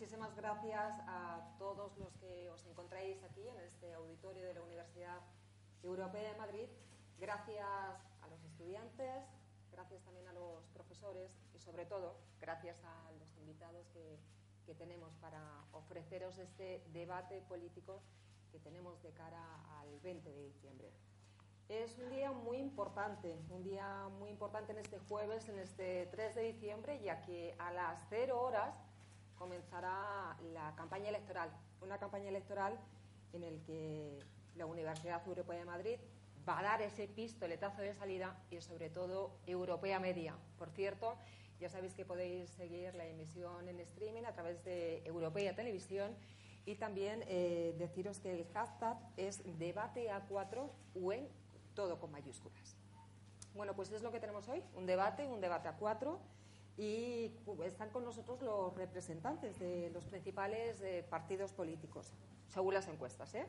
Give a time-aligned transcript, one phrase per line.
[0.00, 5.20] muchísimas gracias a todos los que os encontráis aquí en este auditorio de la Universidad
[5.82, 6.68] Europea de Madrid.
[7.18, 7.66] Gracias
[8.22, 9.26] a los estudiantes,
[9.70, 14.18] gracias también a los profesores y sobre todo gracias a los invitados que,
[14.64, 18.00] que tenemos para ofreceros este debate político
[18.50, 19.44] que tenemos de cara
[19.80, 20.90] al 20 de diciembre.
[21.68, 26.36] Es un día muy importante, un día muy importante en este jueves, en este 3
[26.36, 28.74] de diciembre, ya que a las 0 horas
[29.40, 32.78] comenzará la campaña electoral, una campaña electoral
[33.32, 34.18] en la que
[34.54, 35.96] la Universidad Europea de Madrid
[36.46, 40.36] va a dar ese pistoletazo de salida y sobre todo Europea Media.
[40.58, 41.16] Por cierto,
[41.58, 46.14] ya sabéis que podéis seguir la emisión en streaming a través de Europea Televisión
[46.66, 51.26] y también eh, deciros que el hashtag es debate A4 UN
[51.74, 52.76] todo con mayúsculas.
[53.54, 56.20] Bueno, pues es lo que tenemos hoy, un debate, un debate a cuatro,
[56.76, 57.32] y
[57.64, 62.12] están con nosotros los representantes de los principales eh, partidos políticos,
[62.48, 63.34] según las encuestas.
[63.34, 63.46] ¿eh?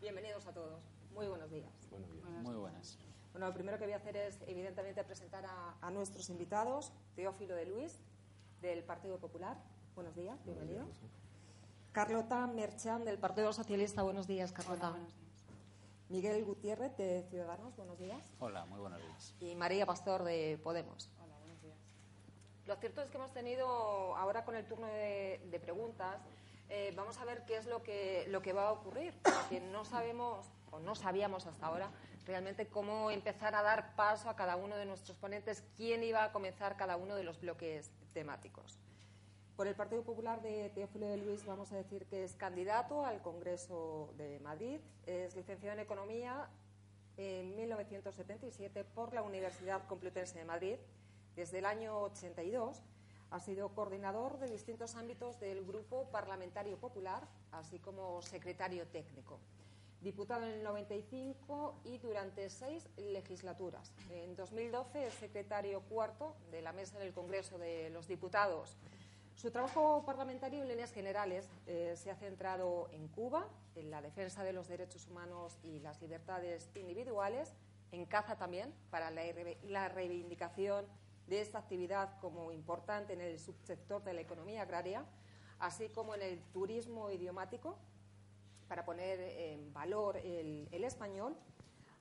[0.00, 0.82] Bienvenidos a todos.
[1.12, 1.72] Muy buenos días.
[1.90, 2.24] Buenos días.
[2.42, 2.98] Muy buenas.
[3.32, 6.92] Bueno, lo primero que voy a hacer es, evidentemente, presentar a, a nuestros invitados.
[7.16, 8.00] Teófilo de Luis,
[8.60, 9.56] del Partido Popular.
[9.94, 10.86] Buenos días, bienvenido.
[11.92, 14.02] Carlota Merchan, del Partido Socialista.
[14.02, 14.88] Buenos días, Carlota.
[14.88, 15.24] Hola, buenos días.
[16.08, 17.76] Miguel Gutiérrez, de Ciudadanos.
[17.76, 18.20] Buenos días.
[18.40, 19.34] Hola, muy buenos días.
[19.40, 21.10] Y María Pastor, de Podemos.
[22.66, 26.20] Lo cierto es que hemos tenido, ahora con el turno de, de preguntas,
[26.68, 29.84] eh, vamos a ver qué es lo que, lo que va a ocurrir, porque no
[29.84, 31.90] sabemos, o no sabíamos hasta ahora,
[32.24, 36.32] realmente cómo empezar a dar paso a cada uno de nuestros ponentes, quién iba a
[36.32, 38.78] comenzar cada uno de los bloques temáticos.
[39.56, 43.22] Por el Partido Popular de Teófilo de Luis vamos a decir que es candidato al
[43.22, 46.48] Congreso de Madrid, es licenciado en Economía
[47.16, 50.76] en 1977 por la Universidad Complutense de Madrid.
[51.36, 52.82] Desde el año 82
[53.30, 59.40] ha sido coordinador de distintos ámbitos del Grupo Parlamentario Popular, así como secretario técnico.
[60.00, 63.92] Diputado en el 95 y durante seis legislaturas.
[64.10, 68.76] En 2012 es secretario cuarto de la mesa del Congreso de los Diputados.
[69.34, 74.44] Su trabajo parlamentario, en líneas generales, eh, se ha centrado en Cuba, en la defensa
[74.44, 77.52] de los derechos humanos y las libertades individuales,
[77.90, 79.22] en caza también, para la,
[79.64, 80.86] la reivindicación
[81.26, 85.04] de esta actividad como importante en el subsector de la economía agraria,
[85.58, 87.76] así como en el turismo idiomático,
[88.68, 91.36] para poner en valor el, el español,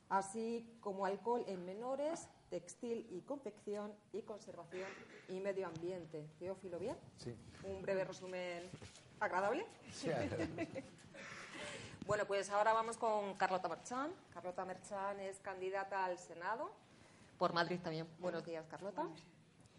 [0.09, 4.88] así como alcohol en menores, textil y confección y conservación
[5.29, 6.28] y medio ambiente.
[6.39, 6.95] Teófilo, ¿bien?
[7.17, 7.35] Sí.
[7.63, 8.69] Un breve resumen
[9.19, 9.66] agradable.
[9.91, 10.09] Sí,
[12.06, 14.12] Bueno, pues ahora vamos con Carlota Merchán.
[14.33, 16.69] Carlota Merchán es candidata al Senado
[17.44, 18.08] por Madrid también.
[18.20, 19.06] Buenos días, Carlota.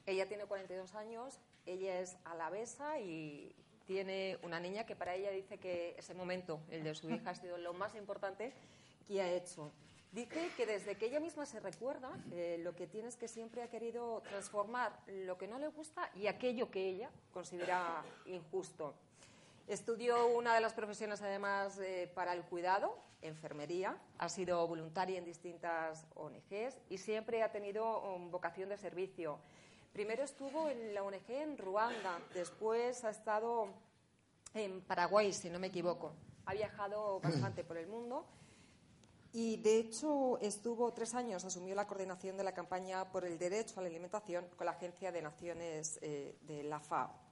[0.04, 5.56] Ella tiene 42 años, ella es alavesa y tiene una niña que para ella dice
[5.56, 8.52] que ese momento, el de su hija, ha sido lo más importante
[9.08, 9.72] que ha hecho.
[10.12, 13.62] Dice que desde que ella misma se recuerda, eh, lo que tiene es que siempre
[13.62, 18.94] ha querido transformar lo que no le gusta y aquello que ella considera injusto.
[19.66, 23.96] Estudió una de las profesiones, además, eh, para el cuidado, enfermería.
[24.18, 29.38] Ha sido voluntaria en distintas ONGs y siempre ha tenido um, vocación de servicio.
[29.94, 33.68] Primero estuvo en la ONG en Ruanda, después ha estado
[34.52, 36.12] en Paraguay, si no me equivoco.
[36.44, 38.26] Ha viajado bastante por el mundo
[39.32, 43.80] y, de hecho, estuvo tres años, asumió la coordinación de la campaña por el derecho
[43.80, 47.23] a la alimentación con la Agencia de Naciones eh, de la FAO.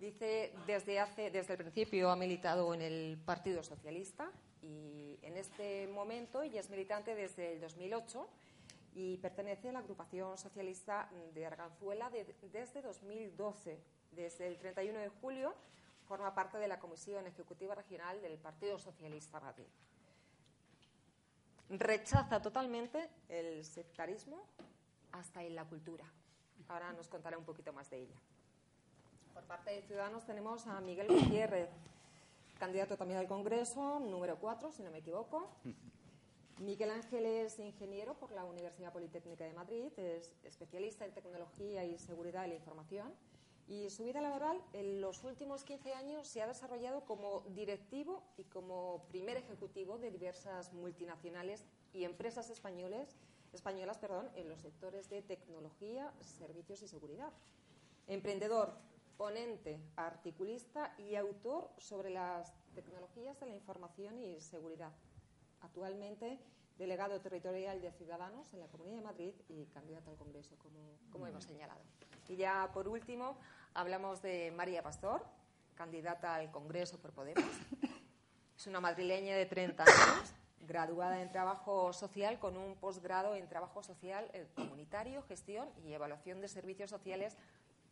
[0.00, 4.30] Dice, desde, hace, desde el principio ha militado en el Partido Socialista
[4.62, 8.26] y en este momento ella es militante desde el 2008
[8.94, 13.78] y pertenece a la agrupación socialista de Arganzuela de- desde 2012.
[14.12, 15.54] Desde el 31 de julio
[16.08, 19.66] forma parte de la Comisión Ejecutiva Regional del Partido Socialista Madrid.
[21.68, 24.44] Rechaza totalmente el sectarismo
[25.12, 26.04] hasta en la cultura.
[26.68, 28.16] Ahora nos contará un poquito más de ella.
[29.40, 31.70] Por parte de Ciudadanos tenemos a Miguel Gutiérrez,
[32.58, 35.48] candidato también al Congreso, número 4, si no me equivoco.
[36.58, 41.96] Miguel Ángel es ingeniero por la Universidad Politécnica de Madrid, es especialista en tecnología y
[41.96, 43.14] seguridad de la información
[43.66, 48.44] y su vida laboral en los últimos 15 años se ha desarrollado como directivo y
[48.44, 51.64] como primer ejecutivo de diversas multinacionales
[51.94, 53.16] y empresas españoles,
[53.54, 57.32] españolas perdón, en los sectores de tecnología, servicios y seguridad.
[58.06, 58.76] Emprendedor,
[59.20, 64.92] ponente, articulista y autor sobre las tecnologías de la información y seguridad.
[65.60, 66.40] Actualmente
[66.78, 71.26] delegado territorial de Ciudadanos en la Comunidad de Madrid y candidato al Congreso, como, como
[71.26, 71.82] hemos señalado.
[72.28, 73.36] Y ya por último
[73.74, 75.22] hablamos de María Pastor,
[75.74, 77.44] candidata al Congreso por Podemos.
[78.56, 83.82] Es una madrileña de 30 años, graduada en trabajo social con un posgrado en trabajo
[83.82, 87.36] social eh, comunitario, gestión y evaluación de servicios sociales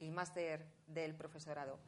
[0.00, 1.78] y máster del profesorado.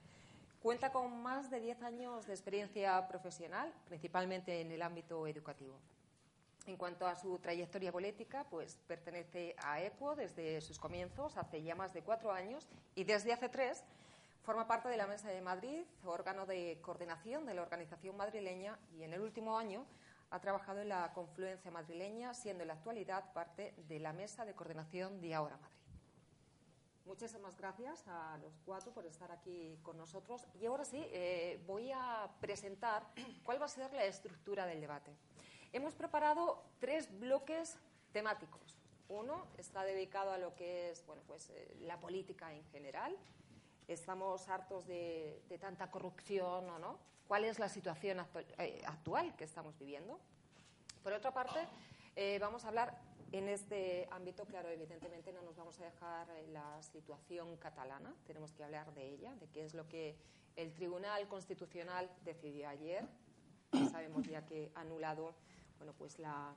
[0.62, 5.75] Cuenta con más de 10 años de experiencia profesional, principalmente en el ámbito educativo.
[6.67, 11.75] En cuanto a su trayectoria política, pues pertenece a ECUO desde sus comienzos, hace ya
[11.75, 13.83] más de cuatro años, y desde hace tres
[14.43, 19.03] forma parte de la Mesa de Madrid, órgano de coordinación de la organización madrileña, y
[19.03, 19.87] en el último año
[20.31, 24.55] ha trabajado en la confluencia madrileña, siendo en la actualidad parte de la Mesa de
[24.55, 25.80] Coordinación de Ahora Madrid.
[27.05, 30.47] Muchísimas gracias a los cuatro por estar aquí con nosotros.
[30.61, 33.06] Y ahora sí, eh, voy a presentar
[33.44, 35.12] cuál va a ser la estructura del debate.
[35.73, 37.79] Hemos preparado tres bloques
[38.12, 38.79] temáticos.
[39.08, 43.17] Uno está dedicado a lo que es bueno, pues, eh, la política en general.
[43.88, 46.99] Estamos hartos de, tanta corrupción o no.
[47.26, 48.25] ¿Cuál es la situación
[48.58, 50.19] eh, actual, que estamos viviendo?
[51.03, 51.67] Por otra parte,
[52.17, 52.99] eh, vamos a hablar
[53.33, 58.65] en este ámbito, claro, evidentemente no nos vamos a dejar la situación catalana, tenemos que
[58.65, 60.17] hablar de ella, de qué es lo que
[60.57, 63.07] el Tribunal Constitucional decidió ayer.
[63.91, 65.35] Sabemos ya que ha anulado
[65.79, 66.55] bueno, pues la,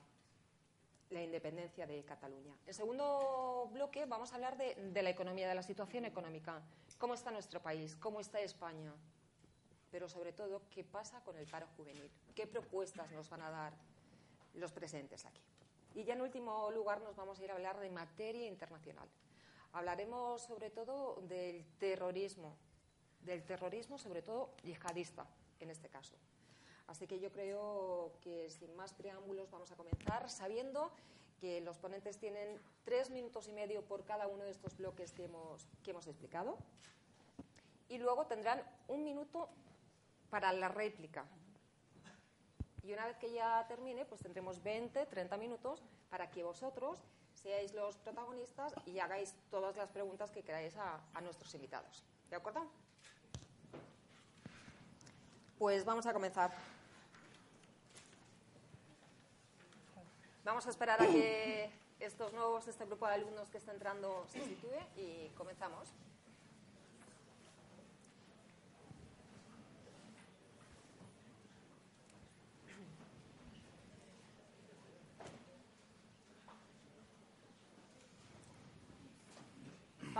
[1.10, 2.56] independencia de Cataluña.
[2.66, 6.60] En segundo bloque vamos a hablar de, la economía, de la situación económica.
[6.98, 7.94] ¿Cómo está nuestro país?
[7.96, 8.92] ¿Cómo está España?
[9.92, 12.10] Pero sobre todo, ¿qué pasa con el paro juvenil?
[12.34, 13.74] ¿Qué propuestas nos van a dar
[14.54, 15.42] los presentes aquí?
[15.94, 19.08] Y ya en último lugar nos vamos a ir a hablar de materia internacional.
[19.72, 22.56] Hablaremos sobre todo del terrorismo,
[23.20, 25.26] del terrorismo sobre todo yihadista
[25.60, 26.14] en este caso.
[26.86, 30.90] Así que yo creo que sin más preámbulos vamos a comenzar sabiendo
[31.40, 35.24] que los ponentes tienen tres minutos y medio por cada uno de estos bloques que
[35.24, 36.58] hemos, que hemos explicado.
[37.88, 39.48] Y luego tendrán un minuto
[40.30, 41.24] para la réplica.
[42.84, 47.02] Y una vez que ya termine, pues tendremos 20, 30 minutos para que vosotros
[47.32, 52.04] seáis los protagonistas y hagáis todas las preguntas que queráis a, nuestros invitados.
[52.28, 52.66] ¿De acuerdo?
[55.58, 56.52] Pues vamos a comenzar.
[60.44, 61.70] Vamos a esperar a que
[62.00, 65.88] estos nuevos, este grupo de alumnos que está entrando se sitúe y comenzamos.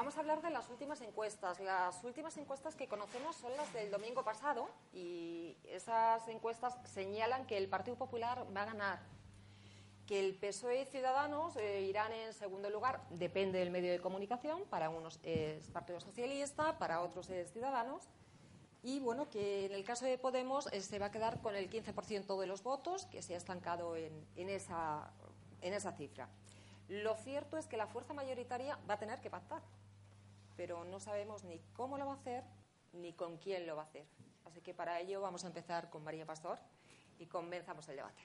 [0.04, 1.60] Vamos a hablar de las últimas encuestas.
[1.60, 7.56] Las últimas encuestas que conocemos son las del domingo pasado y esas encuestas señalan que
[7.56, 8.98] el Partido Popular va a ganar
[10.06, 14.64] que el PSOE y Ciudadanos eh, irán en segundo lugar, depende del medio de comunicación,
[14.68, 18.02] para unos es Partido Socialista, para otros es Ciudadanos,
[18.82, 21.70] y bueno, que en el caso de Podemos eh, se va a quedar con el
[21.70, 25.10] 15% de los votos, que se ha estancado en, esa,
[25.62, 26.28] en esa cifra.
[26.90, 29.62] Lo cierto es que la fuerza mayoritaria va a tener que pactar,
[30.56, 32.44] pero no sabemos ni cómo lo va a hacer
[32.92, 34.06] ni con quién lo va a hacer.
[34.44, 36.58] Así que para ello vamos a empezar con María Pastor
[37.18, 38.22] y comenzamos el debate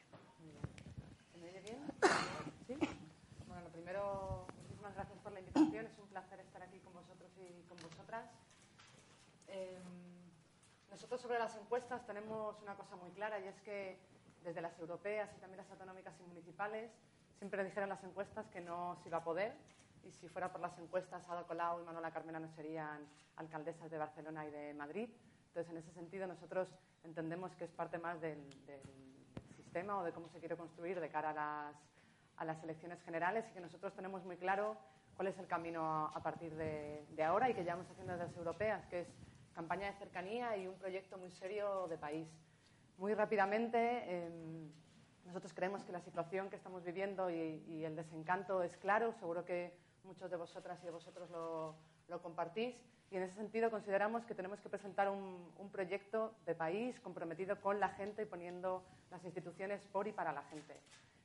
[1.61, 1.79] bien?
[2.67, 2.75] ¿Sí?
[3.47, 5.85] Bueno, lo primero, muchísimas gracias por la invitación.
[5.85, 8.25] Es un placer estar aquí con vosotros y con vosotras.
[9.47, 9.81] Em,
[10.91, 13.97] nosotros sobre las encuestas tenemos una cosa muy clara y es que
[14.43, 16.91] desde las europeas y también las autonómicas y municipales
[17.37, 19.53] siempre dijeron las encuestas que no se iba a poder
[20.03, 23.97] y si fuera por las encuestas Ada Colau y Manuela Carmena no serían alcaldesas de
[23.97, 25.09] Barcelona y de Madrid.
[25.47, 26.69] Entonces, en ese sentido, nosotros
[27.03, 28.43] entendemos que es parte más del
[29.87, 31.75] o de cómo se quiere construir de cara a las,
[32.37, 34.75] a las elecciones generales y que nosotros tenemos muy claro
[35.15, 38.37] cuál es el camino a, partir de, ahora y que ya vamos haciendo desde las
[38.37, 39.07] europeas, que es
[39.53, 42.27] campaña de cercanía y un proyecto muy serio de país.
[42.97, 44.71] Muy rápidamente, em,
[45.25, 49.77] nosotros creemos que la situación que estamos viviendo y, el desencanto es claro, seguro que
[50.03, 52.75] muchos de vosotras y de vosotros lo, compartís.
[53.11, 57.59] Y en ese sentido consideramos que tenemos que presentar un, un, proyecto de país comprometido
[57.59, 60.79] con la gente y poniendo las instituciones por y para la gente.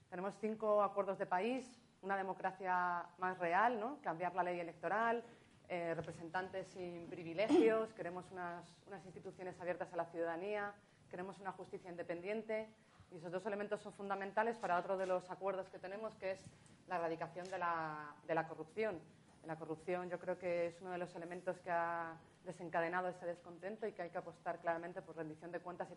[0.09, 3.99] Tenemos cinco acuerdos de país, una democracia más real, ¿no?
[4.03, 5.25] cambiar la ley electoral,
[5.69, 10.75] eh, representantes sin privilegios, queremos unas, unas, instituciones abiertas a la ciudadanía,
[11.11, 12.69] queremos una justicia independiente.
[13.11, 16.41] Y esos dos elementos son fundamentales para otro de los acuerdos que tenemos, que es
[16.89, 19.01] la erradicación de la, de la corrupción.
[19.47, 23.87] La corrupción yo creo que es uno de los elementos que ha desencadenado ese descontento
[23.87, 25.97] y que hay que apostar claramente por rendición de cuentas y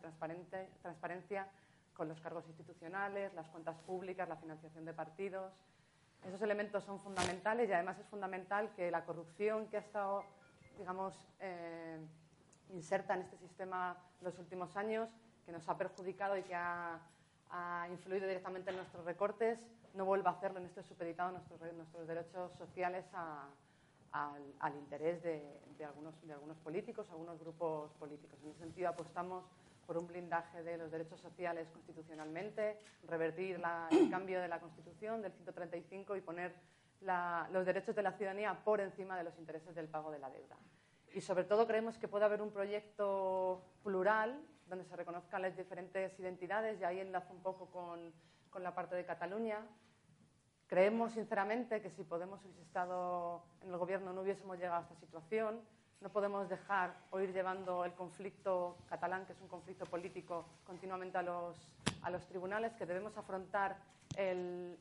[0.81, 1.47] transparencia
[1.93, 5.51] con los cargos institucionales, las cuentas públicas, la financiación de partidos.
[6.25, 10.23] Esos elementos son fundamentales y además es fundamental que la corrupción que ha estado,
[10.77, 11.97] digamos, eh,
[12.73, 15.09] inserta en este sistema los últimos años,
[15.45, 16.99] que nos ha perjudicado y que ha,
[17.89, 19.57] influido directamente en nuestros recortes,
[19.97, 23.05] no vuelva a hacerlo en este supeditado nuestros, nuestros derechos sociales
[24.11, 28.39] al, interés de, algunos, de algunos políticos, algunos grupos políticos.
[28.43, 29.43] En ese sentido, apostamos
[29.85, 32.77] por un blindaje de los derechos sociales constitucionalmente,
[33.07, 36.53] revertir el cambio de la Constitución del 135 y poner
[37.51, 40.57] los derechos de la ciudadanía por encima de los intereses del pago de la deuda.
[41.13, 46.19] Y sobre todo creemos que puede haber un proyecto plural donde se reconozcan las diferentes
[46.19, 48.13] identidades y ahí enlazo un poco con,
[48.49, 49.65] con la parte de Cataluña.
[50.67, 54.95] Creemos sinceramente que si Podemos hubiese estado en el gobierno no hubiésemos llegado a esta
[54.95, 55.61] situación
[56.01, 61.17] no podemos dejar o ir llevando el conflicto catalán, que es un conflicto político, continuamente
[61.17, 61.57] a los,
[62.03, 63.77] a los tribunales, que debemos afrontar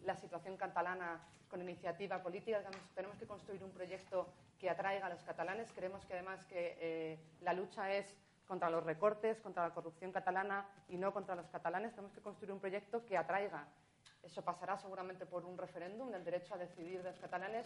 [0.05, 2.63] la situación catalana con iniciativa política.
[2.95, 4.27] Tenemos que construir un proyecto
[4.59, 5.71] que atraiga a los catalanes.
[5.73, 8.15] Creemos que además que eh, la lucha es
[8.47, 11.93] contra los recortes, contra la corrupción catalana y no contra los catalanes.
[11.93, 13.67] Tenemos que construir un proyecto que atraiga.
[14.27, 17.65] Eso pasará seguramente por un referéndum del derecho a decidir de los catalanes,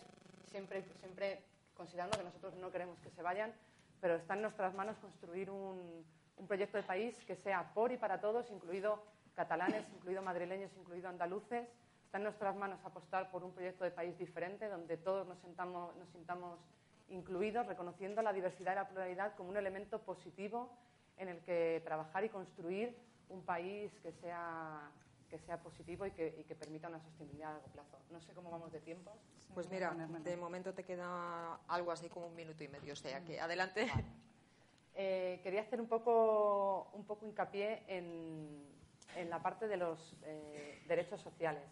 [0.51, 1.43] siempre, siempre
[1.75, 3.51] considerando que nosotros no queremos que se vayan,
[3.99, 6.05] pero está en nuestras manos construir un,
[6.47, 9.03] proyecto de país que sea por y para todos, incluido
[9.35, 11.67] catalanes, incluido madrileños, incluido andaluces.
[12.05, 15.95] Está en nuestras manos apostar por un proyecto de país diferente, donde todos nos, sentamos,
[15.97, 16.59] nos sintamos
[17.09, 20.71] incluidos, reconociendo la diversidad y la pluralidad como un elemento positivo
[21.17, 22.97] en el que trabajar y construir
[23.29, 24.91] un país que sea
[25.31, 27.99] que sea positivo y que, permita una sostenibilidad a largo plazo.
[28.11, 29.17] No sé cómo vamos de tiempo.
[29.55, 33.25] Pues mira, de momento te queda algo así como un minuto y medio, o sea
[33.25, 33.89] que adelante.
[35.03, 38.67] Eh, quería hacer un poco, un poco hincapié en,
[39.17, 41.63] en la parte de los eh, derechos sociales.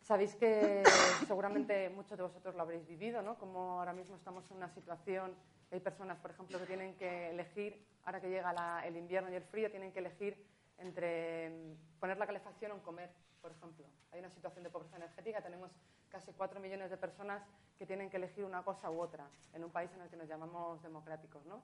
[0.00, 0.82] Sabéis que
[1.28, 3.38] seguramente muchos de vosotros lo habréis vivido, ¿no?
[3.38, 5.34] Como ahora mismo estamos en una situación,
[5.70, 9.44] hay personas, por ejemplo, que tienen que elegir, ahora que llega el invierno y el
[9.44, 10.42] frío, tienen que elegir
[10.78, 13.86] entre mm, poner la calefacción o comer, por ejemplo.
[14.12, 15.70] Hay una situación de pobreza energética, tenemos
[16.08, 17.42] casi cuatro millones de personas
[17.78, 20.28] que tienen que elegir una cosa u otra en un país en el que nos
[20.28, 21.44] llamamos democráticos.
[21.46, 21.62] ¿no?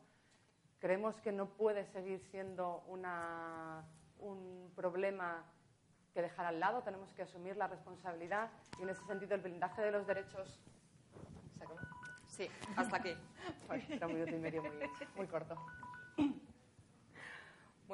[0.79, 3.85] Creemos que no puede seguir siendo una,
[4.19, 5.45] un problema
[6.13, 9.83] que dejar al lado, tenemos que asumir la responsabilidad y en ese sentido el blindaje
[9.83, 10.61] de los derechos.
[11.59, 11.81] ¿Se acabó?
[12.29, 13.15] Sí, hasta aquí.
[13.91, 14.73] era un minuto y medio muy,
[15.17, 15.57] muy corto.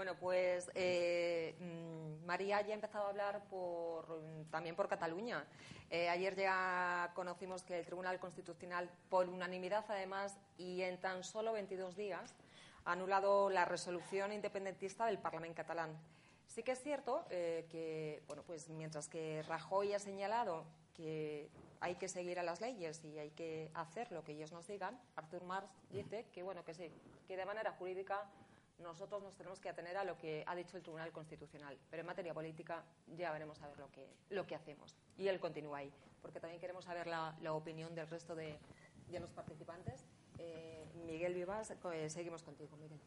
[0.01, 3.43] Bueno, pues eh, mm, María ya ha empezado a hablar
[4.51, 5.45] también por Cataluña.
[5.91, 11.53] Eh, ayer ya conocimos que el Tribunal Constitucional, por unanimidad además, y en tan solo
[11.53, 12.35] 22 días,
[12.87, 15.91] ha anulado la resolución independentista del Parlamento catalán.
[16.47, 20.65] Sí que es cierto eh, que, bueno, pues mientras que Rajoy ha señalado
[20.95, 24.67] que hay que seguir a las leyes y hay que hacer lo que ellos nos
[24.67, 26.91] digan, Artur Mas dice que, bueno, que sí,
[27.29, 28.27] que de manera jurídica
[28.81, 31.77] nosotros nos tenemos que atener a lo que ha dicho el Tribunal Constitucional.
[31.91, 32.85] Pero en materia política
[33.17, 34.97] ya veremos a ver lo que, lo que hacemos.
[35.19, 38.59] Y él continúa ahí, porque también queremos saber la, opinión del resto de,
[39.13, 40.07] los participantes.
[40.39, 42.99] Eh, Miguel Vivas, eh, seguimos contigo, Miguel.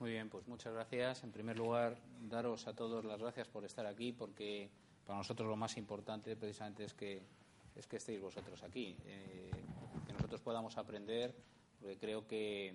[0.00, 1.22] Muy bien, pues muchas gracias.
[1.22, 4.68] En primer lugar, daros a todos las gracias por estar aquí, porque
[5.06, 7.22] para nosotros lo más importante precisamente es que,
[7.76, 9.50] es que estéis vosotros aquí, eh,
[10.06, 11.34] que nosotros podamos aprender,
[11.78, 12.74] porque creo que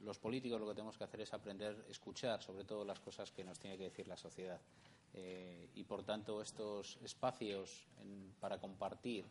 [0.00, 3.30] los políticos lo que tenemos que hacer es aprender a escuchar sobre todo las cosas
[3.30, 4.60] que nos tiene que decir la sociedad.
[5.14, 7.86] Eh, y por tanto estos espacios
[8.40, 9.26] para compartir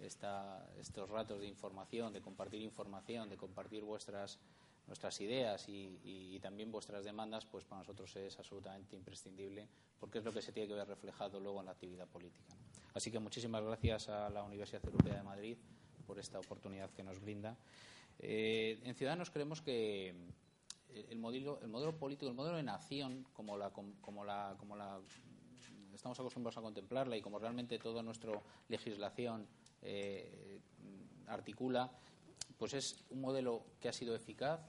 [0.00, 4.38] estos ratos de información, de compartir información, de compartir vuestras
[4.86, 9.66] nuestras ideas y, también vuestras demandas, pues para nosotros es absolutamente imprescindible
[9.98, 12.54] porque es lo que se tiene que ver reflejado luego en la actividad política.
[12.92, 15.56] Así que muchísimas gracias a la Universidad Europea de Madrid
[16.06, 17.56] por esta oportunidad que nos brinda.
[18.18, 20.14] Eh, en Ciudadanos creemos que
[21.10, 25.00] el modelo, el modelo político, el modelo de nación, como la, como la, como la
[25.94, 28.32] estamos acostumbrados a contemplarla y como realmente toda nuestra
[28.68, 29.46] legislación
[29.82, 30.60] eh,
[31.26, 31.90] articula,
[32.58, 34.60] pues es un modelo que ha sido eficaz,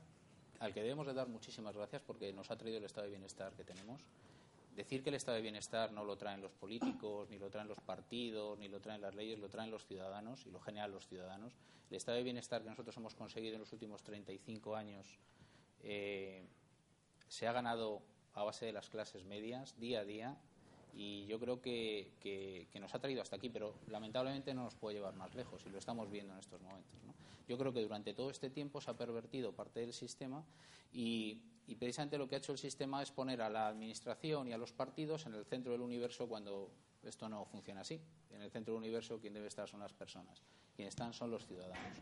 [0.59, 3.53] al que debemos de dar muchísimas gracias porque nos ha traído el estado de bienestar
[3.53, 4.01] que tenemos
[4.75, 7.79] decir que el estado de bienestar no lo traen los políticos, ni lo traen los
[7.79, 11.53] partidos, ni lo traen las leyes, lo traen los ciudadanos y lo generan los ciudadanos.
[11.89, 15.19] El estado de bienestar que nosotros hemos conseguido en los últimos 35 años
[15.83, 16.45] eh,
[17.27, 18.01] se ha ganado
[18.33, 20.37] a base de las clases medias, día a día,
[20.93, 25.15] y yo creo que, nos ha traído hasta aquí, pero lamentablemente no nos puede llevar
[25.15, 26.93] más lejos y lo estamos viendo en estos momentos.
[27.47, 30.43] Yo creo que durante todo este tiempo se ha pervertido parte del sistema
[30.91, 34.53] y y precisamente lo que ha hecho el sistema es poner a la administración y
[34.53, 36.71] a los partidos en el centro del universo cuando
[37.03, 37.99] esto no funciona así.
[38.31, 40.41] En el centro del universo quien debe estar son las personas,
[40.75, 41.99] quienes están son los ciudadanos.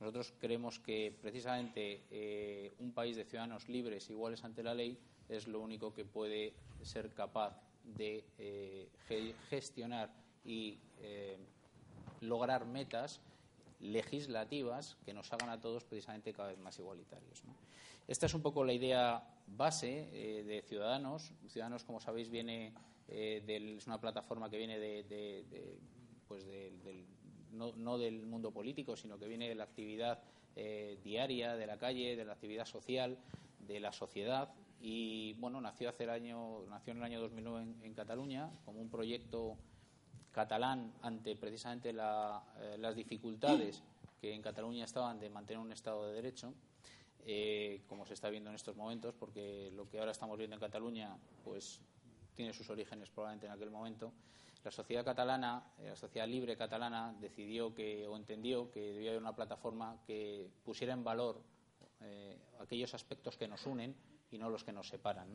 [0.00, 5.46] Nosotros creemos que precisamente eh, un país de ciudadanos libres, iguales ante la ley, es
[5.46, 8.88] lo único que puede ser capaz de eh,
[9.48, 10.10] gestionar
[10.44, 11.38] y eh,
[12.20, 13.20] lograr metas
[13.80, 17.42] legislativas que nos hagan a todos precisamente cada vez más igualitarios.
[18.06, 21.32] Esta es un poco la idea base eh, de Ciudadanos.
[21.48, 22.74] Ciudadanos, como sabéis, viene
[23.06, 25.78] es una plataforma que viene de,
[26.26, 27.04] pues del,
[27.52, 30.22] no, del mundo político, sino que viene de la actividad
[31.04, 33.18] diaria, de la calle, de la actividad social,
[33.66, 34.54] de la sociedad
[34.86, 38.90] y bueno, nació hace el año, nació en el año 2009 en, Cataluña como un
[38.90, 39.56] proyecto
[40.30, 43.82] catalán ante precisamente eh, las dificultades
[44.20, 46.52] que en Cataluña estaban de mantener un Estado de Derecho,
[47.24, 50.60] eh, como se está viendo en estos momentos, porque lo que ahora estamos viendo en
[50.60, 51.80] Cataluña, pues
[52.34, 54.12] tiene sus orígenes probablemente en aquel momento.
[54.62, 59.22] La sociedad catalana, eh, la sociedad libre catalana, decidió que o entendió que debía haber
[59.22, 61.42] una plataforma que pusiera en valor
[62.60, 63.96] aquellos aspectos que nos unen
[64.34, 65.28] y no los que nos separan.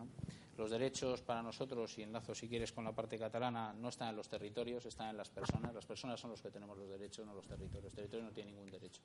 [0.58, 4.17] Los derechos para nosotros, y enlazo si quieres con la parte catalana, no están en
[4.17, 5.74] los territorios, están en las personas.
[5.74, 7.86] Las personas son los que tenemos los derechos, no los territorios.
[7.86, 9.01] Los territorios no tienen ningún derecho.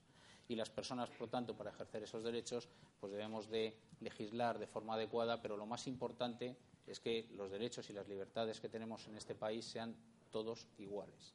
[0.49, 2.69] Y las personas, por tanto, para ejercer esos derechos,
[3.01, 7.89] pues debemos de legislar de forma adecuada, pero lo más importante es que los derechos
[7.89, 9.97] y las libertades que tenemos en este país sean
[10.31, 11.35] todos iguales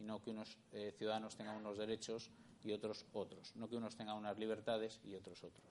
[0.00, 2.30] y no que unos eh, ciudadanos tengan unos derechos
[2.64, 5.64] y otros otros, no que unos tengan unas libertades y otros otros.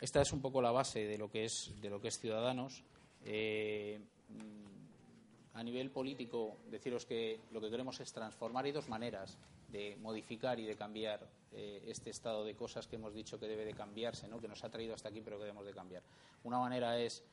[0.00, 2.82] Esta es un poco la base de lo que es, de lo que es Ciudadanos.
[3.24, 8.64] Eh, mm, a nivel político, deciros que lo que queremos es transformar.
[8.64, 9.38] Hay dos maneras
[9.72, 13.64] de modificar y de cambiar eh, este estado de cosas que hemos dicho que debe
[13.64, 14.38] de cambiarse, ¿no?
[14.38, 16.02] que nos ha traído hasta aquí, pero que debemos de cambiar.
[16.44, 17.24] Una manera es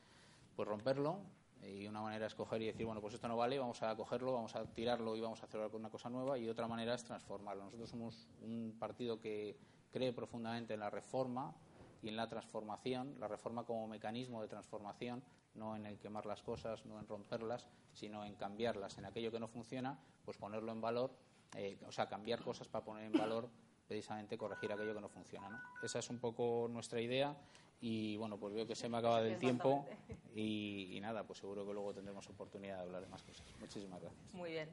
[0.56, 1.20] pues romperlo
[1.62, 4.32] y una manera es coger y decir, bueno, pues esto no vale, vamos a cogerlo,
[4.32, 6.38] vamos a tirarlo y vamos a hacerlo con una cosa nueva.
[6.38, 7.64] Y otra manera es transformarlo.
[7.64, 9.56] Nosotros somos un partido que
[9.92, 11.54] cree profundamente en la reforma
[12.02, 15.22] y en la transformación, la reforma como mecanismo de transformación,
[15.54, 18.96] no en el quemar las cosas, no en romperlas, sino en cambiarlas.
[18.96, 21.10] En aquello que no funciona, pues ponerlo en valor,
[21.56, 23.48] eh, o sea, cambiar cosas para poner en valor
[23.86, 25.48] precisamente corregir aquello que no funciona.
[25.48, 25.60] ¿no?
[25.82, 27.36] Esa es un poco nuestra idea
[27.80, 29.86] y bueno, pues veo que se me acaba del tiempo
[30.34, 33.46] y, y, nada, pues seguro que luego tendremos oportunidad de hablar de más cosas.
[33.58, 34.34] Muchísimas gracias.
[34.34, 34.70] Muy bien.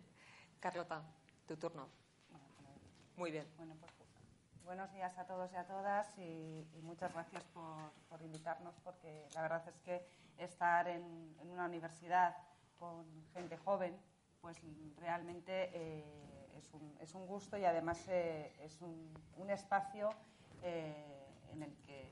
[0.59, 1.03] Carlota,
[1.47, 1.87] tu turno.
[3.15, 3.47] Muy bien.
[3.57, 3.91] Bueno, pues
[4.67, 9.65] Buenos días a todos y a todas y, muchas gracias por, invitarnos porque la verdad
[9.65, 10.05] es que
[10.37, 12.35] estar en, una universidad
[12.77, 13.97] con gente joven
[14.41, 14.57] pues
[14.97, 16.03] realmente eh,
[16.57, 20.09] es, un, gusto y además eh, es un, espacio
[20.61, 22.09] eh, en el que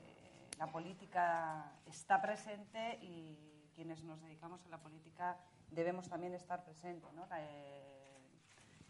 [0.58, 5.36] la política está presente y quienes nos dedicamos a la política
[5.70, 7.10] debemos también estar presentes.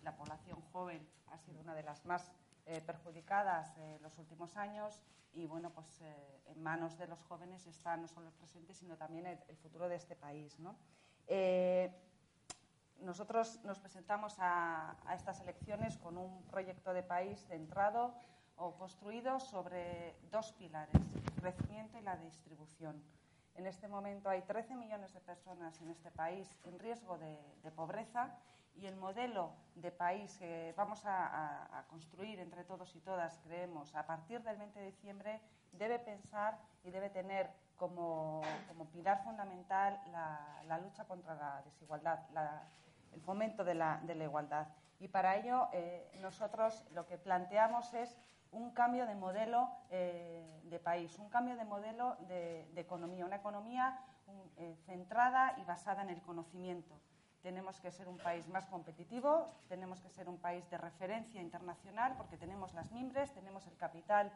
[0.03, 2.33] la población joven ha sido una de las más
[2.69, 5.01] eh, perjudicadas en los últimos años
[5.33, 8.97] y bueno, pues eh, en manos de los jóvenes está no solo el presente, sino
[8.97, 10.57] también el, futuro de este país.
[11.29, 11.95] Eh,
[13.01, 18.15] nosotros nos presentamos a, estas elecciones con un proyecto de país centrado
[18.57, 23.03] o construido sobre dos pilares, el crecimiento y la distribución.
[23.55, 28.37] En este momento hay 13 millones de personas en este país en riesgo de pobreza
[28.79, 34.07] y el modelo de país que vamos a, construir entre todos y todas, creemos, a
[34.07, 35.41] partir del 20 de diciembre,
[35.73, 38.43] debe pensar y debe tener como,
[38.93, 42.21] pilar fundamental la, lucha contra la desigualdad,
[43.17, 44.69] el fomento de la, igualdad.
[45.01, 48.17] Y para ello eh, nosotros lo que planteamos es
[48.53, 53.99] un cambio de modelo eh, de país, un cambio de modelo de, economía, una economía
[54.59, 56.95] eh, centrada y basada en el conocimiento
[57.43, 62.15] tenemos que ser un país más competitivo, tenemos que ser un país de referencia internacional
[62.17, 64.33] porque tenemos las mimbres, tenemos el capital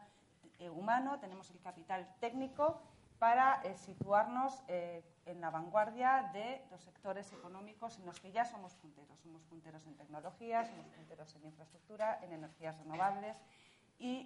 [0.73, 2.79] humano, tenemos el capital técnico
[3.21, 8.45] para eh, situarnos eh, en la vanguardia de los sectores económicos en los que ya
[8.45, 9.19] somos punteros.
[9.19, 13.37] Somos punteros en tecnología, somos punteros en infraestructura, en energías renovables
[13.99, 14.25] y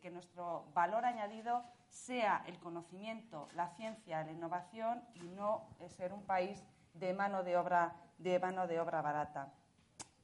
[0.00, 6.22] que nuestro valor añadido sea el conocimiento, la ciencia, la innovación y no ser un
[6.22, 6.62] país
[6.94, 9.52] de mano de obra, de mano de obra barata.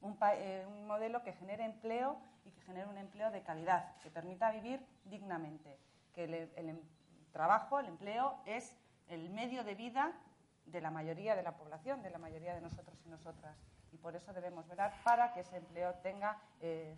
[0.01, 4.49] Eh, un, modelo que genere empleo y que genere un empleo de calidad, que permita
[4.49, 5.77] vivir dignamente,
[6.13, 6.23] que
[6.55, 6.79] em,
[7.31, 8.75] trabajo, el empleo, es
[9.07, 10.13] el medio de vida
[10.65, 13.57] de la mayoría de la población, de la mayoría de nosotros y nosotras.
[13.91, 16.95] Y por eso debemos velar para que ese empleo tenga, eh,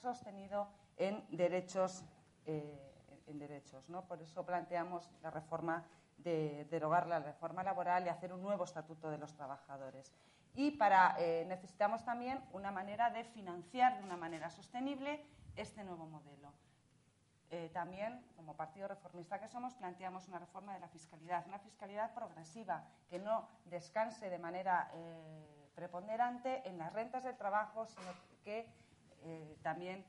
[0.00, 2.04] sostenido en derechos.
[2.46, 2.92] Eh,
[3.26, 4.04] en derechos ¿no?
[4.06, 5.84] Por eso planteamos la reforma
[6.18, 10.12] de derogar la reforma laboral y hacer un nuevo estatuto de los trabajadores.
[10.54, 15.22] Y para, eh, necesitamos también una manera de financiar de una manera sostenible
[15.54, 16.52] este nuevo modelo.
[17.50, 22.12] Eh, también, como partido reformista que somos, planteamos una reforma de la fiscalidad, una fiscalidad
[22.12, 28.12] progresiva que no descanse de manera eh, preponderante en las rentas del trabajo, sino
[28.44, 28.68] que
[29.22, 30.04] eh, también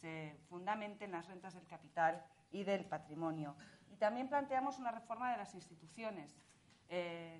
[0.00, 3.56] se fundamente en las rentas del capital y del patrimonio.
[3.90, 6.36] Y también planteamos una reforma de las instituciones.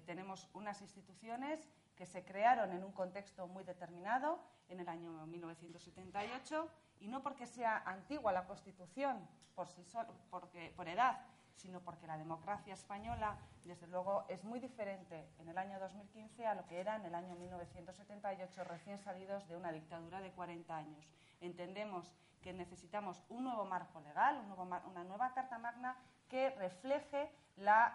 [0.07, 6.71] tenemos unas instituciones que se crearon en un contexto muy determinado en el año 1978
[7.01, 9.85] y no porque sea antigua la Constitución por, sí
[10.31, 11.21] porque, por edad,
[11.57, 16.55] sino porque la democracia española, desde luego, es muy diferente en el año 2015 a
[16.55, 21.09] lo que era en el año 1978, recién salidos de una dictadura de 40 años.
[21.41, 24.45] Entendemos que necesitamos un nuevo marco legal,
[24.87, 25.97] una nueva Carta Magna
[26.29, 27.31] que refleje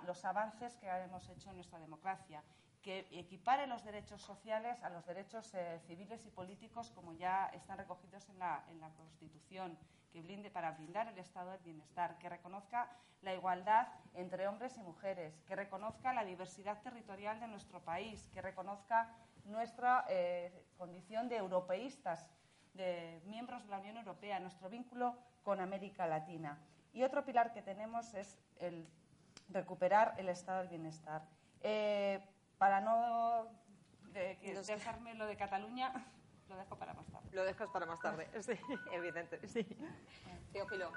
[0.05, 2.43] los avances que hemos hecho en nuestra democracia
[2.81, 7.77] que equipare los derechos sociales a los derechos eh, civiles y políticos como ya están
[7.77, 9.77] recogidos en la, en la Constitución,
[10.11, 12.89] que blinde para blindar el estado del bienestar, que reconozca
[13.21, 18.41] la igualdad entre hombres y mujeres, que reconozca la diversidad territorial de nuestro país, que
[18.41, 19.13] reconozca
[19.45, 22.25] nuestra eh, condición de europeístas,
[22.73, 26.59] de miembros de la Unión Europea, nuestro vínculo con América Latina.
[26.93, 28.87] Y otro pilar que tenemos es el
[29.49, 31.23] recuperar el estado del bienestar.
[31.61, 32.21] Eh,
[32.59, 33.47] para no
[34.13, 35.91] dejarme lo de Cataluña,
[36.49, 37.29] lo dejo para más tarde.
[37.31, 38.51] Lo dejas para más tarde, sí,
[38.93, 39.65] evidente, sí.
[40.51, 40.91] Teófilo,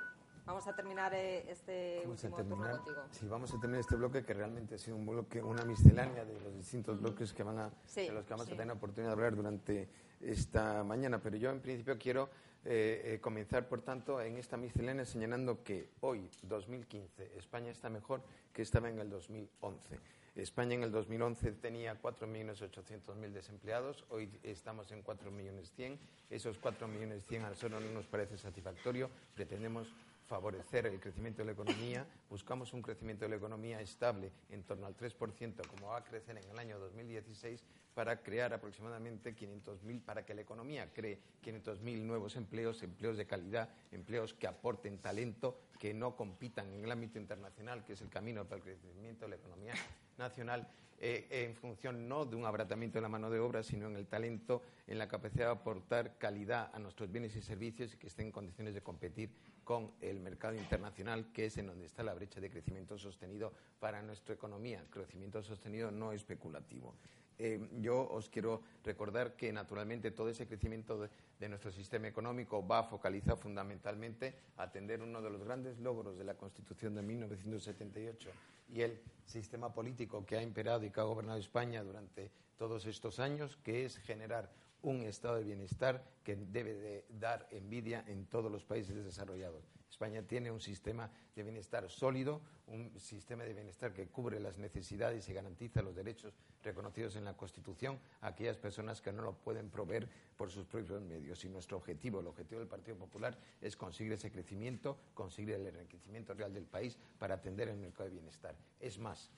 [0.44, 3.02] vamos a terminar eh, este último turno contigo.
[3.10, 6.40] Sí, vamos a terminar este bloque que realmente ha sido un bloque, una miscelánea de
[6.40, 9.12] los distintos bloques que van a, de los que vamos a tener la oportunidad de
[9.12, 9.88] hablar durante
[10.20, 11.20] esta mañana.
[11.20, 12.28] Pero yo, en principio, quiero
[12.64, 18.22] eh, eh, comenzar, por tanto, en esta miscelánea señalando que hoy, 2015, España está mejor
[18.52, 20.00] que estaba en el 2011.
[20.34, 25.98] España en el 2011 tenía 4.800.000 desempleados, hoy estamos en 4.100.000.
[26.30, 29.10] Esos 4.100.000 a nosotros no nos parece satisfactorio.
[29.34, 29.92] Pretendemos
[30.32, 34.86] favorecer el crecimiento de la economía, buscamos un crecimiento de la economía estable en torno
[34.86, 40.24] al 3%, como va a crecer en el año 2016, para crear aproximadamente 500.000, para
[40.24, 45.92] que la economía cree 500.000 nuevos empleos, empleos de calidad, empleos que aporten talento, que
[45.92, 49.36] no compitan en el ámbito internacional, que es el camino para el crecimiento de la
[49.36, 49.74] economía
[50.16, 50.66] nacional
[51.04, 54.06] eh, en función no de un abaratamiento de la mano de obra, sino en el
[54.06, 58.26] talento, en la capacidad de aportar calidad a nuestros bienes y servicios y que estén
[58.26, 59.34] en condiciones de competir
[59.64, 64.00] con el mercado internacional, que es en donde está la brecha de crecimiento sostenido para
[64.00, 64.86] nuestra economía.
[64.90, 66.94] Crecimiento sostenido no especulativo.
[67.44, 71.08] Eh, yo os quiero recordar que, naturalmente, todo ese crecimiento
[71.40, 76.22] de, nuestro sistema económico va focalizado fundamentalmente a atender uno de los grandes logros de
[76.22, 78.30] la Constitución de 1978
[78.72, 83.18] y el sistema político que ha imperado y que ha gobernado España durante todos estos
[83.18, 84.48] años, que es generar
[84.82, 89.64] un estado de bienestar que debe de dar envidia en todos los países desarrollados.
[89.92, 95.28] España tiene un sistema de bienestar sólido, un sistema de bienestar que cubre las necesidades
[95.28, 99.68] y garantiza los derechos reconocidos en la Constitución a aquellas personas que no lo pueden
[99.68, 101.44] proveer por sus propios medios.
[101.44, 106.32] Y nuestro objetivo, el objetivo del Partido Popular, es conseguir ese crecimiento, conseguir el enriquecimiento
[106.32, 108.56] real del país para atender el mercado de bienestar.
[108.80, 109.30] Es más,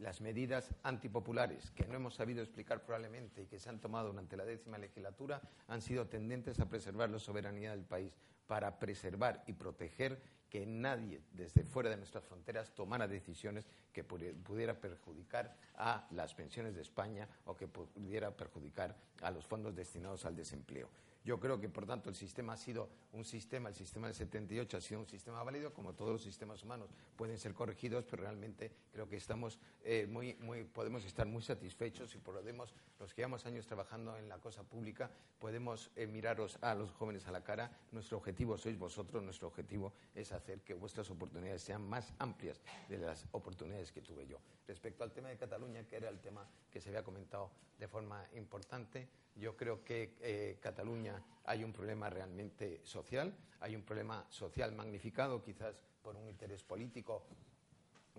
[0.00, 4.36] las medidas antipopulares que no hemos sabido explicar probablemente y que se han tomado durante
[4.36, 8.18] la décima legislatura han sido tendentes a preservar la soberanía del país,
[8.50, 14.74] para preservar y proteger que nadie desde fuera de nuestras fronteras tomara decisiones que pudiera
[14.74, 20.34] perjudicar a las pensiones de España o que pudiera perjudicar a los fondos destinados al
[20.34, 20.88] desempleo.
[21.22, 24.76] Yo creo que, por tanto, el sistema ha sido un sistema, el sistema del 78
[24.76, 28.72] ha sido un sistema válido, como todos los sistemas humanos pueden ser corregidos, pero realmente
[28.90, 33.44] creo que estamos eh, muy, muy, podemos estar muy satisfechos y podemos, los que llevamos
[33.44, 37.70] años trabajando en la cosa pública, podemos eh, miraros a los jóvenes a la cara.
[37.92, 42.96] Nuestro objetivo sois vosotros, nuestro objetivo es hacer que vuestras oportunidades sean más amplias de
[42.96, 44.38] las oportunidades que tuve yo.
[44.66, 48.26] Respecto al tema de Cataluña, que era el tema que se había comentado de forma
[48.34, 49.08] importante,
[49.40, 55.42] yo creo que eh, Cataluña hay un problema realmente social, hay un problema social magnificado
[55.42, 57.24] quizás por un interés político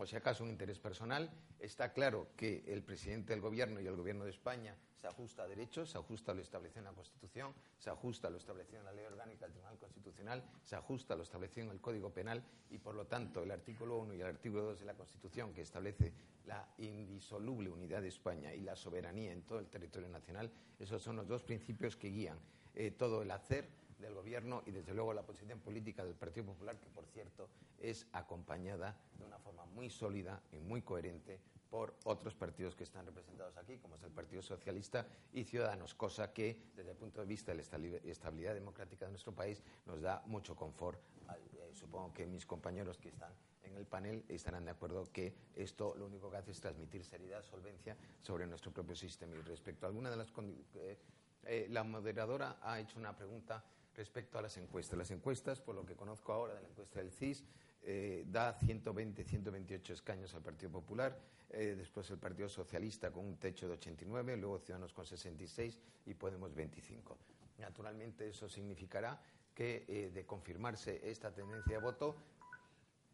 [0.01, 1.29] o si acaso un interés personal.
[1.59, 5.47] Está claro que el presidente del Gobierno y el Gobierno de España se ajusta a
[5.47, 8.85] derechos, se ajusta a lo establecido en la Constitución, se ajusta a lo establecido en
[8.85, 12.43] la Ley Orgánica del Tribunal Constitucional, se ajusta a lo establecido en el Código Penal
[12.71, 15.61] y, por lo tanto, el artículo 1 y el artículo 2 de la Constitución, que
[15.61, 16.13] establece
[16.45, 21.17] la indisoluble unidad de España y la soberanía en todo el territorio nacional, esos son
[21.17, 22.39] los dos principios que guían
[22.73, 23.67] eh, todo el hacer
[24.01, 28.07] del Gobierno y, desde luego, la posición política del Partido Popular, que, por cierto, es
[28.11, 33.55] acompañada de una forma muy sólida y muy coherente por otros partidos que están representados
[33.55, 37.53] aquí, como es el Partido Socialista y Ciudadanos, cosa que, desde el punto de vista
[37.53, 40.99] de la estabilidad democrática de nuestro país, nos da mucho confort.
[41.29, 43.31] Eh, supongo que mis compañeros que están
[43.63, 47.41] en el panel estarán de acuerdo que esto lo único que hace es transmitir seriedad,
[47.41, 49.35] solvencia sobre nuestro propio sistema.
[49.37, 50.27] Y respecto a alguna de las
[50.75, 50.97] eh,
[51.43, 53.63] eh, la moderadora ha hecho una pregunta
[53.95, 54.97] respecto a las encuestas.
[54.97, 57.43] Las encuestas, por lo que conozco ahora de la encuesta del CIS,
[57.83, 61.17] eh, da 120, 128 escaños al Partido Popular,
[61.49, 66.55] después el Partido Socialista con un techo de 89, luego Ciudadanos con 66 y Podemos
[66.55, 67.17] 25.
[67.57, 69.19] Naturalmente, eso significará
[69.53, 72.15] que, de confirmarse esta tendencia de voto,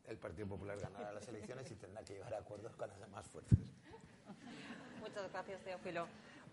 [0.07, 3.27] el Partido Popular ganará las elecciones y tendrá que llegar a acuerdos con las demás
[3.27, 3.59] fuerzas.
[5.01, 6.07] Muchas gracias, Teófilo.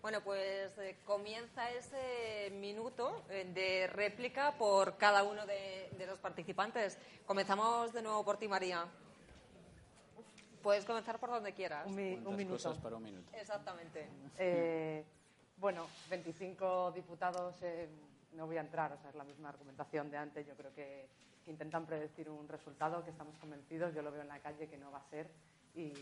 [0.05, 6.99] Bueno, pues eh, comienza ese minuto eh, de réplica por cada uno de, los participantes.
[7.25, 8.85] Comenzamos de nuevo por ti, María.
[10.61, 11.87] Puedes comenzar por donde quieras.
[11.87, 12.75] Un, minuto.
[12.83, 13.31] para un minuto.
[13.35, 14.07] Exactamente.
[14.37, 15.03] Eh,
[15.57, 17.55] bueno, 25 diputados,
[18.33, 20.45] no voy a entrar, o sea, es la misma argumentación de antes.
[20.45, 21.07] Yo creo que
[21.45, 24.77] que intentan predecir un resultado que estamos convencidos, yo lo veo en la calle que
[24.77, 25.29] no va a ser
[25.75, 25.93] y,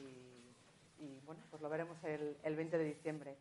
[1.26, 3.36] bueno, pues lo veremos el, 20 de diciembre.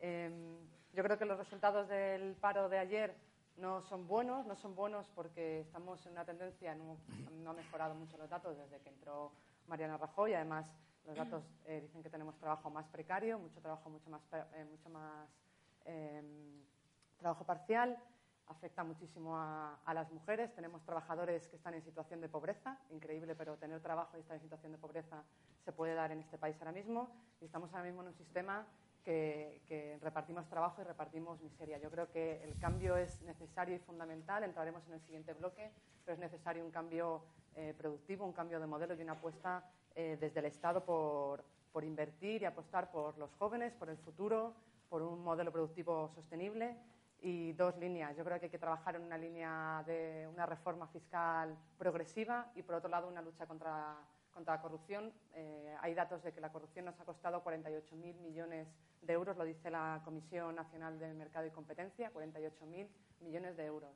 [0.00, 0.56] Em,
[0.92, 3.14] yo creo que los resultados del paro de ayer
[3.56, 6.96] no son buenos, no son buenos porque estamos en una tendencia, no,
[7.42, 9.32] no han mejorado mucho los datos desde que entró
[9.66, 10.66] Mariana Rajoy, además
[11.04, 14.90] los datos eh, dicen que tenemos trabajo más precario, mucho trabajo, mucho más, eh, mucho
[14.90, 15.28] más
[15.84, 16.62] em,
[17.16, 17.98] trabajo parcial
[18.48, 20.54] afecta muchísimo a, las mujeres.
[20.54, 24.42] Tenemos trabajadores que están en situación de pobreza, increíble, pero tener trabajo y estar en
[24.42, 25.22] situación de pobreza
[25.64, 27.10] se puede dar en este país ahora mismo.
[27.40, 28.66] Y estamos ahora mismo en un sistema
[29.08, 31.78] que, repartimos trabajo y repartimos miseria.
[31.78, 34.44] Yo creo que el cambio es necesario y fundamental.
[34.44, 35.70] Entraremos en el siguiente bloque,
[36.04, 37.22] pero es necesario un cambio
[37.56, 41.42] eh, productivo, un cambio de modelo y una apuesta eh, desde el Estado por,
[41.72, 44.54] por invertir y apostar por los jóvenes, por el futuro,
[44.90, 46.76] por un modelo productivo sostenible
[47.20, 48.14] y dos líneas.
[48.16, 52.62] Yo creo que hay que trabajar en una línea de una reforma fiscal progresiva y,
[52.62, 53.96] por otro lado, una lucha contra,
[54.38, 55.12] contra la corrupción.
[55.34, 58.68] Eh, hay datos de que la corrupción nos ha costado 48.000 millones
[59.02, 62.88] de euros, lo dice la Comisión Nacional del Mercado y Competencia, 48.000
[63.20, 63.90] millones de euros.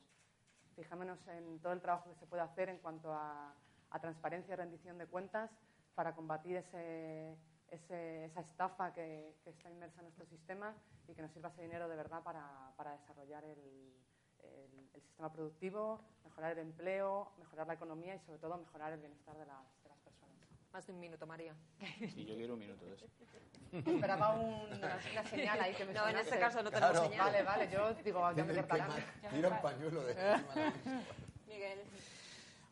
[0.74, 3.55] Fijémonos en todo el trabajo que se puede hacer en cuanto a,
[3.90, 5.48] a transparencia y rendición de cuentas
[5.94, 7.37] para combatir ese,
[7.70, 10.74] esa estafa que, está inmersa en nuestro sistema
[11.07, 13.92] y que nos sirva ese dinero de verdad para, desarrollar el,
[14.92, 19.46] sistema productivo, mejorar el empleo, mejorar la economía y sobre todo mejorar el bienestar de
[19.46, 19.82] las.
[20.73, 21.55] Más de un minuto, María.
[22.15, 23.07] Sí, yo quiero un minuto de eso.
[23.73, 27.19] Esperaba una, señal ahí que me No, en este caso no tenemos señal.
[27.19, 28.91] Vale, vale, yo digo, ya me cortarán.
[29.31, 30.15] Tira un pañuelo de
[31.47, 31.79] Miguel.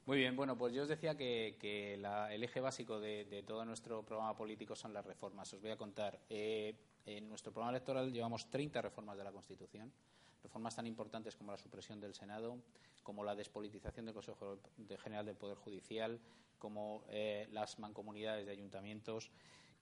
[0.07, 4.37] Muy bien, bueno, pues yo os decía que, el eje básico de, todo nuestro programa
[4.37, 5.53] político son las reformas.
[5.53, 6.19] Os voy a contar.
[6.29, 6.75] Eh,
[7.07, 9.93] en nuestro programa electoral llevamos 30 reformas de la Constitución,
[10.43, 12.59] reformas tan importantes como la supresión del Senado,
[13.03, 14.59] como la despolitización del Consejo
[15.03, 16.21] General del Poder Judicial,
[16.59, 19.31] como eh, las mancomunidades de ayuntamientos.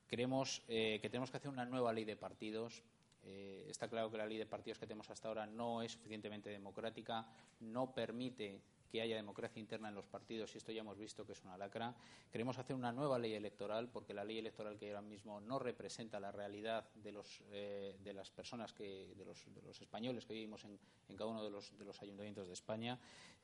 [0.07, 2.83] Creemos eh, que tenemos que hacer una nueva ley de partidos.
[3.23, 7.27] está claro que la ley de partidos que tenemos hasta ahora no es suficientemente democrática,
[7.61, 11.33] no permite que haya democracia interna en los partidos, y esto ya hemos visto que
[11.33, 11.95] es una lacra.
[12.31, 16.19] Queremos hacer una nueva ley electoral, porque la ley electoral que ahora mismo no representa
[16.21, 20.35] la realidad de, los, eh, de las personas, que, de, los, de los españoles que
[20.35, 22.99] vivimos en, en cada uno de los, de los ayuntamientos de España.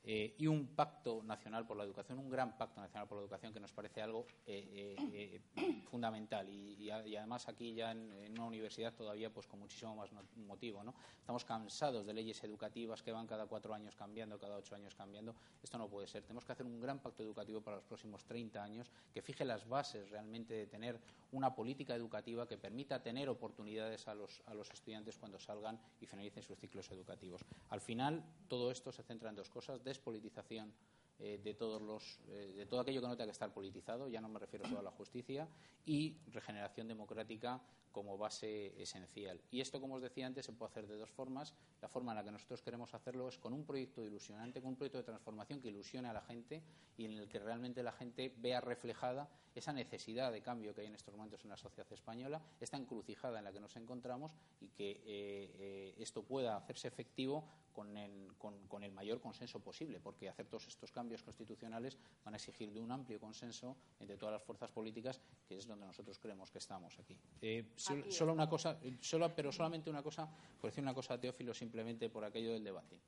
[0.07, 3.51] Eh, y un pacto nacional por la educación, un gran pacto nacional por la educación
[3.51, 5.41] que nos parece algo eh,
[5.89, 6.47] fundamental.
[6.47, 10.83] Y, además aquí ya en, una universidad todavía pues con muchísimo más motivo.
[10.83, 10.93] ¿no?
[11.17, 15.34] Estamos cansados de leyes educativas que van cada cuatro años cambiando, cada ocho años cambiando
[15.63, 16.23] esto no puede ser.
[16.23, 19.67] Tenemos que hacer un gran pacto educativo para los próximos 30 años que fije las
[19.67, 20.99] bases realmente de tener
[21.31, 26.05] una política educativa que permita tener oportunidades a los, a los estudiantes cuando salgan y
[26.05, 27.41] finalicen sus ciclos educativos.
[27.69, 30.73] Al final, todo esto se centra en dos cosas: despolitización
[31.17, 34.19] eh, de, todos los, eh, de todo aquello que no tenga que estar politizado, ya
[34.19, 35.47] no me refiero solo a la justicia,
[35.85, 37.61] y regeneración democrática
[37.95, 39.39] como base esencial.
[39.51, 41.55] Y esto, como os decía antes, se puede hacer de dos formas.
[41.81, 44.75] La forma en la que nosotros queremos hacerlo es con un proyecto ilusionante, con un
[44.75, 46.61] proyecto de transformación que ilusione a la gente
[46.97, 50.87] y en el que realmente la gente vea reflejada esa necesidad de cambio que hay
[50.87, 54.67] en estos momentos en la sociedad española, esta encrucijada en la que nos encontramos y
[54.67, 60.67] que eh, eh, esto pueda hacerse efectivo con el, mayor consenso posible, porque hacer todos
[60.67, 65.19] estos cambios constitucionales van a exigir de un amplio consenso entre todas las fuerzas políticas,
[65.47, 67.17] que es donde nosotros creemos que estamos aquí.
[67.41, 67.73] Eh,
[68.09, 70.27] solo una cosa, solo, pero solamente una cosa,
[70.59, 72.99] por decir una cosa a Teófilo, simplemente por aquello del debate.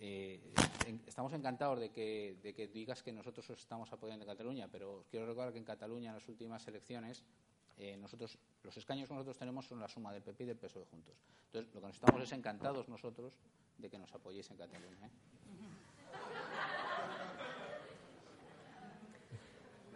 [0.00, 0.40] eh,
[1.06, 5.26] estamos encantados de que, de que digas que nosotros estamos apoyando en Cataluña, pero quiero
[5.26, 7.24] recordar que en Cataluña en las últimas elecciones
[7.78, 10.84] eh, nosotros los escaños que nosotros tenemos son la suma del PP y del PSOE
[10.86, 11.14] juntos.
[11.46, 13.38] Entonces, lo que nos estamos es encantados nosotros
[13.78, 15.06] de que nos apoyéis en Cataluña.
[15.06, 15.10] ¿eh?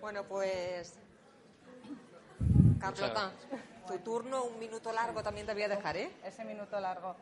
[0.00, 0.98] Bueno, pues
[2.80, 3.32] Carlota,
[3.92, 6.10] tu turno, un minuto largo también te voy a dejar, ¿eh?
[6.24, 7.14] Ese minuto largo.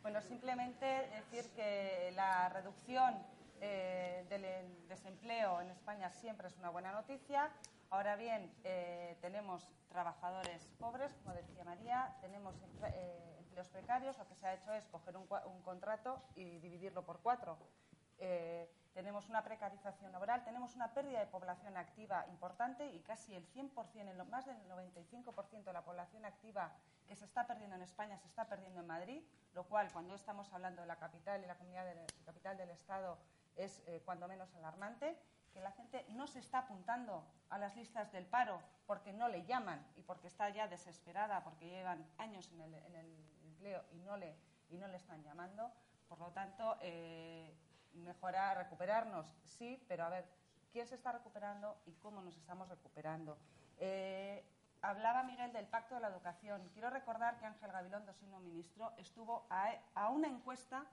[0.00, 3.14] Bueno, simplemente decir que la reducción
[3.60, 7.50] eh, del desempleo en España siempre es una buena noticia.
[7.90, 12.54] Ahora bien, eh, tenemos trabajadores pobres, como decía María, tenemos
[12.86, 14.16] eh, empleos precarios.
[14.16, 15.26] Lo que se ha hecho es coger un,
[15.62, 17.58] contrato y dividirlo por cuatro.
[18.94, 24.08] Tenemos una precarización laboral, tenemos una pérdida de población activa importante y casi el 100%,
[24.08, 26.72] el, más del 95% de la población activa
[27.08, 30.52] que se está perdiendo en España se está perdiendo en Madrid, lo cual cuando estamos
[30.52, 33.18] hablando de la capital y la comunidad de, capital del Estado
[33.56, 35.18] es eh, cuando menos alarmante,
[35.52, 39.44] que la gente no se está apuntando a las listas del paro porque no le
[39.44, 42.74] llaman y porque está ya desesperada, porque llevan años en el,
[43.44, 44.36] empleo y no, le,
[44.70, 45.70] y no le están llamando.
[46.08, 47.56] Por lo tanto, eh,
[47.94, 50.28] mejorar, recuperarnos, sí, pero a ver,
[50.72, 53.38] ¿quién se está recuperando y cómo nos estamos recuperando?
[53.78, 54.44] Eh,
[54.82, 56.68] hablaba Miguel del Pacto de la Educación.
[56.72, 60.86] Quiero recordar que Ángel Gabilondo, siendo ministro, estuvo a, una encuesta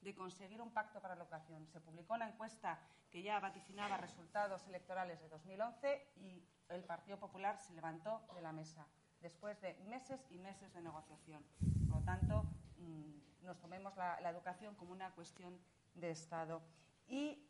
[0.00, 1.66] de conseguir un pacto para la educación.
[1.66, 2.78] Se publicó una encuesta
[3.10, 8.52] que ya vaticinaba resultados electorales de 2011 y el Partido Popular se levantó de la
[8.52, 8.86] mesa
[9.20, 11.42] después de meses y meses de negociación.
[11.88, 12.42] Por lo tanto,
[12.78, 15.58] mm, nos tomemos la, educación como una cuestión
[15.94, 16.62] de Estado.
[17.06, 17.46] Y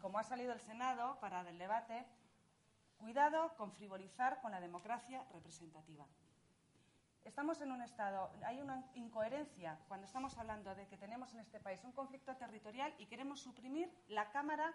[0.00, 2.06] como ha salido el Senado para el debate,
[2.98, 6.06] Cuidado con frivolizar con la democracia representativa.
[7.24, 11.60] Estamos en un estado, hay una incoherencia cuando estamos hablando de que tenemos en este
[11.60, 14.72] país un conflicto territorial y queremos suprimir la Cámara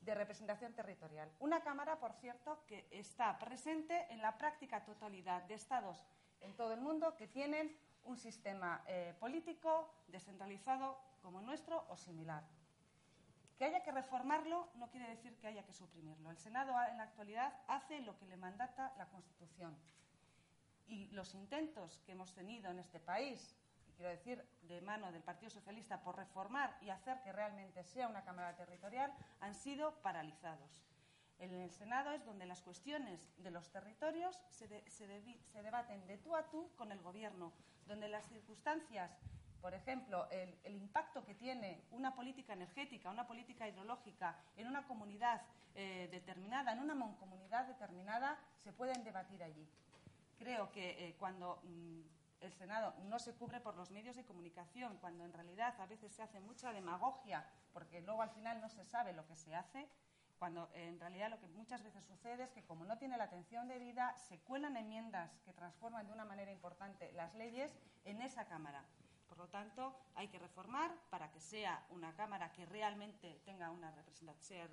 [0.00, 1.30] de Representación Territorial.
[1.40, 6.06] Una Cámara, por cierto, que está presente en la práctica totalidad de estados
[6.40, 12.44] en todo el mundo que tienen un sistema eh, político descentralizado como nuestro o similar.
[13.58, 16.30] Que haya que reformarlo no quiere decir que haya que suprimirlo.
[16.30, 19.76] El Senado en la actualidad hace lo que le mandata la Constitución.
[20.86, 23.54] Y los intentos que hemos tenido en este país,
[23.86, 28.08] y quiero decir de mano del Partido Socialista, por reformar y hacer que realmente sea
[28.08, 30.82] una Cámara Territorial, han sido paralizados.
[31.38, 36.34] En el Senado es donde las cuestiones de los territorios se, se debaten de tú
[36.34, 37.52] a tú con el Gobierno,
[37.86, 39.18] donde las circunstancias
[39.60, 45.42] por ejemplo, el, impacto que tiene una política energética, una política hidrológica en una comunidad
[45.74, 49.68] eh, determinada, en una comunidad determinada, se pueden debatir allí.
[50.38, 52.00] Creo que eh, cuando mm,
[52.40, 56.12] el Senado no se cubre por los medios de comunicación, cuando en realidad a veces
[56.12, 59.86] se hace mucha demagogia, porque luego al final no se sabe lo que se hace,
[60.38, 63.68] cuando en realidad lo que muchas veces sucede es que como no tiene la atención
[63.68, 67.70] debida, se cuelan enmiendas que transforman de una manera importante las leyes
[68.06, 68.82] en esa Cámara.
[69.40, 73.90] Por lo tanto, hay que reformar para que sea una Cámara que realmente tenga una
[73.90, 74.68] representación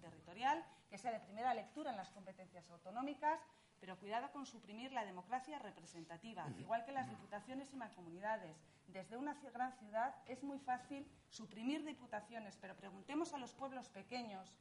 [0.00, 3.38] territorial, que sea de primera lectura en las competencias autonómicas,
[3.78, 8.56] pero cuidado con suprimir la democracia representativa, igual que las diputaciones y mancomunidades.
[8.88, 14.58] Desde una gran ciudad es muy fácil suprimir diputaciones, pero preguntemos a los pueblos pequeños,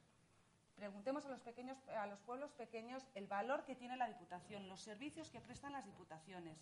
[0.75, 4.81] preguntemos a los, pequeños, a los pueblos pequeños el valor que tiene la diputación, los
[4.81, 6.55] servicios que prestan las diputaciones.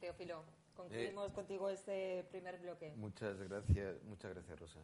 [0.00, 0.42] Teófilo,
[0.74, 2.92] concluimos eh, contigo este primer bloque.
[2.96, 4.80] Muchas gracias, muchas gracias, Rosa.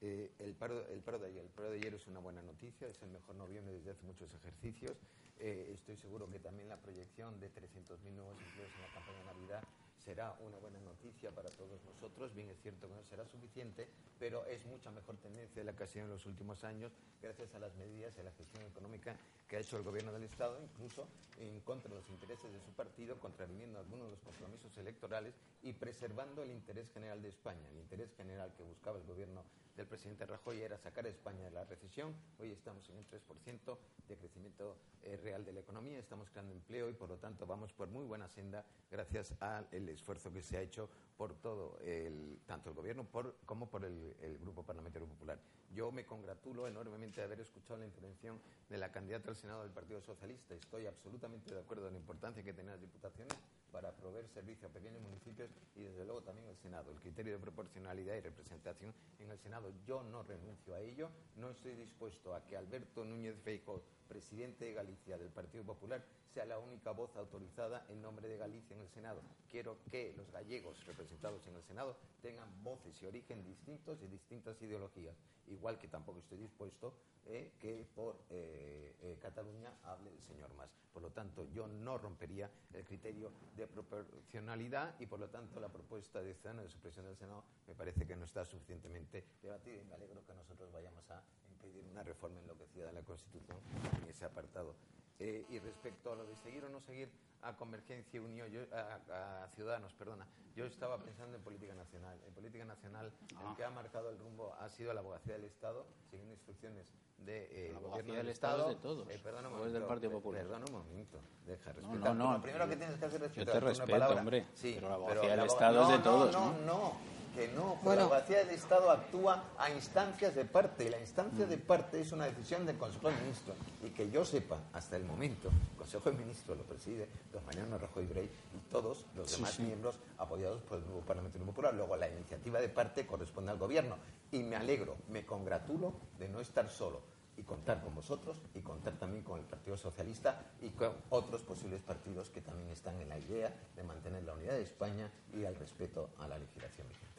[0.00, 2.88] Eh, el, paro, el paro de ayer, el paro de ayer es una buena noticia,
[2.88, 4.96] es el mejor noviembre desde hace muchos ejercicios.
[5.38, 9.24] Eh, estoy seguro que también la proyección de 300.000 nuevos empleos en la campaña de
[9.24, 9.62] Navidad
[10.06, 12.32] será una buena noticia para todos nosotros.
[12.32, 13.88] Bien, es cierto que no será suficiente,
[14.20, 17.52] pero es mucha mejor tendencia de la que ha sido en los últimos años, gracias
[17.56, 19.16] a las medidas y a la gestión económica
[19.48, 22.70] que ha hecho el Gobierno del Estado, incluso en contra de los intereses de su
[22.72, 27.68] partido, contraviniendo algunos de los compromisos electorales y preservando el interés general de España.
[27.72, 29.42] El interés general que buscaba el Gobierno
[29.76, 32.14] del presidente Rajoy era sacar a España de la recesión.
[32.38, 36.88] Hoy estamos en un 3% de crecimiento eh, real de la economía, estamos creando empleo
[36.88, 40.60] y, por lo tanto, vamos por muy buena senda gracias al esfuerzo que se ha
[40.60, 43.06] hecho por todo, el, tanto el Gobierno
[43.44, 45.40] como por el, Grupo Parlamentario Popular.
[45.74, 49.72] Yo me congratulo enormemente de haber escuchado la intervención de la candidata al Senado del
[49.72, 50.54] Partido Socialista.
[50.54, 53.36] Estoy absolutamente de acuerdo en la importancia que tienen las diputaciones
[53.72, 56.90] para proveer servicio a pequeños municipios y desde luego también el Senado.
[56.92, 61.50] El criterio de proporcionalidad y representación en el Senado, yo no renuncio a ello, no
[61.50, 66.58] estoy dispuesto a que Alberto Núñez Feijóo, presidente de Galicia del Partido Popular, sea la
[66.58, 69.22] única voz autorizada en nombre de Galicia en el Senado.
[69.50, 74.60] Quiero que los gallegos representados en el Senado tengan voces y origen distintos y distintas
[74.60, 75.16] ideologías.
[75.48, 76.92] Igual que tampoco estoy dispuesto
[77.26, 80.70] eh, que por eh, eh, Cataluña hable el señor Mas.
[80.92, 85.68] Por lo tanto, yo no rompería el criterio de proporcionalidad y, por lo tanto, la
[85.68, 89.84] propuesta de Ciudadanos de supresión del Senado me parece que no está suficientemente debatida y
[89.84, 93.56] me alegro que nosotros vayamos a impedir una reforma enloquecida de la Constitución
[94.02, 94.74] en ese apartado.
[95.18, 97.08] Eh, y respecto a lo de seguir o no seguir
[97.42, 102.18] a Convergencia y Unión, a, Ciudadanos, perdona, yo estaba pensando en política nacional.
[102.26, 103.54] En política nacional, el ah.
[103.56, 107.74] que ha marcado el rumbo ha sido la abogacía del Estado, siguiendo instrucciones de, eh,
[107.80, 108.68] gobierno del, Estado.
[108.68, 109.08] de todos.
[109.08, 110.42] Eh, perdona un momento, es del Partido Popular.
[110.42, 111.98] Perdona un momento, deja respetar.
[111.98, 113.54] No, no, no, lo primero que tienes que hacer es respetar.
[113.54, 114.46] Yo te respeto, hombre.
[114.54, 116.32] Sí, pero la abogacía del Estado es de todos.
[116.32, 116.52] no.
[116.60, 116.62] no.
[116.64, 121.44] no que no, la abogacía del Estado actúa a instancias de parte y la instancia
[121.44, 123.58] de parte es una decisión del Consejo de Ministros.
[123.84, 127.76] Y que yo sepa hasta el momento el Consejo de Ministros lo preside don Mariano
[127.76, 131.74] Rajoy Brey y todos los demás miembros apoyados por el nuevo Parlamento Popular.
[131.74, 133.96] Luego la iniciativa de parte corresponde al Gobierno.
[134.32, 137.02] Y me alegro, me congratulo de no estar solo
[137.36, 141.82] y contar con vosotros y contar también con el Partido Socialista y con otros posibles
[141.82, 145.54] partidos que también están en la idea de mantener la unidad de España y el
[145.54, 147.15] respeto a la legislación vigente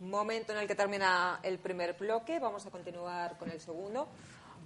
[0.00, 2.38] momento en el que termina el primer bloque.
[2.38, 4.08] Vamos a continuar con el segundo,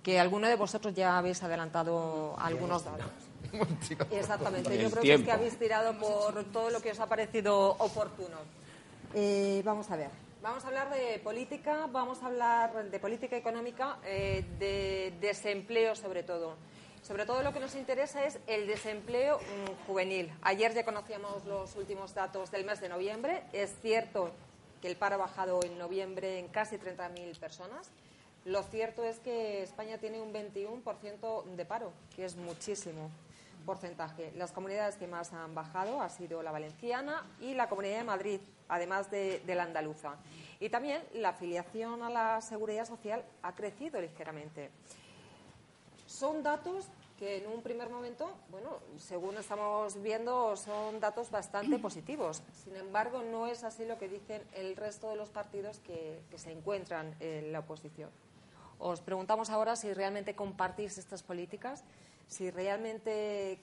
[0.02, 3.06] que alguno de vosotros ya habéis adelantado algunos datos.
[4.10, 7.70] Exactamente, yo creo que es que habéis tirado por todo lo que os ha parecido
[7.78, 8.38] oportuno.
[9.14, 10.08] Eh, vamos a ver,
[10.40, 16.22] vamos a hablar de política, vamos a hablar de política económica, eh, de desempleo sobre
[16.22, 16.56] todo.
[17.02, 20.32] Sobre todo lo que nos interesa es el desempleo mm, juvenil.
[20.42, 23.42] Ayer ya conocíamos los últimos datos del mes de noviembre.
[23.52, 24.30] Es cierto
[24.82, 27.88] que el paro ha bajado en noviembre en casi 30.000 personas.
[28.44, 33.08] Lo cierto es que España tiene un 21% de paro, que es muchísimo
[33.64, 34.32] porcentaje.
[34.36, 38.40] Las comunidades que más han bajado ha sido la valenciana y la Comunidad de Madrid,
[38.68, 40.16] además de, de, la andaluza.
[40.58, 44.70] Y también la afiliación a la seguridad social ha crecido ligeramente.
[46.08, 46.88] Son datos
[47.22, 52.42] que en un primer momento, bueno, según estamos viendo, son datos bastante positivos.
[52.64, 56.50] Sin embargo, no es así lo que dicen el resto de los partidos que, se
[56.50, 58.10] encuentran en la oposición.
[58.80, 61.84] Os preguntamos ahora si realmente compartís estas políticas,
[62.26, 63.60] si realmente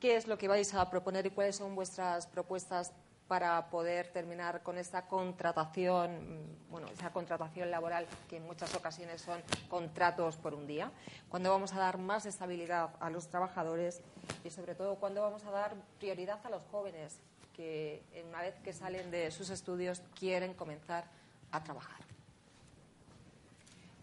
[0.00, 2.90] qué es lo que vais a proponer y cuáles son vuestras propuestas
[3.32, 9.40] para poder terminar con esta contratación, bueno, esa contratación laboral que en muchas ocasiones son
[9.70, 10.92] contratos por un día,
[11.30, 14.02] cuando vamos a dar más estabilidad a los trabajadores
[14.44, 17.20] y sobre todo cuando vamos a dar prioridad a los jóvenes
[17.56, 21.06] que una vez que salen de sus estudios quieren comenzar
[21.52, 22.00] a trabajar.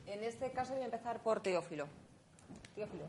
[0.07, 1.87] En este caso voy a empezar por Teófilo.
[2.73, 3.05] Teófilo.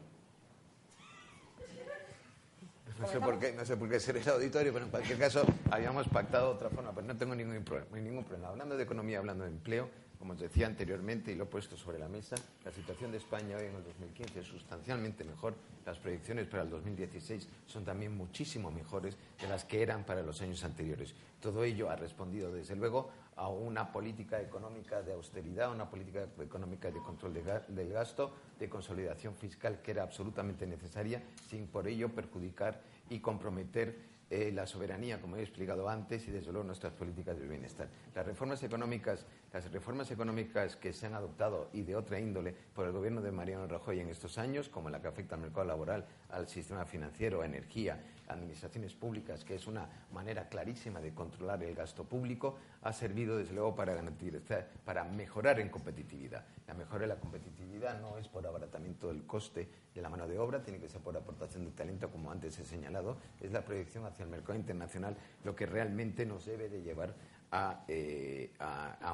[3.00, 5.42] No sé, por qué, no sé por qué ser el auditorio, pero en cualquier caso
[5.70, 8.48] habíamos pactado otra forma, pero no tengo ningún problema, ningún problema.
[8.48, 9.88] Hablando de economía, hablando de empleo,
[10.18, 13.56] como os decía anteriormente y lo he puesto sobre la mesa, la situación de España
[13.56, 15.54] hoy en el 2015 es sustancialmente mejor.
[15.86, 20.42] Las proyecciones para el 2016 son también muchísimo mejores de las que eran para los
[20.42, 21.14] años anteriores.
[21.40, 23.10] Todo ello ha respondido, desde luego,
[23.40, 27.32] a una política económica de austeridad, una política económica de control
[27.68, 33.96] del gasto, de consolidación fiscal que era absolutamente necesaria, sin por ello perjudicar y comprometer
[34.28, 37.88] eh, la soberanía, como he explicado antes, y desde luego nuestras políticas de bienestar.
[38.14, 39.24] Las reformas económicas,
[39.54, 43.32] las reformas económicas que se han adoptado y de otra índole por el gobierno de
[43.32, 47.42] Mariano Rajoy en estos años, como la que afecta al mercado laboral, al sistema financiero,
[47.42, 48.00] a energía,
[48.30, 53.54] administraciones públicas, que es una manera clarísima de controlar el gasto público, ha servido desde
[53.54, 56.44] luego para garantizar, para mejorar en competitividad.
[56.66, 60.38] La mejora de la competitividad no es por abaratamiento del coste de la mano de
[60.38, 64.04] obra, tiene que ser por aportación de talento, como antes he señalado, es la proyección
[64.06, 67.14] hacia el mercado internacional lo que realmente nos debe de llevar
[67.52, 68.50] a, eh,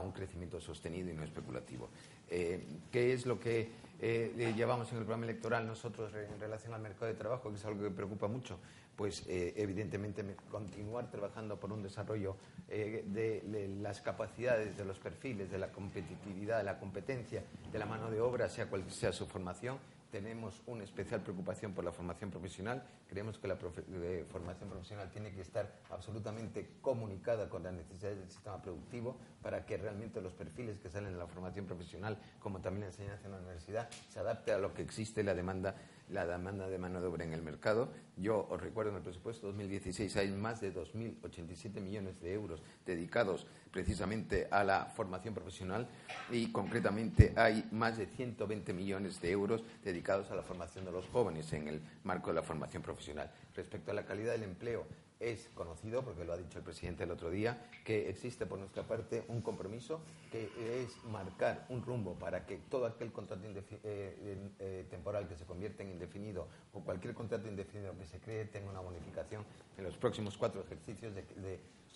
[0.05, 1.89] un crecimiento sostenido y no especulativo.
[2.29, 6.81] Eh, ¿Qué es lo que eh, llevamos en el programa electoral nosotros en relación al
[6.81, 8.59] mercado de trabajo, que es algo que preocupa mucho?
[8.97, 12.37] pues eh, evidentemente continuar trabajando por un desarrollo
[12.69, 17.87] eh, de, las capacidades, de los perfiles, de la competitividad, de la competencia, de la
[17.87, 19.79] mano de obra, sea cual sea su formación,
[20.11, 22.83] tenemos una especial preocupación por la formación profesional.
[23.09, 28.61] Creemos que la formación profesional tiene que estar absolutamente comunicada con las necesidades del sistema
[28.61, 32.87] productivo para que realmente los perfiles que salen en la formación profesional, como también la
[32.89, 35.75] enseñanza en la universidad, se adapte a lo que existe la demanda
[36.11, 37.91] la demanda de mano de obra en el mercado.
[38.17, 43.47] Yo os recuerdo en el presupuesto 2016 hay más de 2.087 millones de euros dedicados
[43.71, 45.89] precisamente a la formación profesional
[46.31, 51.07] y concretamente hay más de 120 millones de euros dedicados a la formación de los
[51.09, 53.31] jóvenes en el marco de la formación profesional.
[53.55, 54.87] Respecto a la calidad del empleo,
[55.21, 58.83] es conocido, porque lo ha dicho el presidente el otro día, que existe por nuestra
[58.83, 60.01] parte un compromiso
[60.31, 60.51] que
[60.83, 65.83] es marcar un rumbo para que todo aquel contrato eh, eh, temporal que se convierta
[65.83, 69.45] en indefinido o cualquier contrato indefinido que se cree tenga una bonificación
[69.79, 71.25] en los próximos cuatro ejercicios de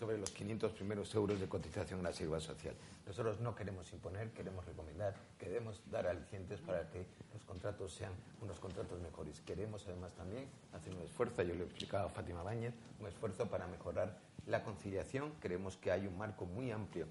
[0.01, 2.75] sobre los 500 primeros euros de cotización a la seguridad social.
[3.07, 8.59] Nosotros no queremos imponer, queremos recomendar, queremos dar alicientes para que los contratos sean unos
[8.59, 9.43] contratos mejores.
[9.43, 13.45] Queremos además también hacer un esfuerzo, yo lo he explicado a Fátima Báñez, un esfuerzo
[13.51, 15.35] para mejorar la conciliación.
[15.39, 17.07] Creemos que hay un marco muy amplio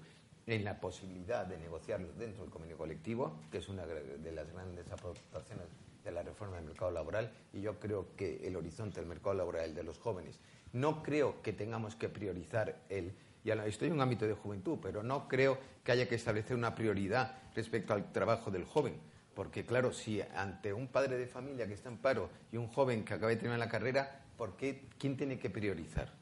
[0.48, 4.90] en la posibilidad de negociarlo dentro del convenio colectivo, que es una de las grandes
[4.90, 5.66] aportaciones
[6.02, 9.76] de la reforma del mercado laboral, y yo creo que el horizonte del mercado laboral
[9.76, 10.40] de los jóvenes
[10.72, 13.12] no creo que tengamos que priorizar el.
[13.44, 16.74] Ya estoy en un ámbito de juventud, pero no creo que haya que establecer una
[16.74, 18.94] prioridad respecto al trabajo del joven.
[19.34, 23.04] Porque, claro, si ante un padre de familia que está en paro y un joven
[23.04, 26.12] que acaba de terminar la carrera, ¿por qué, ¿quién tiene que priorizar?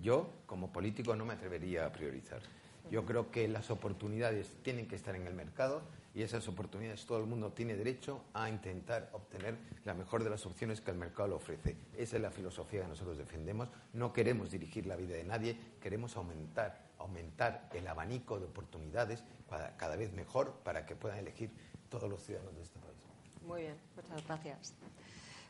[0.00, 2.40] Yo, como político, no me atrevería a priorizar.
[2.90, 5.82] Yo creo que las oportunidades tienen que estar en el mercado
[6.14, 10.44] y esas oportunidades todo el mundo tiene derecho a intentar obtener la mejor de las
[10.46, 11.76] opciones que el mercado le ofrece.
[11.96, 13.68] Esa es la filosofía que nosotros defendemos.
[13.92, 19.22] No queremos dirigir la vida de nadie, queremos aumentar, aumentar el abanico de oportunidades
[19.76, 21.50] cada vez mejor para que puedan elegir
[21.88, 22.88] todos los ciudadanos de este país.
[23.42, 24.74] Muy bien, muchas gracias.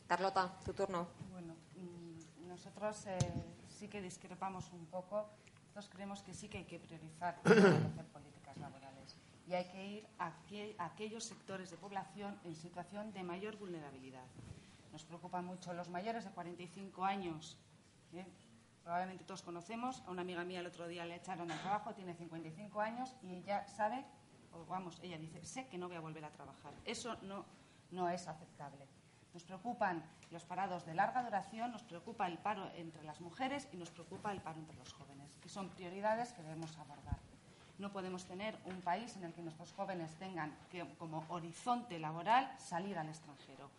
[0.07, 1.09] Carlota, tu turno.
[1.33, 3.19] Bueno, mm, nosotros eh,
[3.69, 5.29] sí que discrepamos un poco.
[5.75, 8.88] Nosotros creemos que sí que hay que priorizar hacer políticas laborales
[9.49, 10.33] y hay que ir a,
[10.79, 14.27] aquellos sectores de población en situación de mayor vulnerabilidad.
[14.93, 17.57] Nos preocupan mucho los mayores de 45 años.
[18.13, 18.27] ¿eh?
[18.83, 20.03] Probablemente todos conocemos.
[20.07, 23.37] A una amiga mía el otro día le echaron al trabajo, tiene 55 años y
[23.37, 24.05] ella sabe,
[24.53, 26.75] o vamos, ella dice, sé que no voy a volver a trabajar.
[26.85, 27.47] Eso no,
[27.91, 28.87] no es aceptable.
[29.33, 33.79] Nos preocupan los parados de larga duración, nos preocupa el paro entre las mujeres y
[33.79, 37.28] nos preocupa el paro entre los jóvenes, que son prioridades que debemos abordar.
[37.79, 42.53] No podemos tener un país en el que nuestros jóvenes tengan que, como horizonte laboral
[42.59, 43.71] salir al extranjero.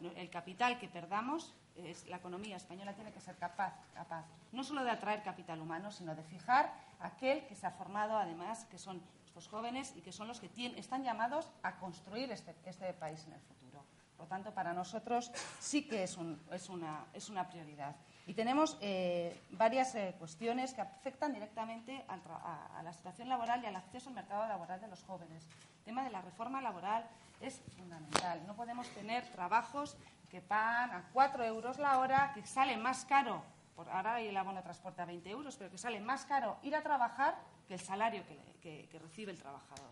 [0.00, 4.84] El capital que perdamos, es, la economía española tiene que ser capaz, capaz no solo
[4.84, 9.02] de atraer capital humano, sino de fijar aquel que se ha formado, además, que son
[9.20, 13.34] nuestros jóvenes y que son los que están llamados a construir este, este, país en
[13.34, 13.84] el futuro.
[14.16, 15.30] Por lo tanto, para nosotros
[15.60, 16.18] sí que es,
[16.52, 17.94] es, una, es una prioridad.
[18.28, 23.74] Y tenemos eh, varias eh, cuestiones que afectan directamente a, la situación laboral y al
[23.74, 25.48] acceso al mercado laboral de los jóvenes.
[25.78, 27.08] El tema de la reforma laboral
[27.40, 28.42] es fundamental.
[28.46, 29.96] No podemos tener trabajos
[30.30, 33.42] que pagan a 4 euros la hora, que sale más caro,
[33.74, 36.82] por, ahora el abono transporte a 20 euros, pero que sale más caro ir a
[36.82, 37.34] trabajar
[37.66, 38.22] que el salario
[38.60, 39.90] que, recibe el trabajador.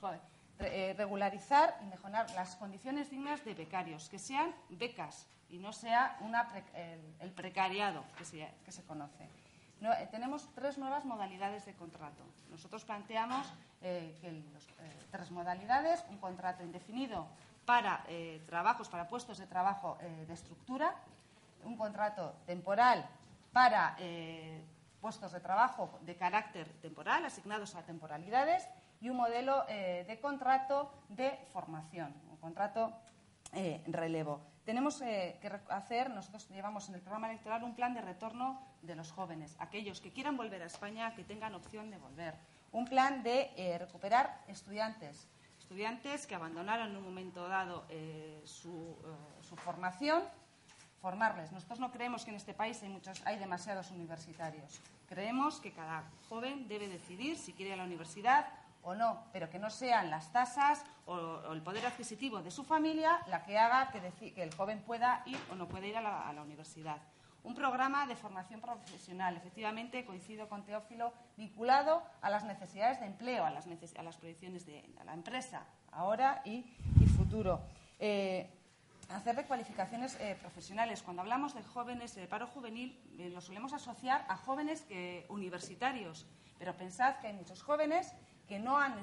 [0.00, 0.20] Pues,
[0.60, 6.18] eh, regularizar y mejorar las condiciones dignas de becarios, que sean becas, y no sea
[7.20, 9.28] el, precariado que se, conoce.
[9.80, 12.24] Eh, tenemos tres nuevas modalidades de contrato.
[12.50, 14.42] Nosotros planteamos eh, que eh,
[15.10, 17.26] tres modalidades, un contrato indefinido
[17.66, 18.04] para
[18.46, 20.94] trabajos, para puestos de trabajo de estructura,
[21.64, 23.08] un contrato temporal
[23.54, 23.96] para
[25.00, 28.68] puestos de trabajo de carácter temporal, asignados a temporalidades,
[29.00, 32.92] y un modelo de contrato de formación, un contrato
[33.86, 38.60] relevo tenemos eh, que hacer, nosotros llevamos en el programa electoral un plan de retorno
[38.82, 42.34] de los jóvenes, aquellos que quieran volver a España, que tengan opción de volver.
[42.72, 48.96] Un plan de eh, recuperar estudiantes, estudiantes que abandonaron en un momento dado eh, su,
[49.56, 50.22] formación,
[51.00, 51.52] formarles.
[51.52, 54.80] Nosotros no creemos que en este país hay, muchos, hay demasiados universitarios.
[55.08, 58.46] Creemos que cada joven debe decidir si quiere ir a la universidad
[58.84, 63.20] o no, pero que no sean las tasas o, el poder adquisitivo de su familia
[63.26, 66.42] la que haga que, que el joven pueda ir o no pueda ir a la,
[66.42, 66.98] universidad.
[67.42, 73.44] Un programa de formación profesional, efectivamente, coincido con Teófilo, vinculado a las necesidades de empleo,
[73.44, 76.64] a las, a las proyecciones de la empresa, ahora y,
[77.16, 77.60] futuro.
[77.98, 78.50] Eh,
[79.10, 81.02] hacer recualificaciones eh, profesionales.
[81.02, 84.86] Cuando hablamos de jóvenes, de paro juvenil, eh, lo solemos asociar a jóvenes
[85.28, 86.26] universitarios,
[86.58, 88.14] pero pensad que hay muchos jóvenes
[88.48, 88.94] que no han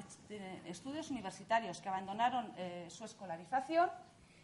[0.66, 3.90] estudios universitarios, que abandonaron eh, su escolarización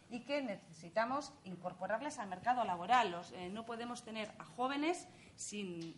[0.09, 3.21] y que necesitamos incorporarles al mercado laboral.
[3.33, 5.95] Eh, no podemos tener a jóvenes sin,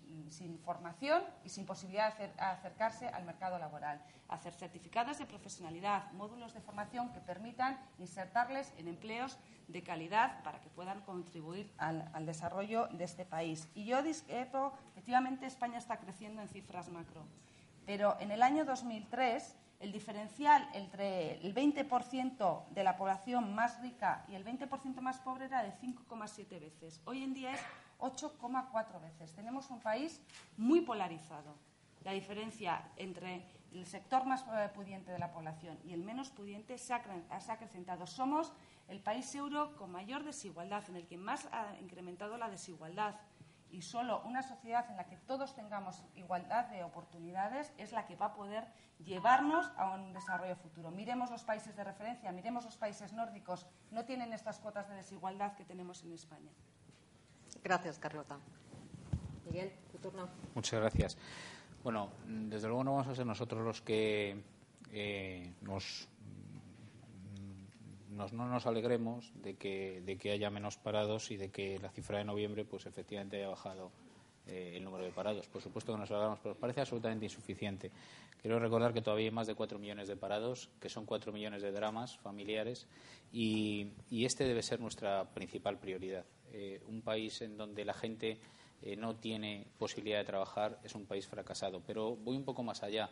[0.65, 4.01] formación y sin posibilidad de acercarse al mercado laboral.
[4.27, 9.37] Hacer certificados de profesionalidad, módulos de formación que permitan insertarles en empleos
[9.67, 13.69] de calidad para que puedan contribuir al, al desarrollo de este país.
[13.73, 17.25] Y yo discrepo, efectivamente España está creciendo en cifras macro,
[17.91, 24.23] pero en el año 2003 el diferencial entre el 20% de la población más rica
[24.29, 27.01] y el 20% más pobre era de 5,7 veces.
[27.03, 27.59] Hoy en día es
[27.99, 29.33] 8,4 veces.
[29.33, 30.21] Tenemos un país
[30.55, 31.57] muy polarizado.
[32.05, 36.77] La diferencia entre el sector más eh, pudiente de la población y el menos pudiente
[36.77, 37.03] se ha,
[37.49, 38.07] acrecentado.
[38.07, 38.53] Somos
[38.87, 43.15] el país euro con mayor desigualdad, en el que más ha incrementado la desigualdad
[43.71, 48.15] y solo una sociedad en la que todos tengamos igualdad de oportunidades es la que
[48.15, 48.67] va a poder
[48.99, 50.91] llevarnos a un desarrollo futuro.
[50.91, 55.55] Miremos los países de referencia, miremos los países nórdicos, no tienen estas cuotas de desigualdad
[55.55, 56.51] que tenemos en España.
[57.63, 58.37] Gracias, Carlota.
[59.45, 60.27] Miguel, tu turno.
[60.55, 61.17] Muchas gracias.
[61.83, 64.43] Bueno, desde luego no vamos a ser nosotros los que
[64.91, 66.07] eh, nos
[68.11, 72.17] no nos alegremos de que, de que haya menos parados y de que la cifra
[72.17, 73.91] de noviembre, pues efectivamente haya bajado
[74.47, 75.47] eh, el número de parados.
[75.47, 77.91] Por supuesto que nos alegramos, pero parece absolutamente insuficiente.
[78.41, 81.61] Quiero recordar que todavía hay más de cuatro millones de parados, que son cuatro millones
[81.61, 82.87] de dramas familiares,
[83.31, 86.25] y, este debe ser nuestra principal prioridad.
[86.51, 88.39] Eh, un país en donde la gente
[88.81, 91.81] eh, no tiene posibilidad de trabajar es un país fracasado.
[91.85, 93.09] Pero voy un poco más allá.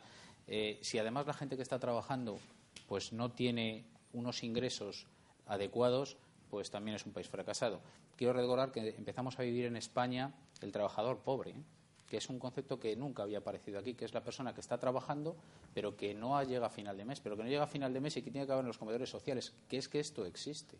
[0.81, 2.39] si además la gente que está trabajando
[2.87, 5.07] pues no tiene unos ingresos
[5.45, 6.17] adecuados,
[6.49, 7.81] pues también es un país fracasado.
[8.15, 11.63] Quiero recordar que empezamos a vivir en España el trabajador pobre, ¿eh?
[12.09, 14.77] que es un concepto que nunca había aparecido aquí, que es la persona que está
[14.79, 15.35] trabajando,
[15.73, 17.99] pero que no llega a final de mes, pero que no llega a final de
[17.99, 20.77] mes y que tiene que haber en los comedores sociales, que es que esto existe.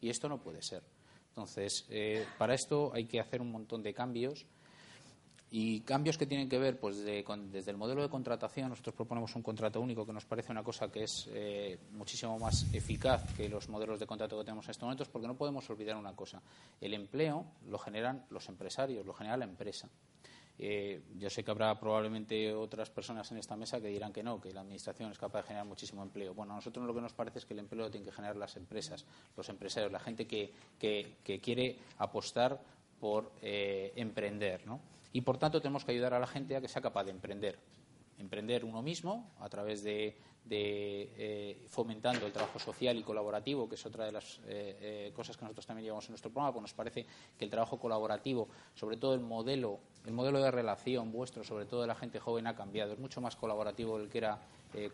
[0.00, 0.82] Y esto no puede ser.
[1.28, 4.44] Entonces, eh, para esto hay que hacer un montón de cambios
[5.54, 9.42] y cambios que tienen que ver, pues desde el modelo de contratación, nosotros proponemos un
[9.42, 13.68] contrato único que nos parece una cosa que es eh, muchísimo más eficaz que los
[13.68, 16.40] modelos de contrato que tenemos en estos momentos, porque no podemos olvidar una cosa.
[16.80, 19.90] El empleo lo generan los empresarios, lo genera la empresa.
[20.58, 24.40] Eh, yo sé que habrá probablemente otras personas en esta mesa que dirán que no,
[24.40, 26.32] que la Administración es capaz de generar muchísimo empleo.
[26.32, 28.36] Bueno, a nosotros lo que nos parece es que el empleo lo tienen que generar
[28.36, 29.04] las empresas,
[29.36, 30.50] los empresarios, la gente que,
[31.42, 32.58] quiere apostar
[32.98, 34.80] por eh, emprender, ¿no?
[35.12, 37.58] Y por tanto tenemos que ayudar a la gente a que sea capaz de emprender.
[38.18, 40.16] Emprender uno mismo a través de,
[40.48, 45.36] eh, fomentando el trabajo social y colaborativo, que es otra de las eh, eh, cosas
[45.36, 47.06] que nosotros también llevamos en nuestro programa, porque nos parece
[47.36, 51.82] que el trabajo colaborativo, sobre todo el modelo, el modelo de relación vuestro, sobre todo
[51.82, 52.92] de la gente joven, ha cambiado.
[52.92, 54.40] Es mucho más colaborativo del que era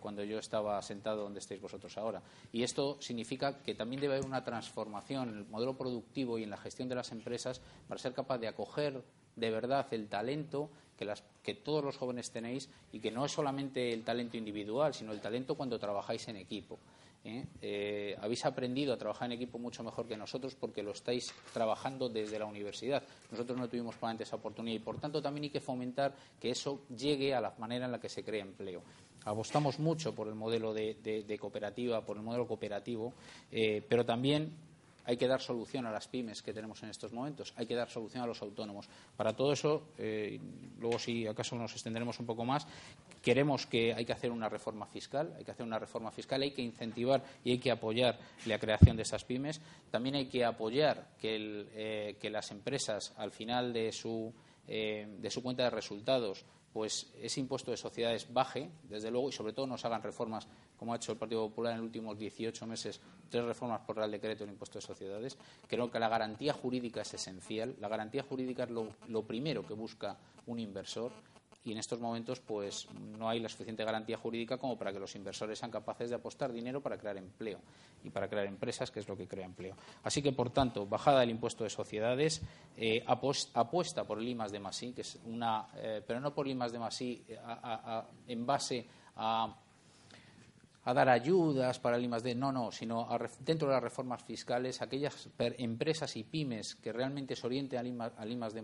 [0.00, 2.20] cuando yo estaba sentado donde estáis vosotros ahora.
[2.50, 6.50] Y esto significa que también debe haber una transformación en el modelo productivo y en
[6.50, 9.04] la gestión de las empresas para ser capaz de acoger
[9.38, 13.32] de verdad el talento que, las, que todos los jóvenes tenéis y que no es
[13.32, 16.78] solamente el talento individual, sino el talento cuando trabajáis en equipo.
[17.24, 17.44] ¿eh?
[17.62, 22.08] Eh, habéis aprendido a trabajar en equipo mucho mejor que nosotros porque lo estáis trabajando
[22.08, 23.02] desde la universidad.
[23.30, 26.82] Nosotros no tuvimos probablemente esa oportunidad y, por tanto, también hay que fomentar que eso
[26.96, 28.82] llegue a la manera en la que se crea empleo.
[29.24, 33.12] Apostamos mucho por el modelo de, cooperativa, por el modelo cooperativo,
[33.50, 34.67] eh, pero también
[35.08, 37.88] hay que dar solución a las pymes que tenemos en estos momentos, hay que dar
[37.88, 38.90] solución a los autónomos.
[39.16, 40.38] Para todo eso, eh,
[40.78, 42.66] luego si acaso nos extenderemos un poco más,
[43.22, 46.50] queremos que hay que hacer una reforma fiscal, hay que hacer una reforma fiscal, hay
[46.50, 49.62] que incentivar y hay que apoyar la creación de esas pymes.
[49.90, 54.30] También hay que apoyar que, eh, las empresas, al final de su,
[54.66, 59.32] eh, de su cuenta de resultados, pues ese impuesto de sociedades baje, desde luego, y
[59.32, 60.46] sobre todo nos hagan reformas,
[60.78, 64.10] como ha hecho el Partido Popular en los últimos 18 meses, tres reformas por Real
[64.10, 65.36] Decreto del impuesto de sociedades.
[65.66, 67.74] Creo que la garantía jurídica es esencial.
[67.80, 70.16] La garantía jurídica es lo primero que busca
[70.46, 71.12] un inversor
[71.68, 75.14] y en estos momentos pues no hay la suficiente garantía jurídica como para que los
[75.14, 77.60] inversores sean capaces de apostar dinero para crear empleo
[78.02, 79.76] y para crear empresas, que es lo que crea empleo.
[80.04, 82.40] Así que, por tanto, bajada del impuesto de sociedades,
[82.76, 86.56] eh, apuesta por el I de Masí, que es una, eh, pero no por el
[86.56, 87.24] I de Masí
[88.26, 89.54] en base a
[90.88, 93.06] a dar ayudas para el I+D, no, no, sino
[93.40, 97.78] dentro de las reformas fiscales, aquellas empresas y pymes que realmente se orienten
[98.16, 98.54] al I, más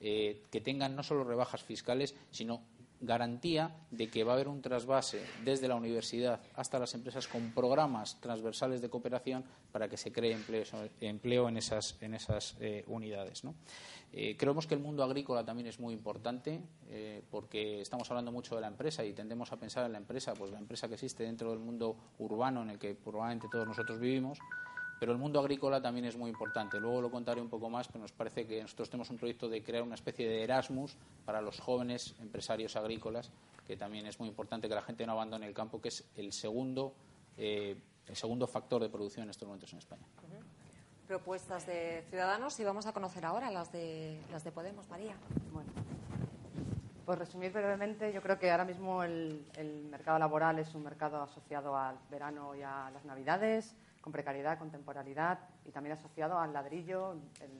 [0.00, 2.62] eh, que tengan no solo rebajas fiscales, sino
[3.00, 7.52] garantía de que va a haber un trasvase desde la universidad hasta las empresas con
[7.52, 10.36] programas transversales de cooperación para que se cree
[11.00, 13.42] empleo, en esas, en esas eh, unidades.
[14.12, 18.56] Eh, creemos que el mundo agrícola también es muy importante eh, porque estamos hablando mucho
[18.56, 21.22] de la empresa y tendemos a pensar en la empresa, pues la empresa que existe
[21.22, 24.38] dentro del mundo urbano en el que probablemente todos nosotros vivimos,
[25.00, 26.78] Pero el mundo agrícola también es muy importante.
[26.78, 29.62] Luego lo contaré un poco más, pero nos parece que nosotros tenemos un proyecto de
[29.62, 30.94] crear una especie de Erasmus
[31.24, 33.32] para los jóvenes empresarios agrícolas,
[33.66, 36.34] que también es muy importante que la gente no abandone el campo, que es el
[36.34, 36.92] segundo,
[37.38, 40.04] eh, el segundo factor de producción en estos momentos en España.
[41.08, 44.86] Propuestas de Ciudadanos y vamos a conocer ahora las de, las de Podemos.
[44.90, 45.16] María.
[45.50, 45.70] Bueno.
[47.06, 51.22] Por resumir brevemente, yo creo que ahora mismo el, el mercado laboral es un mercado
[51.22, 56.52] asociado al verano y a las Navidades con precariedad, con temporalidad y también asociado al
[56.52, 57.14] ladrillo,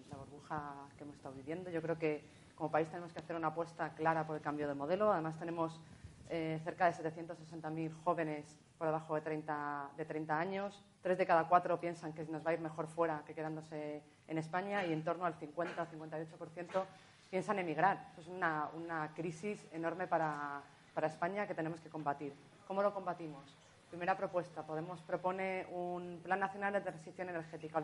[0.09, 1.70] la burbuja que hemos estado viviendo.
[1.70, 2.24] Yo creo que
[2.55, 5.12] como país tenemos que hacer una apuesta clara por el cambio de modelo.
[5.12, 5.80] Además, tenemos
[6.28, 10.84] eh, cerca de 760.000 jóvenes por debajo de 30, de 30 años.
[11.03, 14.38] Tres de cada cuatro piensan que nos va a ir mejor fuera que quedándose en
[14.38, 16.84] España y en torno al 50-58%
[17.30, 18.12] piensan emigrar.
[18.18, 20.62] Es una, una crisis enorme para,
[20.95, 22.32] para España que tenemos que combatir.
[22.66, 23.57] ¿Cómo lo combatimos?
[23.91, 27.82] Primera propuesta, Podemos propone un Plan Nacional de Transición Energética.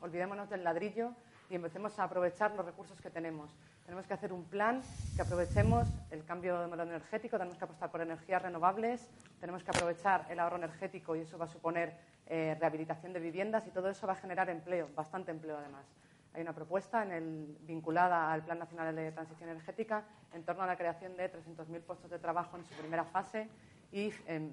[0.00, 1.10] Olvidémonos del ladrillo
[1.50, 3.50] y empecemos a aprovechar los recursos que tenemos.
[3.84, 4.82] Tenemos que hacer un plan
[5.16, 9.70] que aprovechemos el cambio de modelo energético, tenemos que apostar por energías renovables, tenemos que
[9.70, 11.96] aprovechar el ahorro energético y eso va a suponer
[12.26, 15.86] eh, rehabilitación de viviendas y todo eso va a generar empleo, bastante empleo además.
[16.34, 17.04] Hay una propuesta
[17.62, 22.08] vinculada al Plan Nacional de Transición Energética en torno a la creación de 300.000 puestos
[22.08, 23.48] de trabajo en su primera fase
[23.90, 24.52] y em,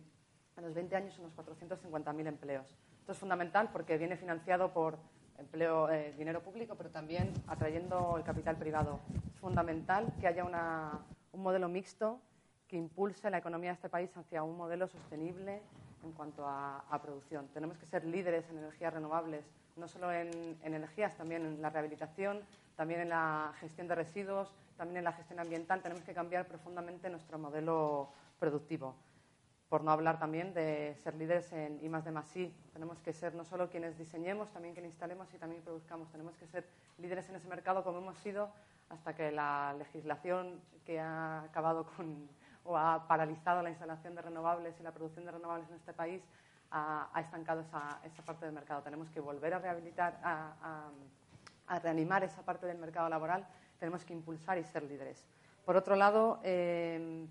[0.58, 2.66] a los 20 años unos 450.000 empleos.
[3.00, 4.98] Esto es fundamental porque viene financiado por
[5.38, 9.00] empleo, eh, dinero público, pero también atrayendo el capital privado.
[9.28, 12.20] Es fundamental que haya un modelo mixto
[12.68, 15.62] que impulse la economía de este país hacia un modelo sostenible
[16.04, 17.48] en cuanto a, producción.
[17.50, 19.46] Tenemos que ser líderes en energías renovables,
[19.76, 20.30] no solo en,
[20.64, 22.42] en, energías, también en la rehabilitación,
[22.76, 25.82] también en la gestión de residuos, también en la gestión ambiental.
[25.82, 28.96] Tenemos que cambiar profundamente nuestro modelo productivo
[29.70, 32.54] por no hablar también de ser líderes en I más de más I.
[32.74, 36.10] Tenemos que ser no solo quienes diseñemos, también quienes instalemos y también produzcamos.
[36.12, 36.66] Tenemos que ser
[36.98, 38.50] líderes en ese mercado como hemos sido
[38.90, 42.30] hasta que la legislación que ha acabado con
[42.66, 46.22] o ha paralizado la instalación de renovables y la producción de renovables en este país
[46.72, 48.82] ha, estancado esa, esa, parte del mercado.
[48.82, 50.90] Tenemos que volver a rehabilitar, a,
[51.68, 53.48] a, reanimar esa parte del mercado laboral.
[53.80, 55.26] Tenemos que impulsar y ser líderes.
[55.64, 57.28] Por otro lado, eh,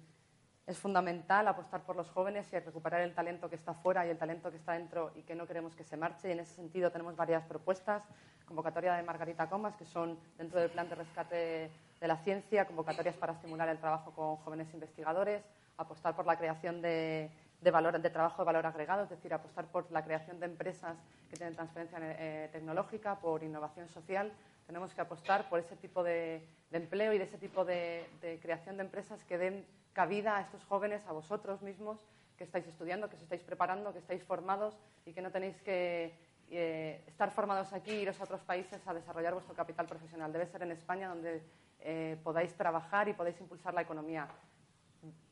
[0.66, 4.16] es fundamental apostar por los jóvenes y recuperar el talento que está fuera y el
[4.16, 6.28] talento que está dentro y que no queremos que se marche.
[6.28, 8.02] Y en ese sentido tenemos varias propuestas.
[8.46, 13.16] Convocatoria de Margarita Comas, que son dentro del plan de rescate de la ciencia, convocatorias
[13.16, 15.42] para estimular el trabajo con jóvenes investigadores,
[15.76, 17.30] apostar por la creación de,
[17.70, 20.96] valor, de trabajo de valor agregado, es decir, apostar por la creación de empresas
[21.30, 24.32] que tienen transferencia eh, tecnológica, por innovación social.
[24.66, 28.06] Tenemos que apostar por ese tipo de, empleo y de ese tipo de
[28.42, 29.64] creación de empresas que den
[29.94, 31.98] cabida a estos jóvenes, a vosotros mismos,
[32.36, 34.76] que estáis estudiando, que os estáis preparando, que estáis formados
[35.06, 36.12] y que no tenéis que
[36.50, 40.32] eh, estar formados aquí e iros a otros países a desarrollar vuestro capital profesional.
[40.32, 41.42] Debe ser en España donde
[41.80, 44.28] eh, podáis trabajar y podáis impulsar la economía.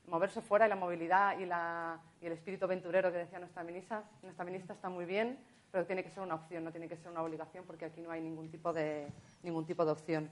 [0.07, 1.45] Moverse fuera y la movilidad y,
[2.25, 5.39] y el espíritu aventurero que decía nuestra ministra, nuestra ministra está muy bien,
[5.71, 8.11] pero tiene que ser una opción, no tiene que ser una obligación porque aquí no
[8.11, 9.09] hay ningún tipo de,
[9.43, 10.31] ningún tipo de opción.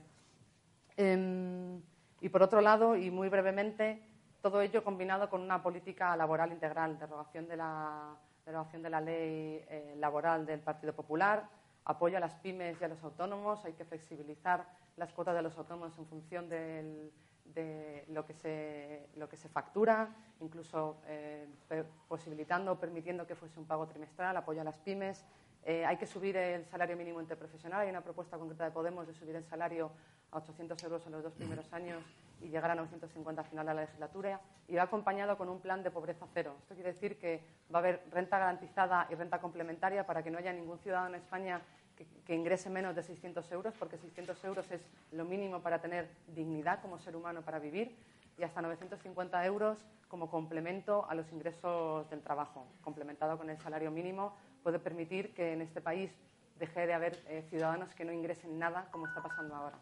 [0.95, 1.81] Em,
[2.21, 4.01] y por otro lado, y muy brevemente,
[4.41, 8.15] todo ello combinado con una política laboral integral, derogación de la,
[8.45, 11.47] derogación de la ley eh, laboral del Partido Popular,
[11.85, 14.65] apoyo a las pymes y a los autónomos, hay que flexibilizar
[14.97, 17.11] las cuotas de los autónomos en función de
[18.09, 21.47] lo que, se, lo que se factura, incluso eh,
[22.07, 25.23] posibilitando o permitiendo que fuese un pago trimestral, apoyo a las pymes.
[25.63, 27.81] Eh, hay que subir el salario mínimo interprofesional.
[27.81, 29.91] Hay una propuesta concreta de Podemos de subir el salario
[30.31, 32.03] a 800 euros en los dos primeros años
[32.41, 35.83] y llegar a 950 al final de la legislatura y va acompañado con un plan
[35.83, 36.55] de pobreza cero.
[36.61, 40.37] Esto quiere decir que va a haber renta garantizada y renta complementaria para que no
[40.37, 41.61] haya ningún ciudadano en España
[42.25, 44.81] que, ingrese menos de 600 euros, porque 600 euros es
[45.11, 47.95] lo mínimo para tener dignidad como ser humano para vivir,
[48.37, 49.77] y hasta 950 euros
[50.07, 54.33] como complemento a los ingresos del trabajo, complementado con el salario mínimo,
[54.63, 56.11] puede permitir que en este país
[56.57, 59.77] deje de haber eh, ciudadanos que no ingresen nada como está pasando ahora.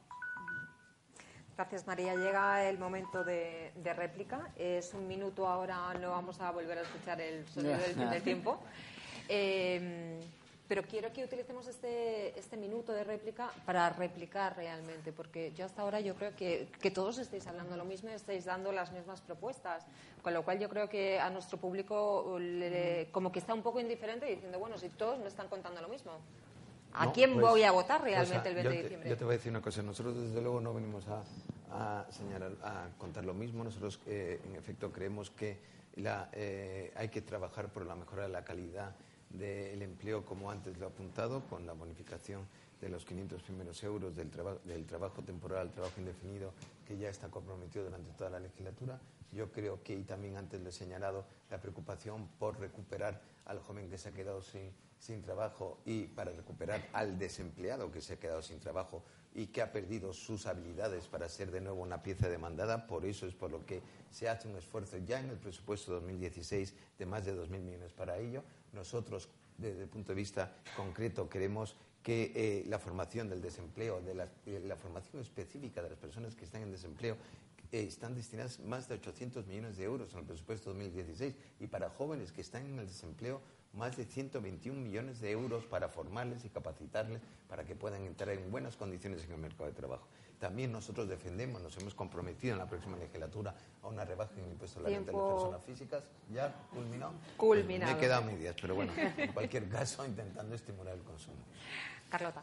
[1.60, 2.16] Gracias, María.
[2.16, 4.50] Llega el momento de, réplica.
[4.56, 8.24] Es un minuto ahora, no vamos a volver a escuchar el sonido del fin del
[8.32, 8.62] tiempo.
[9.28, 10.22] Em,
[10.70, 15.82] pero quiero que utilicemos este, este minuto de réplica para replicar realmente, porque yo hasta
[15.82, 19.20] ahora yo creo que, que todos estáis hablando lo mismo y estáis dando las mismas
[19.20, 19.86] propuestas,
[20.22, 22.38] con lo cual yo creo que a nuestro público
[23.12, 26.14] como que está un poco indiferente diciendo, bueno, si todos me están contando lo mismo.
[26.94, 29.10] ¿A quién pues, voy a votar realmente el 20 de diciembre?
[29.10, 29.82] Yo te voy a decir una cosa.
[29.82, 33.64] Nosotros, desde luego, no venimos a, señalar, a contar lo mismo.
[33.64, 35.58] Nosotros, eh, en efecto, creemos que
[35.96, 38.96] la, eh, hay que trabajar por la mejora de la calidad
[39.30, 42.48] del empleo, como antes lo he apuntado, con la bonificación
[42.82, 44.32] de los 500 primeros euros del,
[44.64, 46.54] del trabajo temporal al trabajo indefinido,
[46.88, 49.00] que ya está comprometido durante toda la legislatura.
[49.32, 53.90] Yo creo que, y también antes lo he señalado, la preocupación por recuperar al joven
[53.90, 58.42] que se ha quedado sin, trabajo y para recuperar al desempleado que se ha quedado
[58.42, 59.04] sin trabajo
[59.34, 62.86] y que ha perdido sus habilidades para ser de nuevo una pieza demandada.
[62.86, 66.74] Por eso es por lo que se hace un esfuerzo ya en el presupuesto 2016
[66.98, 68.44] de más de 2.000 millones para ello.
[68.74, 74.16] Nosotros, desde el punto de vista concreto, queremos que eh, la formación del desempleo, de
[74.16, 77.18] la, formación específica de las personas que están en desempleo,
[77.72, 81.90] eh, están destinadas más de 800 millones de euros en el presupuesto 2016 y para
[81.90, 83.42] jóvenes que están en el desempleo
[83.74, 88.50] más de 121 millones de euros para formarles y capacitarles para que puedan entrar en
[88.50, 90.08] buenas condiciones en el mercado de trabajo.
[90.40, 93.54] También nosotros defendemos, nos hemos comprometido en la próxima legislatura
[93.84, 96.04] a una rebaja en el impuesto a la renta de las personas físicas.
[96.34, 97.12] ¿Ya culminó?
[97.36, 97.92] Culminado.
[97.92, 101.38] me he quedado medias, pero bueno, en cualquier caso intentando estimular el consumo.
[102.10, 102.42] Carlota.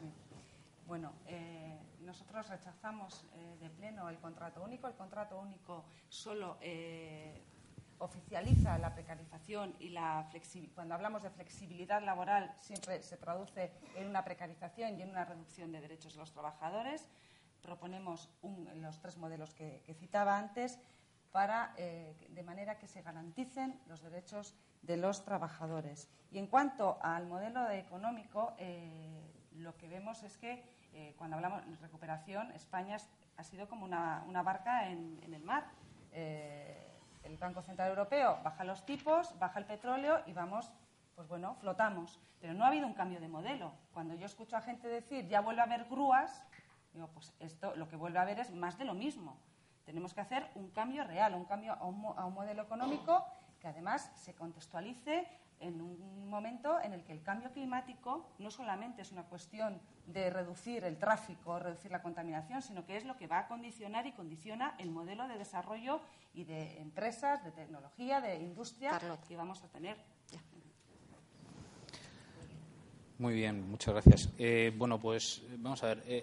[0.87, 1.66] Bueno, eh,
[2.07, 4.87] nosotros rechazamos eh, de pleno el contrato único.
[4.87, 7.43] El contrato único solo eh,
[7.99, 10.31] oficializa la precarización y la
[10.75, 15.73] cuando hablamos de flexibilidad laboral siempre se traduce en una precarización y en una reducción
[15.73, 17.09] de derechos de los trabajadores.
[17.61, 18.31] Proponemos
[18.77, 20.79] los tres modelos que, citaba antes
[21.33, 26.09] para, eh, de manera que se garanticen los derechos de los trabajadores.
[26.31, 28.55] Y en cuanto al modelo económico,
[29.57, 32.97] lo que vemos es que eh, cuando hablamos de recuperación, España
[33.37, 35.65] ha sido como una, barca en, el mar
[37.27, 40.73] el Banco Central Europeo baja los tipos, baja el petróleo y vamos,
[41.15, 42.21] pues bueno, flotamos.
[42.41, 43.73] Pero no ha habido un cambio de modelo.
[43.93, 46.45] Cuando yo escucho a gente decir ya vuelve a haber grúas,
[46.93, 49.37] digo, pues esto lo que vuelve a haber es más de lo mismo.
[49.85, 53.25] Tenemos que hacer un cambio real, un cambio a un modelo económico
[53.61, 55.27] que además se contextualice
[55.61, 60.31] en un momento en el que el cambio climático no solamente es una cuestión de
[60.31, 64.13] reducir el tráfico, reducir la contaminación, sino que es lo que va a condicionar y
[64.13, 66.01] condiciona el modelo de desarrollo
[66.35, 69.97] y de empresas, de tecnología, de industria que vamos a tener.
[73.19, 74.29] Muy bien, muchas gracias.
[74.37, 76.05] Eh, bueno, pues vamos a ver.
[76.07, 76.23] Eh,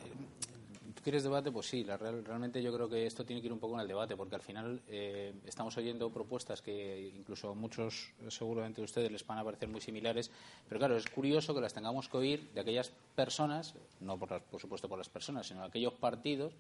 [1.04, 1.52] quieres debate?
[1.52, 4.16] Pues sí, realmente yo creo que esto tiene que ir un poco en el debate,
[4.16, 9.38] porque al final eh, estamos oyendo propuestas que incluso muchos, seguramente a ustedes, les van
[9.38, 10.32] a parecer muy similares,
[10.68, 14.60] pero claro, es curioso que las tengamos que oír de aquellas personas, no por, por
[14.60, 16.54] supuesto por las personas, sino de aquellos partidos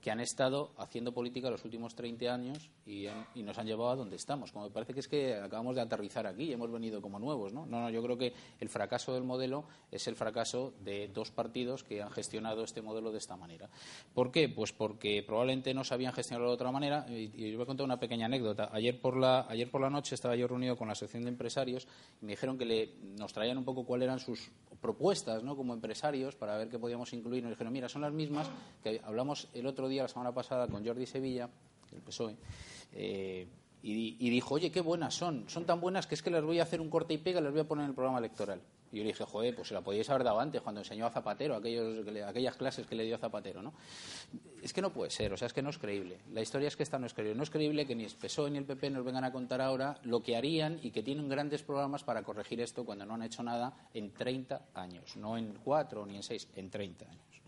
[0.00, 3.08] que han estado haciendo política los últimos 30 años y,
[3.42, 4.52] nos han llevado a donde estamos.
[4.52, 7.52] Como me parece que es que acabamos de aterrizar aquí y hemos venido como nuevos,
[7.52, 7.66] ¿no?
[7.66, 11.82] No, no, yo creo que el fracaso del modelo es el fracaso de dos partidos
[11.82, 13.68] que han gestionado este modelo de esta manera.
[14.14, 14.48] ¿Por qué?
[14.48, 17.06] Pues porque probablemente no sabían gestionarlo de otra manera.
[17.08, 18.68] Y, y voy a contar una pequeña anécdota.
[18.72, 21.86] Ayer por, la, ayer por la noche estaba yo reunido con la Asociación de Empresarios
[22.20, 25.56] y me dijeron que le, nos traían un poco cuáles eran sus propuestas ¿no?
[25.56, 27.42] como empresarios para ver qué podíamos incluir.
[27.42, 28.50] Nos dijeron, mira, son las mismas
[28.82, 31.48] que hablamos el otro día, la semana pasada, con Jordi Sevilla,
[31.90, 32.36] del PSOE,
[32.92, 33.46] eh,
[33.80, 35.48] y, dijo, oye, qué buenas son.
[35.48, 37.44] Son tan buenas que es que les voy a hacer un corte y pega y
[37.44, 38.60] les voy a poner en el programa electoral.
[38.92, 41.10] Y yo le dije, joder, pues se la podíais haber dado antes, cuando enseñó a
[41.10, 43.74] Zapatero, aquellos, aquellas clases que le dio a Zapatero, ¿no?
[44.62, 46.18] Es que no puede ser, o sea, es que no es creíble.
[46.32, 47.34] La historia es que esta no es creíble.
[47.36, 49.98] No es creíble que ni el PSOE ni el PP nos vengan a contar ahora
[50.02, 53.42] lo que harían y que tienen grandes programas para corregir esto cuando no han hecho
[53.42, 55.16] nada en 30 años.
[55.16, 57.42] No en 4 ni en 6, en 30 años.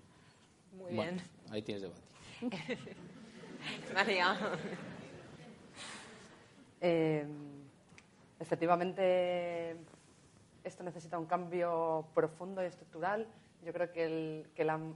[0.76, 1.20] Muy bien.
[1.50, 2.02] Ahí tienes debate.
[3.94, 4.36] María.
[6.80, 7.26] Eh,
[8.38, 9.76] efectivamente,
[10.64, 13.26] esto necesita un cambio profundo y estructural.
[13.64, 14.46] Yo creo que,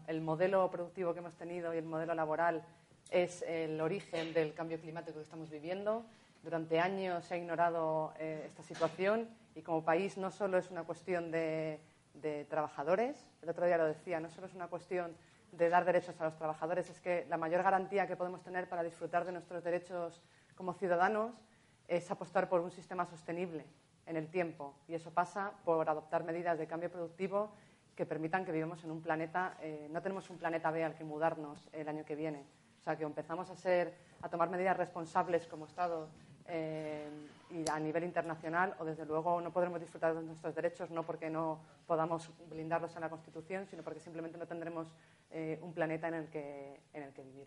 [0.07, 2.65] el, modelo productivo que hemos tenido y el modelo laboral
[3.11, 6.05] es el origen del cambio climático que estamos viviendo.
[6.43, 10.85] Durante años se ha ignorado eh, esta situación y como país no solo es una
[10.85, 11.81] cuestión de,
[12.15, 15.17] de, trabajadores, el otro día lo decía, no solo es una cuestión
[15.53, 18.83] de dar derechos a los trabajadores, es que la mayor garantía que podemos tener para
[18.83, 20.21] disfrutar de nuestros derechos
[20.57, 21.41] como ciudadanos
[21.87, 23.65] es apostar por un sistema sostenible
[24.07, 27.53] en el tiempo y eso pasa por adoptar medidas de cambio productivo
[27.95, 31.05] que permitan que vivamos en un planeta, eh, no tenemos un planeta B al que
[31.05, 32.45] mudarnos el año que viene.
[32.81, 36.09] O sea, que empezamos a, ser, a tomar medidas responsables como Estado
[36.47, 37.09] eh,
[37.51, 41.31] y a nivel internacional o, desde luego, no podremos disfrutar de nuestros derechos no porque
[41.31, 44.89] no podamos blindarlos en la Constitución, sino porque simplemente no tendremos
[45.31, 47.47] eh, un planeta en el que, en el que vivir.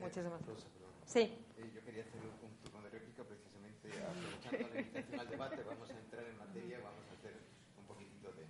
[0.00, 0.66] Muchísimas gracias.
[1.06, 1.46] Sí.
[1.74, 3.22] yo quería hacer un turno de réplica
[3.82, 5.56] precisamente aprovechando la invitación al debate.
[5.66, 7.34] Vamos a entrar en materia, vamos a hacer
[7.78, 8.44] un poquitito de...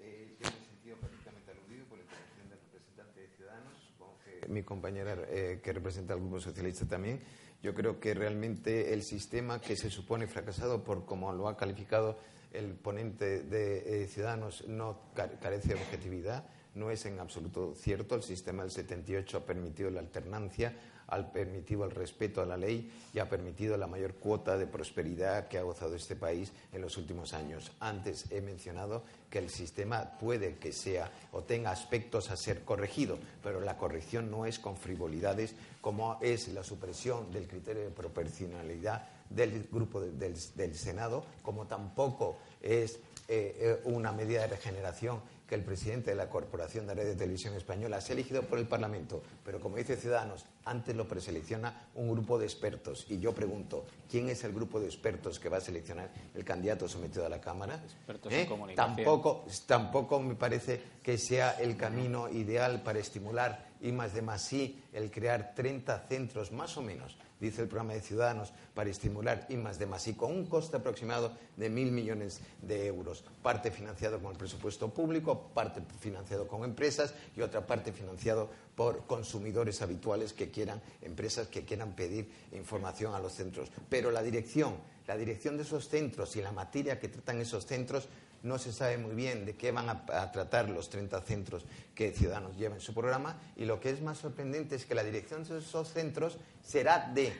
[0.00, 4.18] Eh, yo me he sentido prácticamente aludido por la intervención del representante de Ciudadanos, supongo
[4.24, 7.20] que mi compañera eh, que representa al Grupo Socialista también.
[7.62, 12.18] Yo creo que realmente el sistema que se supone fracasado por como lo ha calificado
[12.52, 16.44] el ponente de Ciudadanos no carece de objetividad.
[16.74, 18.14] No es en absoluto cierto.
[18.14, 20.76] El sistema del 78 ha permitido la alternancia,
[21.14, 25.48] ha permitido el respeto a la ley y ha permitido la mayor cuota de prosperidad
[25.48, 27.72] que ha gozado este país en los últimos años.
[27.80, 33.18] Antes he mencionado que el sistema puede que sea o tenga aspectos a ser corregido,
[33.42, 39.08] pero la corrección no es con frivolidades como es la supresión del criterio de proporcionalidad
[39.30, 42.96] del grupo del, Senado, como tampoco es
[43.28, 47.14] eh, eh, una medida de regeneración que el presidente de la Corporación de Red de
[47.16, 52.10] Televisión Española ha elegido por el Parlamento, pero como dice Ciudadanos, antes lo preselecciona un
[52.10, 53.06] grupo de expertos.
[53.08, 56.88] Y yo pregunto, ¿quién es el grupo de expertos que va a seleccionar el candidato
[56.88, 57.82] sometido a la Cámara?
[57.84, 58.46] Expertos en ¿Eh?
[58.46, 58.96] comunicación.
[58.96, 64.42] Tampoco, tampoco me parece que sea el camino ideal para estimular y más de más
[64.42, 69.46] sí el crear 30 centros más o menos dice el programa de Ciudadanos, para estimular
[69.48, 73.24] I más de más y con un coste aproximado de mil millones de euros.
[73.42, 79.06] Parte financiado con el presupuesto público, parte financiado con empresas y otra parte financiado por
[79.06, 83.70] consumidores habituales que quieran, empresas que quieran pedir información a los centros.
[83.88, 84.74] Pero la dirección,
[85.06, 88.08] la dirección de esos centros y la materia que tratan esos centros
[88.44, 91.64] no se sabe muy bien de qué van a, tratar los 30 centros
[91.94, 95.02] que Ciudadanos lleva en su programa y lo que es más sorprendente es que la
[95.02, 97.32] dirección de esos centros será de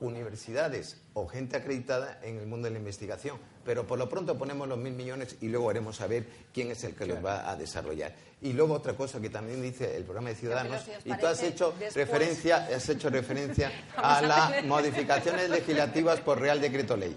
[0.00, 3.38] universidades o gente acreditada en el mundo de la investigación.
[3.64, 6.94] Pero por lo pronto ponemos los mil millones y luego haremos saber quién es el
[6.94, 8.14] que los va a desarrollar.
[8.40, 11.74] Y luego otra cosa que también dice el programa de Ciudadanos, y tú has hecho
[11.94, 17.16] referencia, has hecho referencia a las modificaciones legislativas por Real Decreto Ley.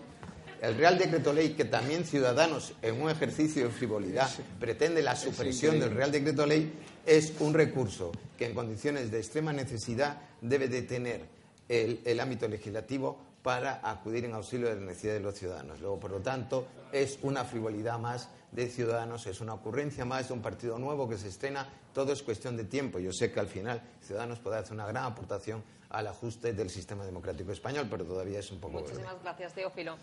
[0.61, 4.29] El Real Decreto Ley, que también Ciudadanos, en un ejercicio de frivolidad,
[4.59, 6.73] pretende la supresión del Real Decreto Ley,
[7.05, 11.25] es un recurso que en condiciones de extrema necesidad debe de tener
[11.69, 15.79] el, ámbito legislativo para acudir en auxilio de la necesidad de los ciudadanos.
[15.79, 20.33] Luego, por lo tanto, es una frivolidad más de Ciudadanos, es una ocurrencia más de
[20.33, 21.69] un partido nuevo que se estrena.
[21.93, 22.99] Todo es cuestión de tiempo.
[22.99, 27.05] Yo sé que al final Ciudadanos puede hacer una gran aportación al ajuste del sistema
[27.05, 28.81] democrático español, pero todavía es un poco.
[28.81, 29.97] Muchísimas gracias, Teófilo.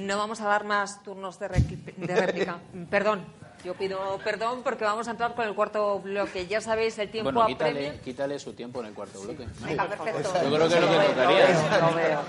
[0.00, 2.58] No vamos a dar más turnos de, réplica.
[2.90, 3.24] perdón,
[3.64, 6.46] yo pido perdón porque vamos a entrar con el cuarto bloque.
[6.46, 9.46] Ya sabéis, el tiempo bueno, quítale, quítale su tiempo en el cuarto bloque.
[9.60, 10.32] Venga, perfecto.
[10.42, 12.20] Yo creo que es lo que tocaría.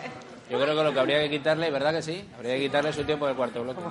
[0.50, 2.28] Yo creo que lo que habría que quitarle, ¿verdad que sí?
[2.36, 3.82] Habría que quitarle su tiempo en el cuarto bloque.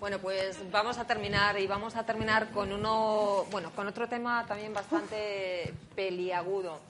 [0.00, 4.44] Bueno, pues vamos a terminar y vamos a terminar con uno, bueno, con otro tema
[4.46, 6.80] también bastante peliagudo.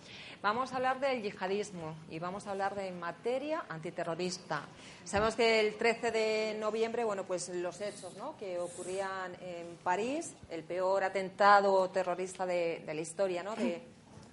[0.45, 4.61] Vamos a hablar del yihadismo y vamos a hablar de materia antiterrorista.
[5.03, 10.63] Sabemos que el 13 de noviembre, bueno, pues los hechos que ocurrían en París, el
[10.63, 13.57] peor atentado terrorista de, la historia ¿no?
[13.57, 13.87] de,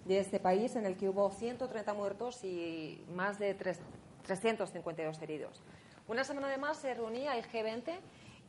[0.10, 5.64] este país, en el que hubo 130 muertos y más de 352 heridos.
[6.10, 8.00] Una semana además se reunía el G20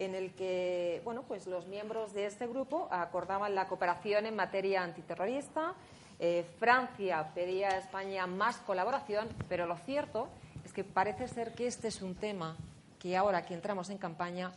[0.01, 4.83] en el que bueno, pues los miembros de este grupo acordaban la cooperación en materia
[4.83, 5.77] antiterrorista,
[6.25, 10.29] eh, Francia pedía a España más colaboración, pero lo cierto
[10.64, 12.57] es que parece ser que este es un tema
[13.01, 14.53] que ahora que entramos en campaña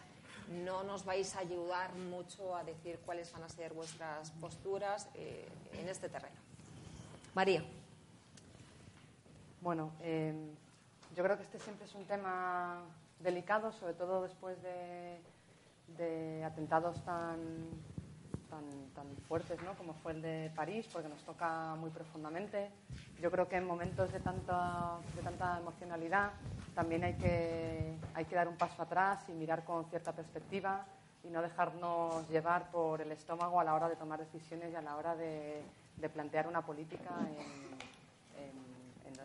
[0.64, 5.48] no nos vais a ayudar mucho a decir cuáles van a ser vuestras posturas eh,
[5.74, 6.36] en este terreno.
[7.34, 7.64] María.
[9.60, 10.36] Bueno, eh,
[11.16, 12.84] yo creo que este siempre es un tema
[13.22, 17.40] delicado, sobre todo después de atentados tan
[18.50, 18.64] tan,
[19.28, 19.74] fuertes ¿no?
[19.74, 22.70] como fue el de París, porque nos toca muy profundamente.
[23.22, 26.32] Yo creo que en momentos de tanta, de tanta emocionalidad
[26.74, 30.86] también hay que, hay que dar un paso atrás y mirar con cierta perspectiva
[31.24, 34.82] y no dejarnos llevar por el estómago a la hora de tomar decisiones y a
[34.82, 35.64] la hora de,
[35.98, 38.46] de plantear una política en,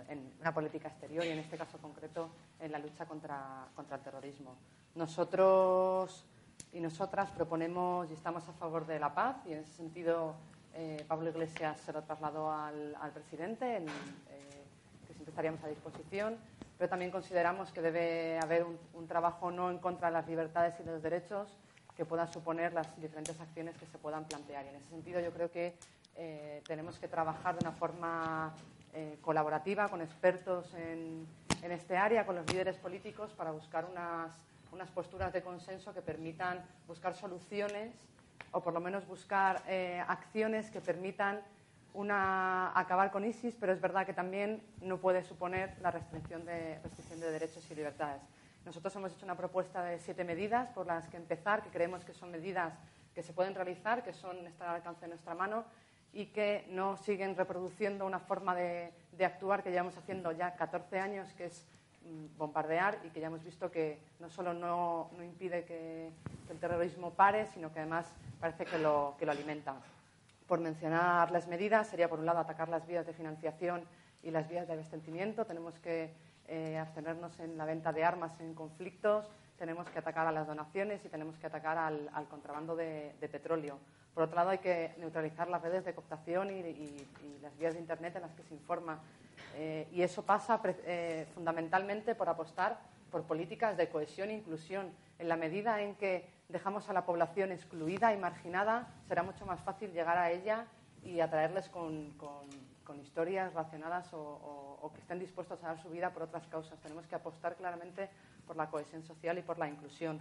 [0.08, 3.96] en, en, una política exterior y en este caso concreto en la lucha contra, contra
[3.96, 4.54] el terrorismo.
[4.94, 6.24] Nosotros
[6.72, 10.34] y nosotras proponemos y estamos a favor de la paz y en ese sentido
[10.74, 14.64] eh, Pablo Iglesias se lo trasladó al, presidente, en, eh,
[15.06, 16.36] que siempre estaríamos a disposición,
[16.78, 20.84] pero también consideramos que debe haber un, trabajo no en contra de las libertades y
[20.84, 21.48] de los derechos
[21.96, 24.64] que puedan suponer las diferentes acciones que se puedan plantear.
[24.64, 25.74] Y en ese sentido yo creo que
[26.16, 28.54] eh, tenemos que trabajar de una forma
[29.20, 31.24] colaborativa con expertos en,
[31.62, 34.36] en este área, con los líderes políticos, para buscar unas
[34.72, 37.92] unas posturas de consenso que permitan buscar soluciones
[38.52, 41.40] o por lo menos buscar eh, acciones que permitan
[41.94, 46.78] una, acabar con ISIS, pero es verdad que también no puede suponer la restricción de,
[46.82, 48.22] restricción de derechos y libertades.
[48.64, 52.12] Nosotros hemos hecho una propuesta de siete medidas por las que empezar, que creemos que
[52.12, 52.74] son medidas
[53.14, 55.64] que se pueden realizar, que son están al alcance de nuestra mano
[56.12, 60.98] y que no siguen reproduciendo una forma de, de actuar que llevamos haciendo ya 14
[60.98, 61.64] años, que es
[62.36, 66.10] bombardear y que ya hemos visto que no solo no, impide que,
[66.50, 69.76] el terrorismo pare, sino que además parece que lo, que lo alimenta.
[70.48, 73.84] Por mencionar las medidas, sería por un lado atacar las vías de financiación
[74.22, 75.44] y las vías de abastecimiento.
[75.44, 76.12] Tenemos que
[76.48, 81.04] eh, abstenernos en la venta de armas en conflictos, tenemos que atacar a las donaciones
[81.04, 83.78] y tenemos que atacar al, contrabando de, petróleo.
[84.14, 87.06] Por otro lado, hay que neutralizar las redes de cooptación y,
[87.42, 89.00] las vías de Internet en las que se informa.
[89.56, 92.78] Eh, y eso pasa eh, fundamentalmente por apostar
[93.10, 94.90] por políticas de cohesión e inclusión.
[95.18, 99.60] En la medida en que dejamos a la población excluida y marginada, será mucho más
[99.60, 100.66] fácil llegar a ella
[101.02, 102.14] y atraerles con
[102.90, 106.76] con historias relacionadas o, que estén dispuestos a dar su vida por otras causas.
[106.80, 108.10] Tenemos que apostar claramente
[108.48, 110.18] por la cohesión social y por la inclusión.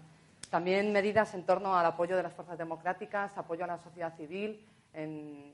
[0.50, 4.66] También medidas en torno al apoyo de las fuerzas democráticas, apoyo a la sociedad civil
[4.94, 5.54] en,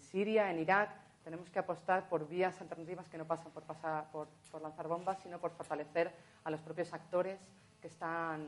[0.00, 0.90] Siria, en Irak.
[1.22, 4.28] Tenemos que apostar por vías alternativas que no pasan por, pasar, por,
[4.62, 6.10] lanzar bombas, sino por fortalecer
[6.44, 7.38] a los propios actores
[7.82, 8.46] que, están,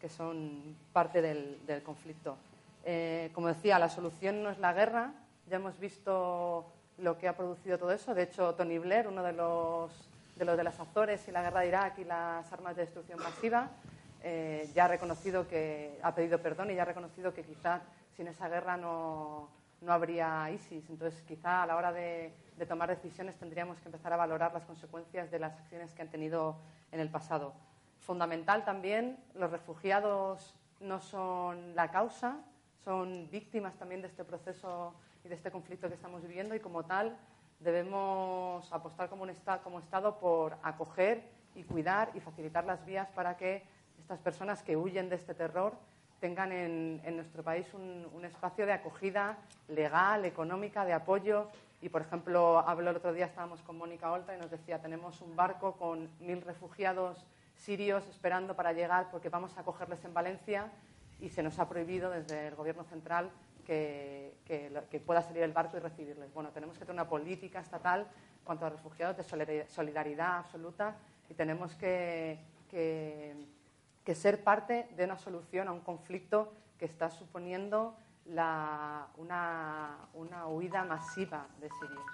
[0.00, 2.36] que son parte del, conflicto.
[2.84, 5.12] Eh, como decía, la solución no es la guerra.
[5.48, 8.14] Ya hemos visto lo que ha producido todo eso.
[8.14, 9.92] De hecho, Tony Blair, uno de los
[10.36, 13.18] de, los de las Azores y la guerra de Irak y las armas de destrucción
[13.18, 13.70] masiva,
[14.28, 17.82] eh, ya ha reconocido que ha pedido perdón y ya ha reconocido que quizá
[18.16, 19.48] sin esa guerra no,
[19.82, 20.90] no habría ISIS.
[20.90, 24.64] Entonces, quizá a la hora de, de, tomar decisiones tendríamos que empezar a valorar las
[24.64, 26.56] consecuencias de las acciones que han tenido
[26.90, 27.54] en el pasado.
[28.00, 32.38] Fundamental también, los refugiados no son la causa,
[32.82, 34.92] son víctimas también de este proceso
[35.24, 37.16] y de este conflicto que estamos viviendo y como tal
[37.60, 41.22] debemos apostar como, un como Estado por acoger
[41.54, 43.75] y cuidar y facilitar las vías para que
[44.06, 45.72] estas personas que huyen de este terror
[46.20, 49.36] tengan en, nuestro país un, espacio de acogida
[49.66, 51.48] legal, económica, de apoyo.
[51.82, 55.20] Y, por ejemplo, habló el otro día, estábamos con Mónica Olta y nos decía, tenemos
[55.22, 57.26] un barco con mil refugiados
[57.56, 60.70] sirios esperando para llegar porque vamos a acogerles en Valencia
[61.20, 63.28] y se nos ha prohibido desde el Gobierno central
[63.66, 64.36] que,
[65.04, 66.32] pueda salir el barco y recibirles.
[66.32, 70.94] Bueno, tenemos que tener una política estatal en cuanto a refugiados de solidaridad absoluta
[71.28, 72.38] y tenemos que,
[72.70, 73.55] que,
[74.14, 77.96] ser parte de una solución a un conflicto que está suponiendo
[78.26, 82.04] la, una, una huida masiva de sirios.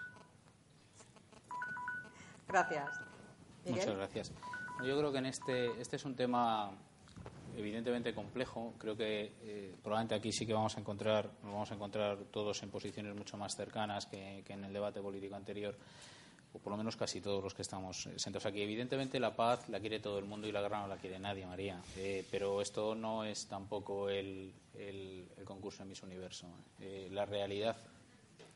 [2.48, 2.90] Gracias.
[3.64, 4.32] Muchas gracias.
[4.84, 6.72] Yo creo que en este, este es un tema
[7.56, 8.74] evidentemente complejo.
[8.78, 12.62] Creo que eh, probablemente aquí sí que vamos a encontrar, nos vamos a encontrar todos
[12.62, 15.76] en posiciones mucho más cercanas que, en el debate político anterior,
[16.52, 18.60] o por lo menos casi todos los que estamos eh, sentados aquí.
[18.60, 21.46] Evidentemente la paz la quiere todo el mundo y la guerra no la quiere nadie,
[21.46, 21.80] María.
[21.96, 24.52] Eh, pero esto no es tampoco el,
[25.44, 26.46] concurso de Miss Universo.
[27.10, 27.76] la realidad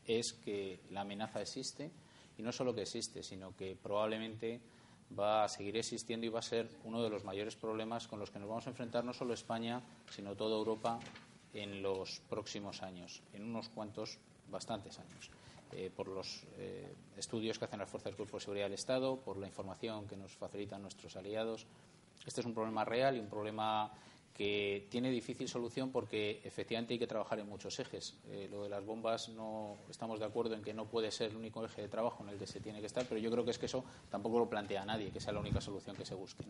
[0.05, 1.91] es que la amenaza existe
[2.37, 4.61] y no solo que existe, sino que probablemente
[5.17, 8.31] va a seguir existiendo y va a ser uno de los mayores problemas con los
[8.31, 10.99] que nos vamos a enfrentar no solo España, sino toda Europa
[11.53, 14.17] en los próximos años, en unos cuantos,
[14.49, 15.29] bastantes años.
[15.73, 19.17] Eh, por los eh, estudios que hacen las fuerzas del Cuerpo de Seguridad del Estado,
[19.17, 21.65] por la información que nos facilitan nuestros aliados.
[22.25, 23.91] Este es un problema real y un problema
[24.33, 28.15] que tiene difícil solución porque efectivamente hay que trabajar en muchos ejes.
[28.29, 31.37] Eh, lo de las bombas no estamos de acuerdo en que no puede ser el
[31.37, 33.51] único eje de trabajo en el que se tiene que estar, pero yo creo que
[33.51, 36.43] es que eso tampoco lo plantea nadie, que sea la única solución que se busque.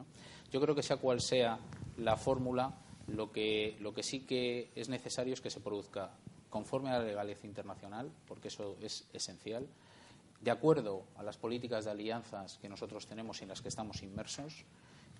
[0.51, 1.59] Yo creo que sea cual sea
[1.97, 6.11] la fórmula, lo que, lo que sí que es necesario es que se produzca
[6.49, 9.67] conforme a la legalidad internacional, porque eso es esencial,
[10.41, 14.03] de acuerdo a las políticas de alianzas que nosotros tenemos y en las que estamos
[14.03, 14.65] inmersos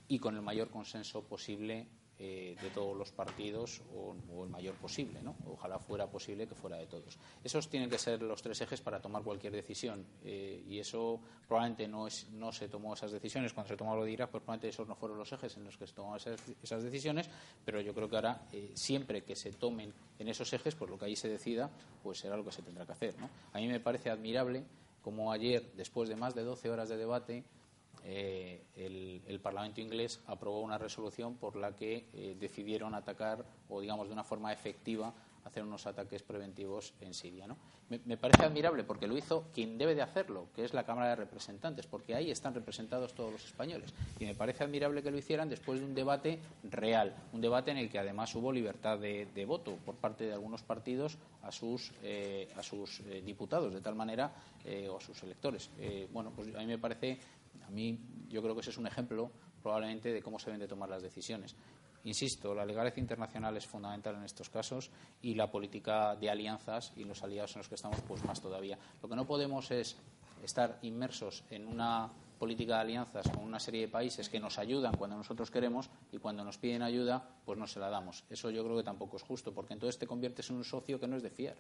[0.08, 1.88] y con el mayor consenso posible
[2.20, 5.22] eh, de todos los partidos o, el mayor posible.
[5.22, 5.36] ¿no?
[5.46, 7.20] Ojalá fuera posible que fuera de todos.
[7.44, 11.88] Esos tienen que ser los tres ejes para tomar cualquier decisión eh, y eso probablemente
[11.88, 14.70] no, es, no se tomó esas decisiones cuando se tomó lo de Irak, pues probablemente
[14.70, 16.20] esos no fueron los ejes en los que se tomaron
[16.64, 17.30] esas, decisiones,
[17.64, 20.98] pero yo creo que ahora eh, siempre que se tomen en esos ejes, pues lo
[20.98, 21.70] que ahí se decida,
[22.02, 23.16] pues será lo que se tendrá que hacer.
[23.20, 23.30] ¿no?
[23.54, 24.64] A mí me parece admirable
[25.04, 27.44] como ayer, después de más de 12 horas de debate,
[28.04, 34.08] eh, el, Parlamento inglés aprobó una resolución por la que eh, decidieron atacar, o digamos
[34.08, 35.14] de una forma efectiva,
[35.46, 37.48] hacer unos ataques preventivos en Siria.
[37.48, 37.56] ¿no?
[37.90, 41.16] Me, parece admirable porque lo hizo quien debe de hacerlo, que es la Cámara de
[41.16, 43.94] Representantes, porque ahí están representados todos los españoles.
[44.20, 47.78] Y me parece admirable que lo hicieran después de un debate real, un debate en
[47.78, 52.50] el que además hubo libertad de, voto por parte de algunos partidos a sus, eh,
[52.58, 54.34] a sus diputados, de tal manera,
[54.90, 55.70] o a sus electores.
[56.12, 57.20] bueno, pues a mí me parece
[57.68, 58.00] a mí
[58.30, 59.32] yo creo que ese es un ejemplo
[59.62, 61.56] probablemente de cómo se deben de tomar las decisiones.
[62.04, 64.90] Insisto, la legalidad internacional es fundamental en estos casos
[65.22, 68.78] y la política de alianzas y los aliados en los que estamos, pues más todavía.
[69.02, 69.98] Lo que no podemos es
[70.44, 74.96] estar inmersos en una política de alianzas con una serie de países que nos ayudan
[74.96, 78.24] cuando nosotros queremos y cuando nos piden ayuda, pues no se la damos.
[78.30, 81.08] Eso yo creo que tampoco es justo, porque entonces te conviertes en un socio que
[81.08, 81.56] no es de fiar.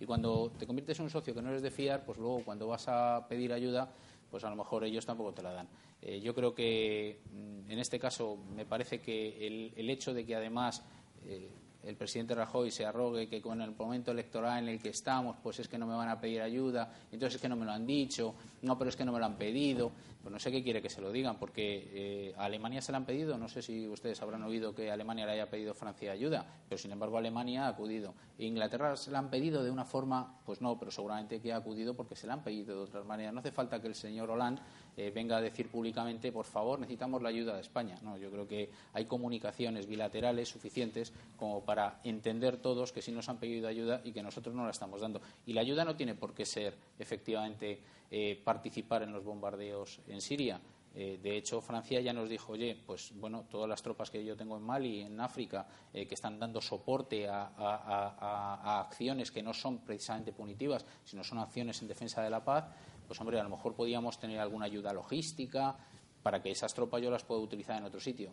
[0.00, 2.66] Y cuando te conviertes en un socio que no es de fiar, pues luego cuando
[2.66, 3.92] vas a pedir ayuda,
[4.34, 5.68] pues a lo mejor ellos tampoco te la dan.
[6.02, 10.34] Eh, yo creo que mm, en este caso me parece que el, hecho de que
[10.34, 10.84] además
[11.24, 11.52] eh,
[11.86, 15.58] el presidente Rajoy se arrogue que con el momento electoral en el que estamos, pues
[15.60, 17.86] es que no me van a pedir ayuda, entonces es que no me lo han
[17.86, 19.92] dicho, no, pero es que no me lo han pedido.
[20.24, 22.96] Pues no sé qué quiere que se lo digan, porque eh, a Alemania se le
[22.96, 26.46] han pedido, no sé si ustedes habrán oído que Alemania le haya pedido Francia ayuda,
[26.66, 28.14] pero sin embargo Alemania ha acudido.
[28.38, 31.92] Inglaterra se la han pedido de una forma, pues no, pero seguramente que ha acudido
[31.92, 33.34] porque se la han pedido de otras maneras.
[33.34, 34.62] No hace falta que el señor Hollande
[34.96, 37.98] eh, venga a decir públicamente, por favor, necesitamos la ayuda de España.
[38.02, 43.28] No, yo creo que hay comunicaciones bilaterales suficientes como para entender todos que sí nos
[43.28, 45.20] han pedido ayuda y que nosotros no la estamos dando.
[45.46, 47.80] Y la ayuda no tiene por qué ser efectivamente
[48.10, 50.60] eh, participar en los bombardeos en Siria.
[50.96, 54.36] Eh, de hecho, Francia ya nos dijo, oye, pues bueno, todas las tropas que yo
[54.36, 60.32] tengo en Mali, en África, que están dando soporte a, acciones que no son precisamente
[60.32, 62.66] punitivas, sino son acciones en defensa de la paz,
[63.06, 65.76] pues hombre, a lo mejor podíamos tener alguna ayuda logística
[66.22, 68.32] para que esas tropas yo las pueda utilizar en otro sitio.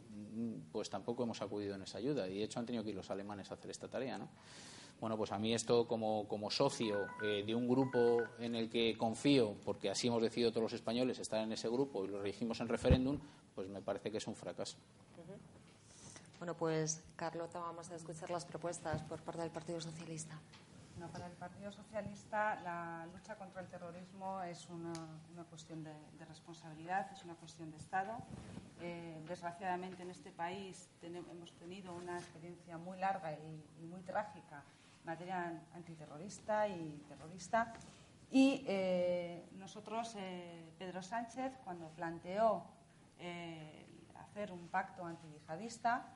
[0.71, 3.09] Pues tampoco hemos acudido en esa ayuda y de hecho han tenido que ir los
[3.11, 4.29] alemanes a hacer esta tarea, ¿no?
[5.01, 9.55] Bueno, pues a mí esto como, socio eh, de un grupo en el que confío,
[9.65, 12.67] porque así hemos decidido todos los españoles estar en ese grupo y lo elegimos en
[12.67, 13.19] referéndum,
[13.55, 14.77] pues me parece que es un fracaso.
[16.37, 20.39] Bueno, pues Carlota, vamos a escuchar las propuestas por parte del Partido Socialista.
[21.09, 24.93] Para el Partido Socialista la lucha contra el terrorismo es una,
[25.49, 25.93] cuestión de,
[26.27, 28.17] responsabilidad, es una cuestión de Estado.
[28.81, 34.63] Eh, desgraciadamente en este país hemos tenido una experiencia muy larga y muy trágica
[35.03, 37.73] materia antiterrorista y terrorista.
[38.29, 42.63] Y eh, nosotros, eh, Pedro Sánchez, cuando planteó
[44.15, 46.07] hacer un pacto antiyihadista,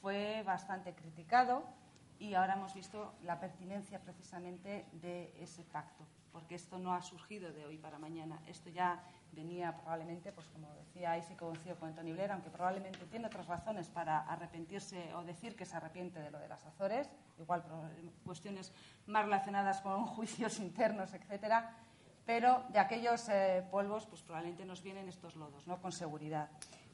[0.00, 1.62] fue bastante criticado
[2.18, 7.52] y ahora hemos visto la pertinencia precisamente de ese pacto, porque esto no ha surgido
[7.52, 8.40] de hoy para mañana.
[8.46, 13.04] Esto ya venía probablemente, pues como decía ahí sí coincido con Tony Blair, aunque probablemente
[13.06, 17.08] tiene otras razones para arrepentirse o decir que se arrepiente de lo de las Azores,
[17.38, 17.62] igual
[18.24, 18.72] cuestiones
[19.06, 21.74] más relacionadas con juicios internos, etcétera,
[22.26, 25.80] pero de aquellos eh, polvos pues probablemente nos vienen estos lodos, ¿no?
[25.80, 26.50] con seguridad.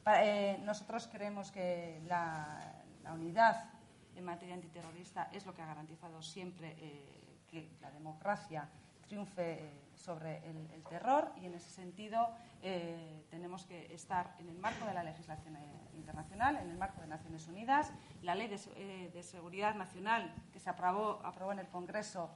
[0.06, 2.82] Eh, nosotros creemos que la,
[3.12, 3.68] unidad
[4.16, 8.68] en materia antiterrorista es lo que ha garantizado siempre eh, que la democracia
[9.04, 12.28] triunfe sobre el, terror y en ese sentido
[12.62, 15.60] eh, tenemos que estar en el marco de la legislación eh,
[15.94, 17.92] internacional, en el marco de Naciones Unidas.
[18.22, 22.30] La Ley de, eh, Seguridad Nacional que se aprobó, aprobó en el Congreso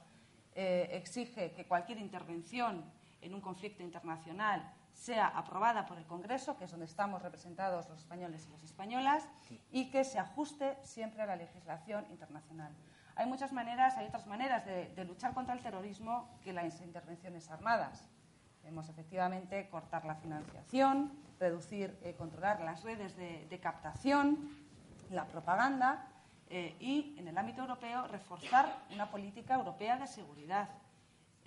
[0.55, 2.83] exige que cualquier intervención
[3.21, 7.99] en un conflicto internacional sea aprobada por el Congreso, que es donde estamos representados los
[7.99, 9.27] españoles y las españolas,
[9.71, 12.73] y que se ajuste siempre a la legislación internacional.
[13.19, 18.07] Hay muchas maneras, hay otras maneras de, luchar contra el terrorismo que las intervenciones armadas.
[18.61, 24.49] Podemos efectivamente cortar la financiación, reducir, eh, controlar las redes de, captación,
[25.09, 26.07] la propaganda
[26.49, 30.69] eh, y, en el ámbito europeo, reforzar una política europea de seguridad.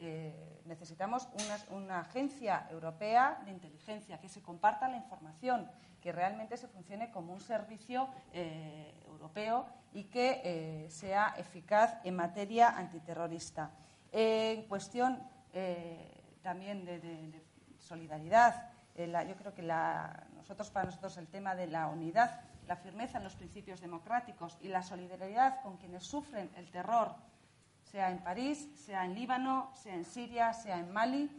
[0.05, 1.29] Eh, necesitamos
[1.71, 5.71] una, agencia europea de inteligencia que se comparta la información,
[6.01, 12.71] que realmente se funcione como un servicio europeo y que eh, sea eficaz en materia
[12.71, 13.71] antiterrorista.
[14.11, 15.23] en cuestión
[15.53, 17.43] eh, también de,
[17.79, 19.63] solidaridad, eh, yo creo que
[20.37, 24.69] nosotros, para nosotros el tema de la unidad, la firmeza en los principios democráticos y
[24.69, 27.15] la solidaridad con quienes sufren el terror,
[27.93, 31.31] sea en París, sea en Líbano, sea en Siria, sea en Mali,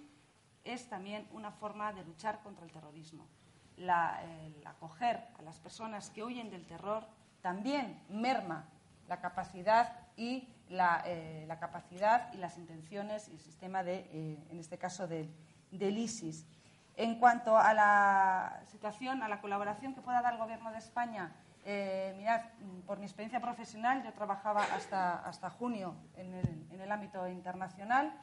[0.63, 3.27] es también una forma de luchar contra el terrorismo.
[3.75, 7.07] La, el acoger a las personas que huyen del terror
[7.41, 8.69] también merma
[9.07, 14.59] la capacidad y la, eh, capacidad y las intenciones y el sistema de, eh, en
[14.59, 15.27] este caso, del
[15.71, 16.45] ISIS.
[16.95, 21.33] En cuanto a la situación, a la colaboración que pueda dar el Gobierno de España,
[21.65, 22.41] eh, mirad,
[22.85, 26.33] por mi experiencia profesional, yo trabajaba hasta, hasta junio en
[26.81, 28.13] el, ámbito internacional.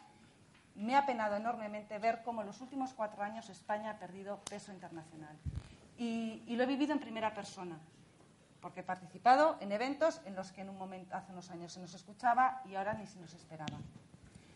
[0.75, 4.73] Me ha penado enormemente ver cómo en los últimos cuatro años España ha perdido peso
[4.73, 5.37] internacional.
[5.99, 7.79] y lo he vivido en primera persona
[8.61, 11.81] porque he participado en eventos en los que en un momento, hace unos años se
[11.81, 13.79] nos escuchaba y ahora ni se nos esperaba.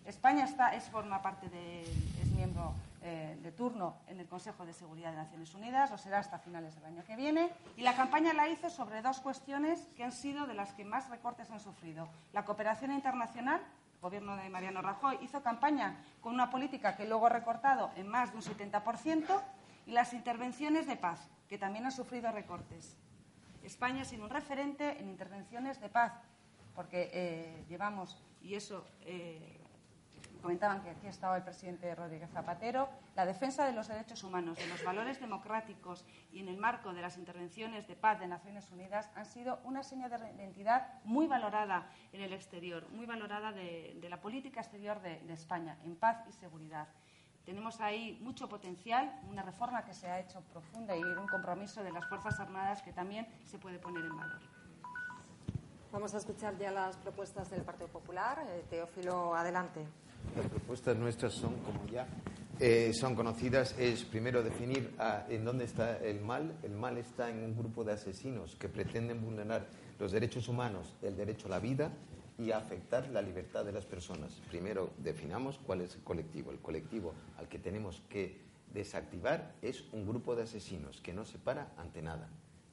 [0.05, 2.75] España está, es, forma parte de, es miembro
[3.07, 6.75] eh, de turno en el Consejo de Seguridad de Naciones Unidas, lo será hasta finales
[6.75, 10.47] del año que viene, y la campaña la hizo sobre dos cuestiones que han sido
[10.47, 12.09] de las que más recortes han sufrido.
[12.33, 17.27] La cooperación internacional, el gobierno de Mariano Rajoy hizo campaña con una política que luego
[17.27, 19.43] ha recortado en más de un 70%,
[19.87, 22.97] Y las intervenciones de paz, que también han sufrido recortes.
[23.63, 26.15] España sin un referente en intervenciones de paz,
[26.75, 29.61] porque eh, llevamos, y eso eh,
[30.45, 34.67] comentaban que aquí estaba el presidente Rodríguez Zapatero, la defensa de los derechos humanos, de
[34.67, 39.11] los valores democráticos y en el marco de las intervenciones de paz de Naciones Unidas
[39.15, 44.21] han sido una seña de identidad muy valorada en el exterior, muy valorada de, la
[44.21, 46.89] política exterior de, de España, en paz y seguridad.
[47.47, 51.91] Tenemos ahí mucho potencial, una reforma que se ha hecho profunda y un compromiso de
[51.91, 54.43] las Fuerzas Armadas que también se puede poner en valor.
[55.91, 58.45] Vamos a escuchar ya las propuestas del Partido Popular.
[58.47, 59.87] Eh, Teófilo, adelante.
[60.37, 62.07] Las propuestas nuestras son, como ya
[62.61, 64.95] eh, son conocidas, es primero definir
[65.29, 66.57] en dónde está el mal.
[66.63, 69.67] El mal está en un grupo de asesinos que pretenden vulnerar
[69.99, 71.93] los derechos humanos, el derecho a la vida
[72.39, 74.41] y afectar la libertad de las personas.
[74.51, 76.51] Primero definamos cuál es el colectivo.
[76.51, 78.41] El colectivo al que tenemos que
[78.73, 82.29] desactivar es un grupo de asesinos que no se para ante nada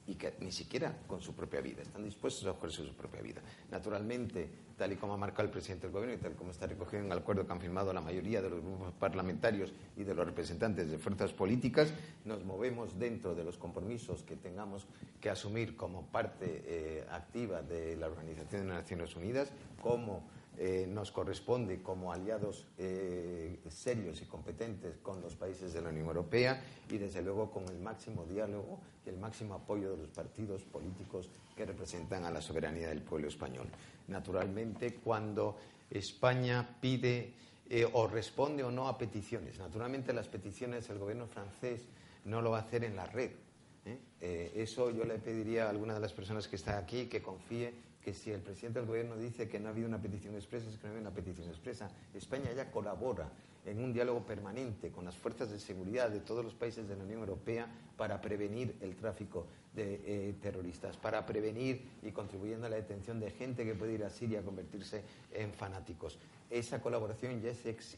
[0.06, 3.40] y que ni siquiera con su propia vida, están dispuestos a ofrecer su propia vida.
[3.70, 7.00] Naturalmente, tal y como ha marcado el presidente del Gobierno y tal como está recogido
[7.04, 10.26] en el acuerdo que han firmado la mayoría de los grupos parlamentarios y de los
[10.26, 11.92] representantes de fuerzas políticas,
[12.24, 14.86] nos movemos dentro de los compromisos que tengamos
[15.20, 20.24] que asumir como parte eh, activa de la Organización de Naciones Unidas, como
[20.58, 26.06] eh, nos corresponde como aliados eh, serios y competentes con los países de la Unión
[26.08, 30.62] Europea y, desde luego, con el máximo diálogo y el máximo apoyo de los partidos
[30.64, 33.66] políticos que representan a la soberanía del pueblo español.
[34.08, 35.56] Naturalmente, cuando
[35.90, 37.32] España pide
[37.70, 41.80] eh, o responde o no a peticiones, naturalmente las peticiones el gobierno francés
[42.26, 43.30] no lo va a hacer en la red.
[44.20, 47.72] eso yo le pediría a alguna de las personas que está aquí que confíe
[48.04, 50.76] que si el presidente del gobierno dice que no ha habido una petición expresa, es
[50.76, 51.90] que no ha habido una petición expresa.
[52.14, 53.28] España ya colabora
[53.64, 57.04] en un diálogo permanente con las fuerzas de seguridad de todos los países de la
[57.04, 62.76] Unión Europea para prevenir el tráfico de eh, terroristas, para prevenir y contribuyendo a la
[62.76, 65.02] detención de gente que puede ir a Siria a convertirse
[65.32, 66.18] en fanáticos.
[66.50, 67.52] Esa colaboración ya,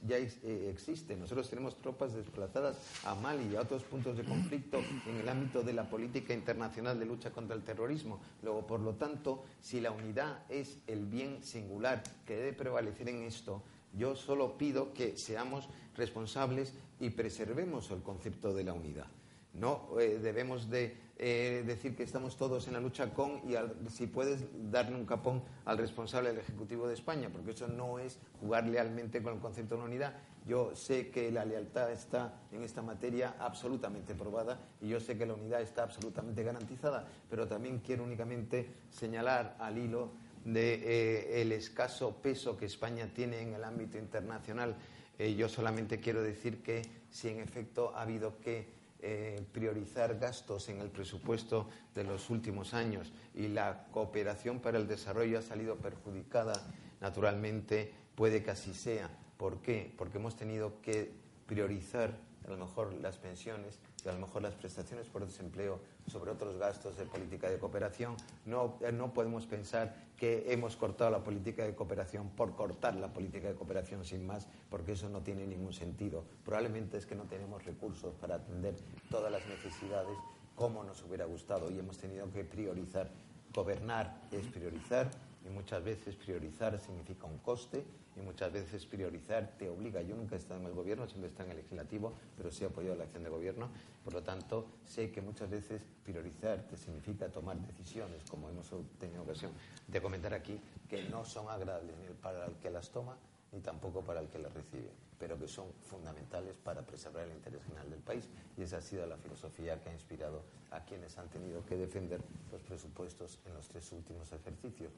[0.07, 1.17] ya eh, existe.
[1.17, 5.65] Nosotros tenemos tropas desplazadas a Mali y a otros puntos de conflicto en el ámbito
[5.65, 8.21] de la política internacional de lucha contra el terrorismo.
[8.45, 13.23] Luego, por lo tanto, si la unidad es el bien singular que debe prevalecer en
[13.23, 13.65] esto,
[13.97, 19.07] yo solo pido que seamos responsables y preservemos el concepto de la unidad.
[19.55, 23.55] No eh, debemos de eh, decir que estamos todos en la lucha con y
[23.89, 28.19] si puedes darle un capón al responsable del Ejecutivo de España, porque eso no es
[28.41, 30.15] jugar lealmente con el concepto de la unidad.
[30.45, 35.25] Yo sé que la lealtad está en esta materia absolutamente probada y yo sé que
[35.25, 42.17] la unidad está absolutamente garantizada, pero también quiero únicamente señalar al hilo de eh, escaso
[42.23, 44.77] peso que España tiene en el ámbito internacional.
[45.19, 48.67] Eh, yo solamente quiero decir que si en efecto ha habido que
[49.01, 54.89] eh, priorizar gastos en el presupuesto de los últimos años y la cooperación para el
[54.89, 56.55] desarrollo ha salido perjudicada,
[57.01, 59.11] naturalmente puede que así sea.
[59.37, 59.93] ¿Por qué?
[59.97, 61.13] Porque hemos tenido que
[61.47, 62.17] priorizar
[62.47, 66.59] a lo mejor las pensiones y a lo mejor las prestaciones por desempleo sobre otros
[66.59, 68.17] gastos de política de cooperación.
[68.45, 73.13] No, eh, no podemos pensar que hemos cortado la política de cooperación por cortar la
[73.13, 76.25] política de cooperación sin más, porque eso no tiene ningún sentido.
[76.45, 78.75] Probablemente es que no tenemos recursos para atender
[79.11, 80.17] todas las necesidades
[80.55, 83.11] como nos hubiera gustado y hemos tenido que priorizar.
[83.53, 85.11] Gobernar es priorizar
[85.45, 87.85] y muchas veces priorizar significa un coste
[88.17, 90.01] y muchas veces priorizar te obliga.
[90.03, 92.65] Yo nunca he estado en el gobierno, siempre he estado en el legislativo, pero sí
[92.65, 93.69] he apoyado la acción de gobierno.
[94.05, 99.23] Por lo tanto, sé que muchas veces priorizar te significa tomar decisiones, como hemos tenido
[99.23, 99.53] ocasión
[99.89, 103.17] de comentar aquí, que no son agradables ni para el que las toma
[103.55, 107.63] ni tampoco para el que las recibe, pero que son fundamentales para preservar el interés
[107.63, 108.29] general del país.
[108.57, 110.43] Y esa ha sido la filosofía que ha inspirado
[110.73, 114.93] a quienes han tenido que defender los presupuestos en los tres últimos ejercicios,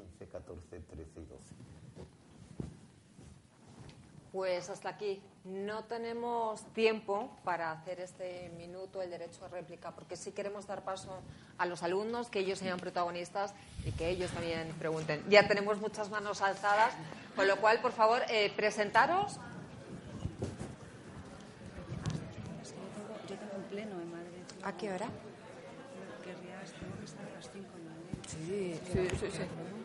[0.00, 1.54] 15, 14, 13 y 12.
[4.32, 5.22] Pues hasta aquí.
[5.44, 10.82] No tenemos tiempo para hacer este minuto el derecho a réplica, porque sí queremos dar
[10.82, 11.20] paso
[11.56, 13.54] a los alumnos, que ellos sean protagonistas
[13.84, 15.24] y que ellos también pregunten.
[15.30, 16.92] Ya tenemos muchas manos alzadas,
[17.36, 19.34] con lo cual, por favor, eh, presentaros.
[23.28, 24.42] Yo tengo un pleno en Madrid.
[24.64, 25.06] ¿A qué hora?
[26.24, 27.68] Querrías, tengo que estar a las 5
[28.26, 29.30] Sí, sí, sí.
[29.30, 29.75] sí.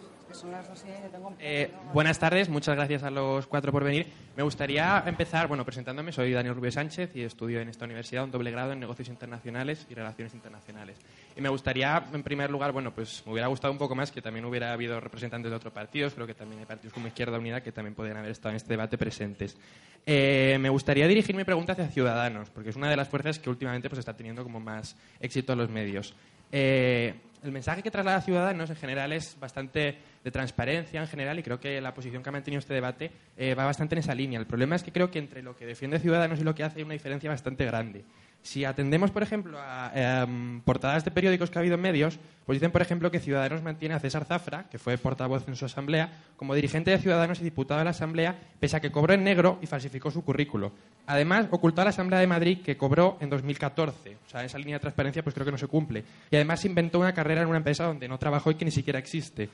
[1.40, 4.08] Eh, buenas tardes, muchas gracias a los cuatro por venir.
[4.38, 6.12] Me gustaría empezar, bueno, presentándome.
[6.12, 9.86] Soy Daniel Rubio Sánchez y estudio en esta universidad un doble grado en negocios internacionales
[9.90, 10.98] y relaciones internacionales.
[11.36, 14.22] Y me gustaría, en primer lugar, bueno, pues me hubiera gustado un poco más que
[14.22, 16.14] también hubiera habido representantes de otros partidos.
[16.14, 18.70] Creo que también hay partidos como Izquierda Unida que también podrían haber estado en este
[18.70, 19.58] debate presentes.
[20.06, 23.50] Eh, me gustaría dirigir mi pregunta hacia Ciudadanos, porque es una de las fuerzas que
[23.50, 26.16] últimamente pues, está teniendo como más éxito en los medios.
[26.52, 31.44] Eh, el mensaje que traslada Ciudadanos en general es bastante de transparencia en general y
[31.44, 34.40] creo que la posición que ha mantenido este debate eh, va bastante en esa línea.
[34.40, 36.80] El problema es que creo que entre lo que defiende Ciudadanos y lo que hace
[36.80, 38.04] hay una diferencia bastante grande.
[38.44, 42.56] Si atendemos, por ejemplo, a em, portadas de periódicos que ha habido en medios, pues
[42.56, 46.10] dicen, por ejemplo, que Ciudadanos mantiene a César Zafra, que fue portavoz en su asamblea,
[46.38, 49.60] como dirigente de Ciudadanos y diputado de la asamblea, pese a que cobró en negro
[49.62, 50.72] y falsificó su currículo.
[51.06, 54.18] Además, ocultó a la asamblea de Madrid que cobró en 2014.
[54.26, 56.04] O sea, esa línea de transparencia pues creo que no se cumple.
[56.32, 58.98] Y además inventó una carrera en una empresa donde no trabajó y que ni siquiera
[58.98, 59.50] existe.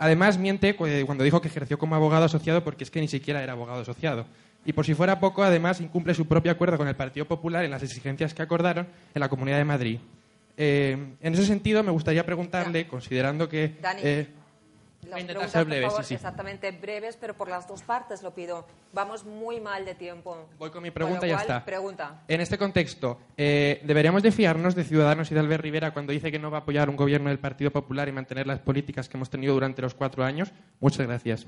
[0.00, 3.52] Además, miente cuando dijo que ejerció como abogado asociado porque es que ni siquiera era
[3.52, 4.24] abogado asociado.
[4.64, 7.70] Y por si fuera poco, además, incumple su propio acuerdo con el Partido Popular en
[7.70, 9.98] las exigencias que acordaron en la Comunidad de Madrid.
[10.56, 13.76] Eh, en ese sentido, me gustaría preguntarle, considerando que...
[14.02, 14.26] Eh,
[15.10, 16.14] las ser breves, sí, sí.
[16.14, 18.66] exactamente breves, pero por las dos partes lo pido.
[18.92, 20.48] Vamos muy mal de tiempo.
[20.58, 21.64] Voy con mi pregunta y ya está.
[21.64, 22.22] Pregunta.
[22.28, 26.30] En este contexto, eh, ¿deberíamos de fiarnos de Ciudadanos y de Albert Rivera cuando dice
[26.30, 29.16] que no va a apoyar un gobierno del Partido Popular y mantener las políticas que
[29.16, 30.52] hemos tenido durante los cuatro años?
[30.80, 31.46] Muchas gracias.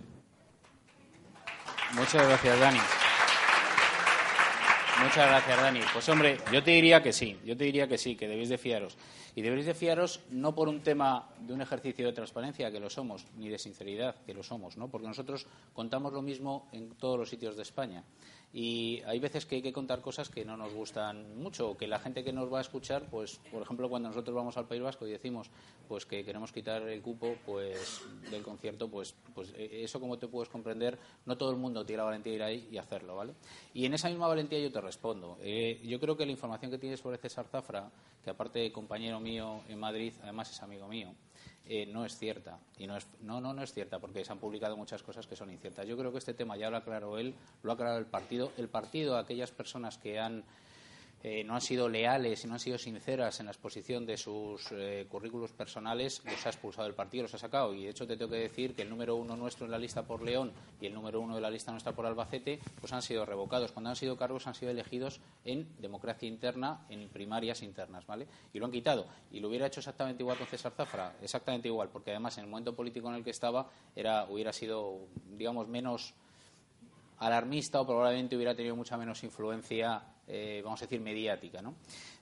[1.95, 2.81] Muchas gracias, Dani.
[5.03, 5.81] Muchas gracias, Dani.
[5.93, 8.59] Pues hombre, yo te diría que sí, yo te diría que sí, que debéis de
[8.59, 8.97] fiaros.
[9.35, 12.91] Y debéis de fiaros no por un tema de un ejercicio de transparencia, que lo
[12.91, 14.89] somos, ni de sinceridad, que lo somos, ¿no?
[14.89, 18.05] Porque nosotros contamos lo mismo en todos los sitios de España
[18.53, 21.87] y hay veces que hay que contar cosas que no nos gustan mucho o que
[21.87, 24.83] la gente que nos va a escuchar pues por ejemplo cuando nosotros vamos al País
[24.83, 25.51] Vasco y decimos
[25.89, 30.29] pues que queremos quitar el cupo pues del concierto pues pues e, eso como te
[30.29, 33.33] puedes comprender no todo el mundo tiene la valentía de ir ahí y hacerlo vale
[33.73, 35.39] y en esa misma valentía yo te respondo.
[35.41, 37.91] Eh, yo creo que la información que tienes sobre César Zafra
[38.23, 41.15] que aparte de compañero mío en Madrid además es amigo mío
[41.75, 42.59] eh, no es cierta.
[42.77, 45.37] Y no, es, no, no, no es cierta, porque se han publicado muchas cosas que
[45.37, 45.89] son inciertas.
[45.89, 48.53] Yo creo que este tema ya lo aclaró él, lo ha aclarado el partido.
[48.59, 50.45] El partido, aquellas personas que han
[51.25, 54.73] eh, no han sido leales y no han sido sinceras en la exposición de sus
[54.73, 57.73] eh, currículos personales, los ha expulsado del partido, los ha sacado.
[57.75, 60.03] Y de hecho te tengo que decir que el número uno nuestro en la lista
[60.03, 63.25] por León y el número uno de la lista nuestra por Albacete, pues han sido
[63.25, 63.71] revocados.
[63.71, 68.27] Cuando han sido cargos han sido elegidos en democracia interna, en primarias internas, ¿vale?
[68.53, 69.07] Y lo han quitado.
[69.31, 72.51] Y lo hubiera hecho exactamente igual con César Zafra, exactamente igual, porque además en el
[72.51, 76.15] momento político en el que estaba era, hubiera sido, digamos, menos
[77.19, 80.03] alarmista o probablemente hubiera tenido mucha menos influencia
[80.35, 81.61] eh, vamos a decir, mediática.
[81.61, 81.75] ¿no?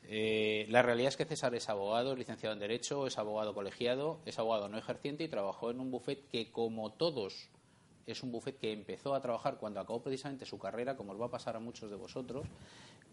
[0.08, 4.18] Eh, la realidad es que César es abogado, es licenciado en Derecho, es abogado colegiado,
[4.26, 7.48] es abogado no ejerciente y trabajó en un bufet que, como todos,
[8.06, 11.26] es un bufet que empezó a trabajar cuando acabó precisamente su carrera, como os va
[11.26, 12.48] a pasar a muchos de vosotros.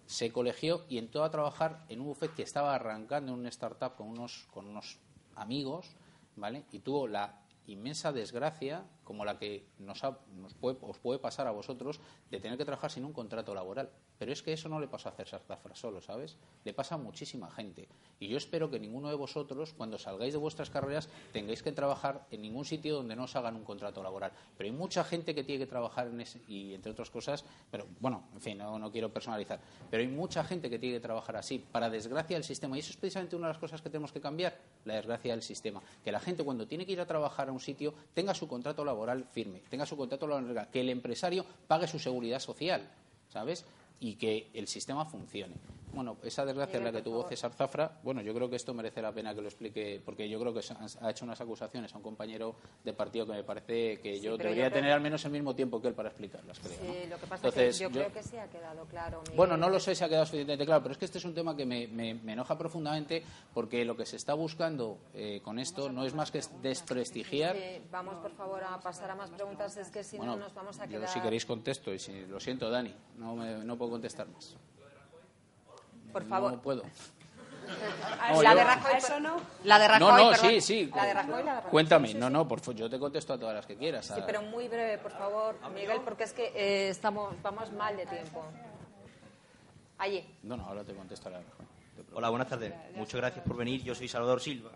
[0.08, 3.96] Se colegió y entró a trabajar en un bufet que estaba arrancando en una startup
[3.96, 4.98] con unos, con unos
[5.36, 5.96] amigos,
[6.36, 6.64] ¿vale?
[6.72, 10.04] Y tuvo la inmensa desgracia, como la que nos,
[10.36, 13.90] nos puede, os puede pasar a vosotros, de tener que trabajar sin un contrato laboral.
[14.20, 16.36] Pero es que eso no le pasa a César Zafra solo, ¿sabes?
[16.66, 17.88] Le pasa a muchísima gente.
[18.20, 22.28] Y yo espero que ninguno de vosotros, cuando salgáis de vuestras carreras, tengáis que trabajar
[22.32, 24.34] en ningún sitio donde no os hagan un contrato laboral.
[24.58, 27.88] Pero hay mucha gente que tiene que trabajar en ese, y entre otras cosas, pero
[28.02, 31.38] bueno, en fin, no, no quiero personalizar, pero hay mucha gente que tiene que trabajar
[31.38, 32.76] así, para desgracia del sistema.
[32.76, 35.44] Y eso es precisamente una de las cosas que tenemos que cambiar, la desgracia del
[35.44, 35.82] sistema.
[36.04, 38.84] Que la gente cuando tiene que ir a trabajar a un sitio tenga su contrato
[38.84, 38.97] laboral
[39.32, 42.90] firme, tenga su contrato laboral, que el empresario pague su seguridad social,
[43.30, 43.66] ¿sabes?
[44.00, 45.56] y que el sistema funcione.
[45.94, 49.02] Bueno, esa desgracia es la que tuvo César Zafra, bueno, yo creo que esto merece
[49.02, 50.60] la pena que lo explique, porque yo creo que
[51.02, 54.72] ha hecho unas acusaciones a un compañero de partido que me parece que yo debería
[54.72, 56.78] tener al menos el mismo tiempo que él para explicarlas, creo.
[56.78, 59.24] Sí, lo que pasa es que yo, creo que sí ha quedado claro.
[59.36, 61.34] Bueno, no lo sé si ha quedado suficientemente claro, pero es que este es un
[61.34, 63.24] tema que me, enoja profundamente
[63.54, 67.56] porque lo que se está buscando eh, con esto no es más que desprestigiar.
[67.90, 70.88] vamos, por favor, a pasar a más preguntas, es que si no nos vamos a
[70.88, 71.02] quedar.
[71.02, 74.56] Yo, si queréis, contesto, y si, lo siento, Dani, no, no puedo contestar más
[76.18, 76.52] por favor.
[76.54, 76.84] No puedo.
[78.42, 79.38] la de Rajoy, eso no.
[79.64, 80.92] La de Rajoy, no, no, sí, sí.
[80.96, 81.72] La de Rajoy, la de Rajoy.
[81.72, 84.06] Cuéntame, no, no, por favor, yo te contesto a todas las que quieras.
[84.08, 88.06] Sí, pero muy breve, por favor, Miguel, porque es que eh, estamos, vamos mal de
[88.06, 88.44] tiempo.
[90.00, 90.26] Allí.
[90.44, 91.66] No, no, ahora te contesto a la Rajoy.
[92.14, 92.74] Hola, buenas tardes.
[92.96, 93.84] Muchas gracias por venir.
[93.84, 94.72] Yo soy Salvador Silva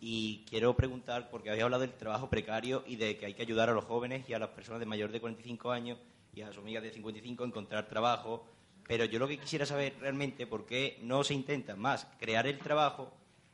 [0.00, 3.70] y quiero preguntar, porque había hablado del trabajo precario y de que hay que ayudar
[3.70, 5.98] a los jóvenes y a las personas de mayor de 45 años
[6.34, 8.44] y a sus amigas de 55 a encontrar trabajo
[8.86, 12.58] pero yo lo que quisiera saber realmente por qué no se intenta más crear el
[12.58, 13.12] trabajo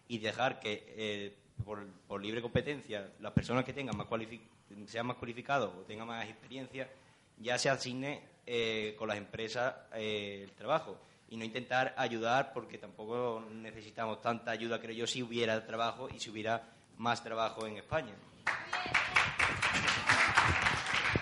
[0.09, 4.09] y dejar que, eh, por, libre competencia, las personas que tengan más
[4.87, 6.89] sea más cualificado o tenga más experiencia,
[7.39, 10.99] ya se asigne eh, con las empresas eh, el trabajo
[11.29, 16.19] y no intentar ayudar porque tampoco necesitamos tanta ayuda, creo yo, si hubiera trabajo y
[16.19, 18.13] si hubiera más trabajo en España.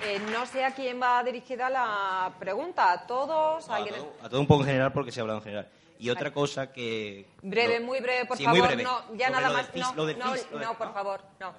[0.04, 2.92] Eh, no sé a quién va dirigida la pregunta.
[2.92, 3.68] ¿A todos?
[3.68, 3.84] ¿A,
[4.28, 5.68] todo, un poco en general porque se ha hablado en general.
[5.98, 7.26] Y otra cosa que...
[7.42, 8.82] Breve, muy breve, por favor.
[8.82, 9.74] No, ya nada más.
[9.74, 9.94] no,
[10.58, 11.52] no, por favor, no.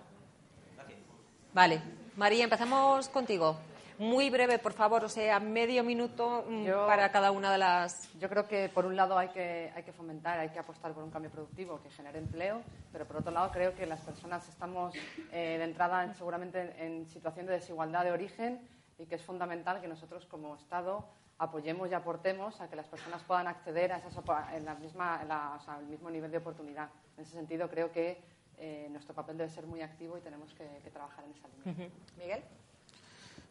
[1.53, 1.81] Vale.
[2.15, 3.57] María, empezamos contigo.
[3.99, 8.09] Muy breve, por favor, o sea, medio minuto mm, para cada una de las.
[8.17, 11.03] Yo creo que, por un lado, hay que, hay que fomentar, hay que apostar por
[11.03, 12.61] un cambio productivo que genere empleo,
[12.93, 14.95] pero por otro lado, creo que las personas estamos
[15.33, 18.65] eh, de entrada seguramente en, situación de desigualdad de origen
[18.97, 21.05] y que es fundamental que nosotros, como Estado,
[21.37, 24.15] apoyemos y aportemos a que las personas puedan acceder a esas,
[24.53, 25.19] en la misma,
[25.67, 26.89] al mismo nivel de oportunidad.
[27.17, 28.17] En ese sentido, creo que
[28.59, 31.89] eh, nuestro papel debe ser muy activo y tenemos que, trabajar en esa línea.
[32.17, 32.43] Miguel.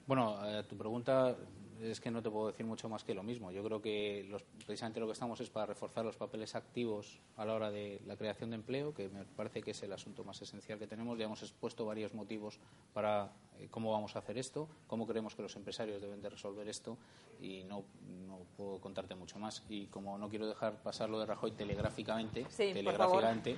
[0.09, 1.36] Bueno, eh, tu pregunta
[1.82, 3.51] es que no te puedo decir mucho más que lo mismo.
[3.51, 4.26] Yo creo que
[4.64, 8.16] precisamente lo que estamos es para reforzar los papeles activos a la hora de la
[8.16, 11.18] creación de empleo, que me parece que es el asunto más esencial que tenemos.
[11.18, 12.59] Ya hemos expuesto varios motivos
[12.94, 16.66] para eh, cómo vamos a hacer esto, cómo creemos que los empresarios deben de resolver
[16.66, 16.97] esto
[17.39, 17.85] y no,
[18.26, 19.62] no puedo contarte mucho más.
[19.68, 23.56] Y como no quiero dejar pasar lo de Rajoy telegráficamente, telegráficamente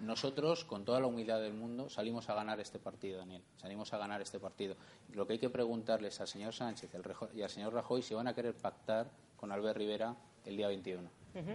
[0.00, 3.42] nosotros, con toda la humildad del mundo, salimos a ganar este partido, Daniel.
[3.56, 4.76] Salimos a ganar este partido.
[5.12, 6.90] Lo que hay que preguntarles al señor Sánchez
[7.34, 10.14] y al señor Rajoy si van a querer pactar con Albert Rivera
[10.44, 11.08] el día 21.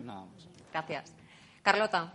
[0.04, 0.48] Nada más.
[0.72, 1.14] Gracias.
[1.62, 2.14] Carlota.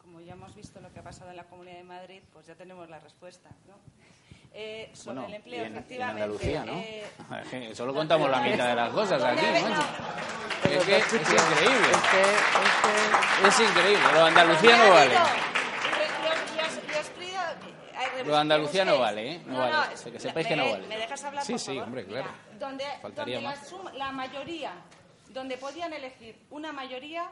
[0.00, 2.54] Como ya hemos visto lo que ha pasado en la Comunidad de Madrid, pues ya
[2.54, 3.74] tenemos la respuesta, ¿no?
[4.52, 6.22] Eh, sobre el empleo, en, efectivamente.
[6.22, 6.72] Andalucía, ¿no?
[7.52, 11.88] Eh, solo contamos la mitad de las cosas aquí, Es que es increíble.
[13.46, 14.12] Es increíble.
[14.12, 15.14] Lo de Andalucía no vale.
[18.24, 19.42] Lo de Andalucía no vale, ¿eh?
[19.46, 19.94] No, vale.
[20.12, 20.86] que sepáis que no vale.
[20.86, 22.28] ¿Me dejas hablar, Sí, sí, hombre, claro.
[22.58, 23.74] donde, Faltaría más.
[23.94, 24.72] La, mayoría,
[25.30, 27.30] donde podían elegir una mayoría,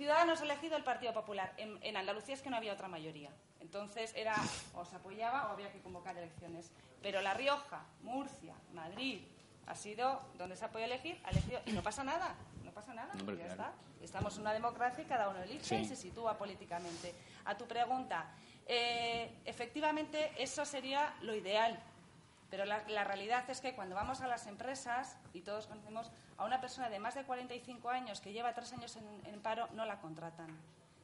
[0.00, 1.52] Ciudadanos ha elegido el Partido Popular.
[1.58, 3.28] En, en Andalucía es que no había otra mayoría.
[3.60, 4.34] Entonces era
[4.74, 6.70] o se apoyaba o había que convocar elecciones.
[7.02, 9.20] Pero La Rioja, Murcia, Madrid,
[9.66, 12.94] ha sido donde se ha podido elegir, ha elegido y no pasa nada, no pasa
[12.94, 13.72] nada, ya está.
[14.00, 17.14] Estamos en una democracia y cada uno elige y se sitúa políticamente.
[17.44, 18.32] A tu pregunta,
[18.66, 21.78] eh, efectivamente eso sería lo ideal,
[22.50, 26.60] pero la, realidad es que cuando vamos a las empresas, y todos conocemos a una
[26.60, 30.58] persona de más de 45 años que lleva tres años en paro, no la contratan.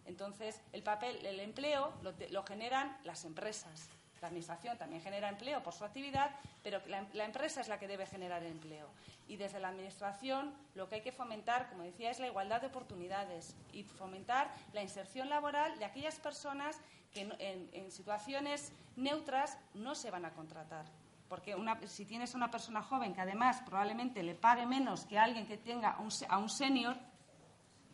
[0.06, 1.92] Entonces, el papel, el empleo
[2.30, 3.88] lo, generan las empresas.
[4.20, 6.30] La Administración también genera empleo por su actividad,
[6.62, 8.88] pero la, empresa es la que debe generar empleo.
[9.28, 12.68] Y desde la Administración lo que hay que fomentar, como decía, es la igualdad de
[12.68, 16.80] oportunidades y fomentar la inserción laboral de aquellas personas
[17.12, 17.28] que
[17.72, 20.86] en, situaciones neutras no se van a contratar.
[21.28, 25.46] Porque si tienes a una persona joven que además probablemente le pague menos que alguien
[25.46, 25.96] que tenga
[26.28, 26.96] a un senior,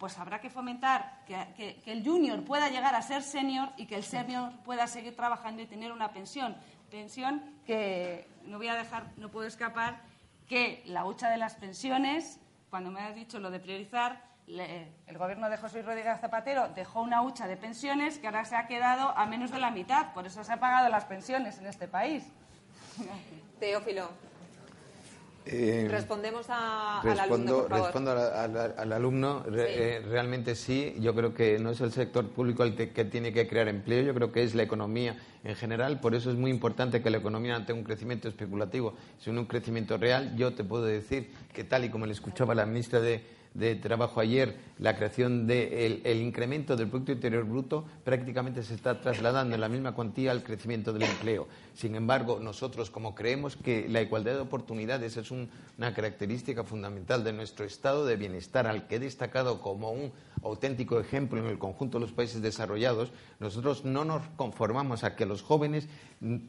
[0.02, 4.02] pues habrá que fomentar que, el junior pueda llegar a ser senior y que el
[4.02, 6.56] senior pueda seguir trabajando y tener una pensión.
[6.90, 10.00] Pensión que no voy a dejar, no puedo escapar,
[10.48, 15.48] que la hucha de las pensiones, cuando me has dicho lo de priorizar, el gobierno
[15.48, 19.24] de José Rodríguez Zapatero dejó una hucha de pensiones que ahora se ha quedado a
[19.26, 20.12] menos de la mitad.
[20.12, 22.24] Por eso se han pagado las pensiones en este país.
[23.60, 24.08] Teófilo.
[25.44, 27.66] Eh, Respondemos al alumno.
[27.68, 29.44] Respondo al, alumno.
[29.52, 30.94] Eh, realmente sí.
[31.00, 34.02] Yo creo que no es el sector público el que tiene que crear empleo.
[34.02, 35.98] Yo creo que es la economía en general.
[36.00, 39.46] Por eso es muy importante que la economía no tenga un crecimiento especulativo, sino un
[39.46, 40.36] crecimiento real.
[40.36, 43.24] Yo te puedo decir que, tal y como le escuchaba la ministra de
[43.54, 49.00] de trabajo ayer, la creación del el incremento del Producto Interior Bruto prácticamente se está
[49.00, 51.46] trasladando en la misma cuantía al crecimiento del empleo.
[51.74, 57.32] Sin embargo, nosotros, como creemos que la igualdad de oportunidades es una característica fundamental de
[57.32, 60.12] nuestro estado de bienestar, al que he destacado como un
[60.42, 65.26] auténtico ejemplo en el conjunto de los países desarrollados, nosotros no nos conformamos a que
[65.26, 65.88] los jóvenes,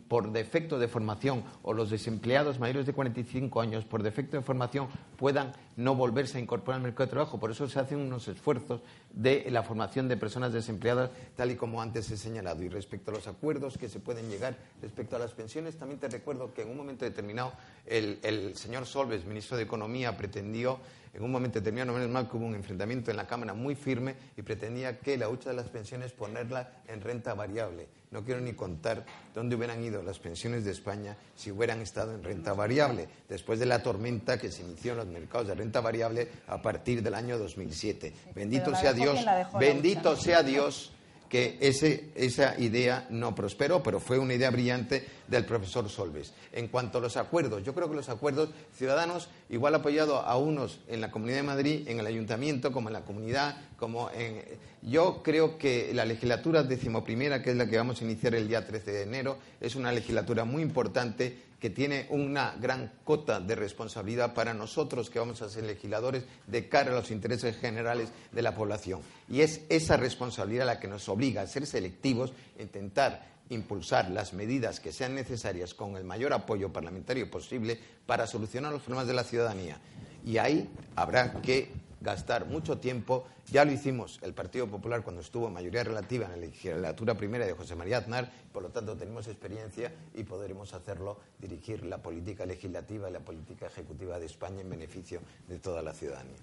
[0.07, 4.87] por defecto de formación, o los desempleados mayores de 45 años, por defecto de formación,
[5.17, 7.39] puedan no volverse a incorporar al trabajo.
[7.39, 11.81] Por eso se hacen unos esfuerzos de la formación de personas desempleadas, tal y como
[11.81, 12.63] antes he señalado.
[12.63, 16.07] Y respecto a los acuerdos que se pueden llegar respecto a las pensiones, también te
[16.07, 17.53] recuerdo que en un momento determinado
[17.85, 20.79] el, el señor Solves, ministro de Economía, pretendió
[21.13, 24.15] en un momento determinado, menos mal que hubo un enfrentamiento en la Cámara muy firme
[24.35, 27.87] y pretendía que la hucha de las pensiones ponerla en renta variable.
[28.09, 32.23] No quiero ni contar dónde hubieran ido las pensiones de España si hubieran estado en
[32.23, 36.29] renta variable, después de la tormenta que se inició en los mercados de renta variable
[36.47, 38.13] a partir del año 2007.
[38.35, 39.19] bendito sea Dios,
[39.59, 40.92] bendito sea Dios
[41.33, 46.31] que ese, esa idea no prosperó, pero fue una idea brillante del profesor Solves.
[46.51, 50.81] En cuanto a los acuerdos, yo creo que los acuerdos ciudadanos, igual apoyado a unos
[50.87, 54.43] en la Comunidad de Madrid, en el Ayuntamiento, como en la comunidad, como en...
[54.83, 58.67] Yo creo que la legislatura decimoprimera, que es la que vamos a iniciar el día
[58.67, 64.33] 13 de enero, es una legislatura muy importante que tiene una gran cota de responsabilidad
[64.33, 68.53] para nosotros que vamos a ser legisladores de cara a los intereses generales de la
[68.53, 68.99] población.
[69.29, 74.81] Y es esa responsabilidad la que nos obliga a ser selectivos, intentar impulsar las medidas
[74.81, 79.23] que sean necesarias con el mayor apoyo parlamentario posible para solucionar los problemas de la
[79.23, 79.79] ciudadanía.
[80.25, 81.71] Y ahí habrá que
[82.03, 83.25] gastar mucho tiempo.
[83.51, 87.45] Ya lo hicimos el Partido Popular cuando estuvo en mayoría relativa en la legislatura primera
[87.45, 92.45] de José María Aznar, por lo tanto tenemos experiencia y podremos hacerlo, dirigir la política
[92.45, 96.37] legislativa y la política ejecutiva de España en beneficio de toda la ciudadanía.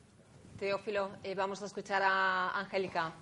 [0.58, 3.14] Teófilo, eh, vamos a escuchar a Angélica.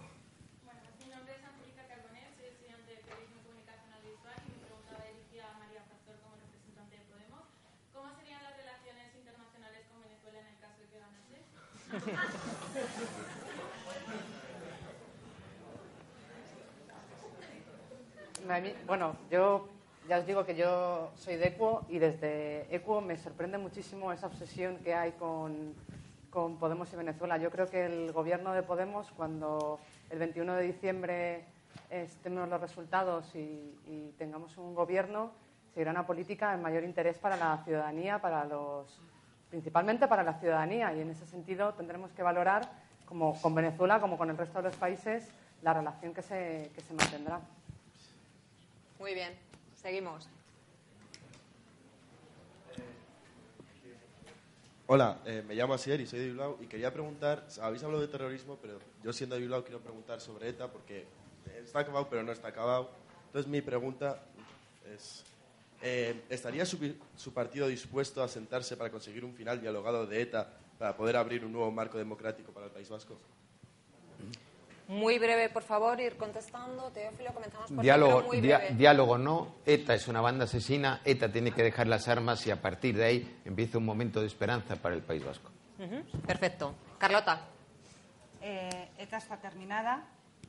[18.87, 19.69] Bueno, yo
[20.09, 24.27] ya os digo que yo soy de ECUO y desde ECUO me sorprende muchísimo esa
[24.27, 25.75] obsesión que hay con,
[26.59, 27.37] Podemos y Venezuela.
[27.37, 31.45] Yo creo que el gobierno de Podemos, cuando el 21 de diciembre
[31.91, 35.33] estemos los resultados y, y tengamos un gobierno,
[35.75, 39.01] seguirá una política de mayor interés para la ciudadanía, para los
[39.51, 42.71] principalmente para la ciudadanía y en ese sentido tendremos que valorar,
[43.07, 45.29] como con Venezuela como con el resto de los países,
[45.63, 47.41] la relación que se, que se mantendrá.
[48.99, 49.33] Muy bien,
[49.75, 50.29] seguimos.
[54.91, 58.09] Hola, eh, me llamo Asier y soy de Bilbao y quería preguntar, habéis hablado de
[58.09, 61.07] terrorismo, pero yo siendo de Bilbao quiero preguntar sobre ETA porque
[61.59, 62.91] está acabado pero no está acabado.
[63.27, 64.23] Entonces mi pregunta
[64.95, 65.25] es,
[65.81, 70.97] eh, ¿Estaría su, partido dispuesto a sentarse para conseguir un final dialogado de ETA para
[70.97, 73.17] poder abrir un nuevo marco democrático para el País Vasco?
[74.89, 76.91] Muy breve, por favor, ir contestando.
[76.91, 78.71] Teófilo, comenzamos por diálogo, muy breve.
[78.71, 79.57] diálogo no.
[79.67, 81.01] ETA es una banda asesina.
[81.05, 84.27] ETA tiene que dejar las armas y a partir de ahí empieza un momento de
[84.27, 85.51] esperanza para el País Vasco.
[86.27, 86.75] Perfecto.
[86.99, 87.47] Carlota.
[88.41, 90.09] Eh, ETA está terminada.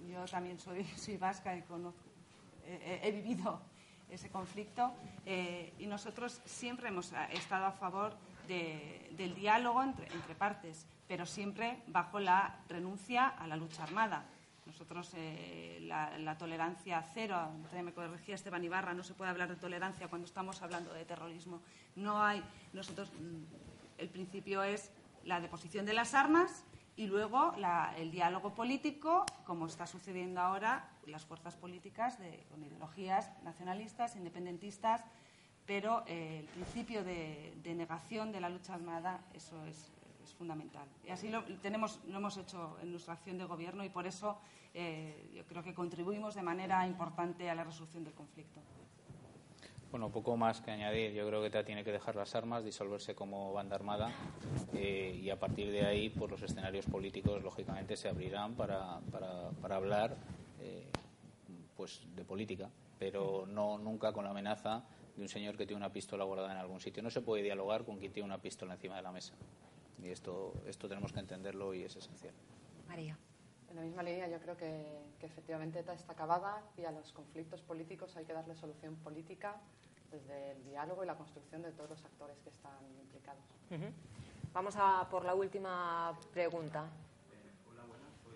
[0.10, 1.64] Yo también soy, vasca y
[3.04, 3.60] he vivido
[4.10, 4.94] ese conflicto
[5.26, 8.16] eh, y nosotros siempre hemos estado a favor
[8.48, 14.26] del diálogo entre, partes, pero siempre bajo la renuncia a la lucha armada.
[14.66, 17.50] Nosotros, eh, la, tolerancia cero,
[17.84, 21.62] me corregía Esteban Ibarra, no se puede hablar de tolerancia cuando estamos hablando de terrorismo.
[21.96, 24.92] No hay, nosotros, mm, el principio es
[25.26, 26.64] la deposición de las armas
[26.96, 27.54] y luego
[27.98, 32.18] el diálogo político, como está sucediendo ahora, las fuerzas políticas
[32.50, 35.04] con ideologías nacionalistas, independentistas,
[35.70, 39.92] pero eh, el principio de, negación de la lucha armada, eso es,
[40.38, 40.88] fundamental.
[41.06, 44.40] Y así lo, tenemos, lo hemos hecho en nuestra acción de gobierno y por eso
[44.74, 48.62] eh, yo creo que contribuimos de manera importante a la resolución del conflicto.
[49.92, 51.14] Bueno, poco más que añadir.
[51.14, 54.12] Yo creo que ETA tiene que dejar las armas, disolverse como banda armada
[54.74, 59.50] eh, y a partir de ahí, pues los escenarios políticos, lógicamente, se abrirán para, para,
[59.62, 60.16] para hablar
[61.80, 62.70] pues de política,
[63.00, 64.84] pero no nunca con la amenaza
[65.16, 67.02] de un señor que tiene una pistola guardada en algún sitio.
[67.02, 69.34] No se puede dialogar con quien tiene una pistola encima de la mesa.
[70.04, 72.34] Y esto, esto tenemos que entenderlo y es esencial.
[72.86, 73.18] María.
[73.70, 77.14] En la misma línea, yo creo que, que efectivamente ETA está acabada y a los
[77.14, 79.56] conflictos políticos hay que darle solución política
[80.12, 83.44] desde el diálogo y la construcción de todos los actores que están implicados.
[84.54, 86.90] Vamos a por la última pregunta.
[87.70, 88.10] hola, buenas.
[88.22, 88.36] Soy...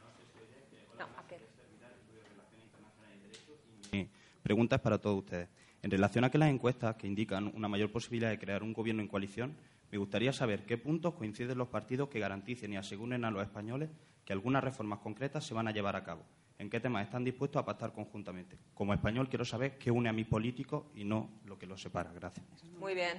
[0.00, 0.86] No sé si oye.
[0.92, 3.52] Hola, no, ¿a Relaciones Internacionales y Derecho.
[3.92, 5.48] Y mi pregunta es para todos ustedes.
[5.80, 9.00] En relación a que las encuestas que indican una mayor posibilidad de crear un gobierno
[9.00, 9.56] en coalición,
[9.90, 13.88] me gustaría saber qué puntos coinciden los partidos que garanticen y aseguren a los españoles
[14.26, 16.22] que algunas reformas concretas se van a llevar a cabo
[16.58, 18.58] en qué temas están dispuestos a pactar conjuntamente.
[18.74, 22.12] Como español quiero saber qué une a mis políticos y no lo que los separa.
[22.12, 22.44] Gracias.
[22.78, 23.16] Muy bien.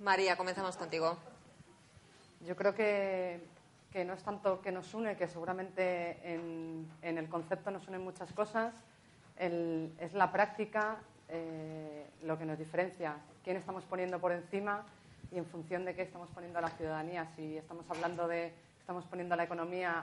[0.00, 1.35] María, comenzamos contigo.
[2.46, 3.40] Yo creo que,
[4.04, 8.74] no es tanto que nos une, que seguramente en, el concepto nos unen muchas cosas.
[9.38, 10.98] es la práctica
[11.28, 13.16] eh, lo que nos diferencia
[13.46, 14.84] quién estamos poniendo por encima
[15.30, 17.26] y en función de qué estamos poniendo a la ciudadanía.
[17.36, 20.02] Si estamos hablando de estamos poniendo la economía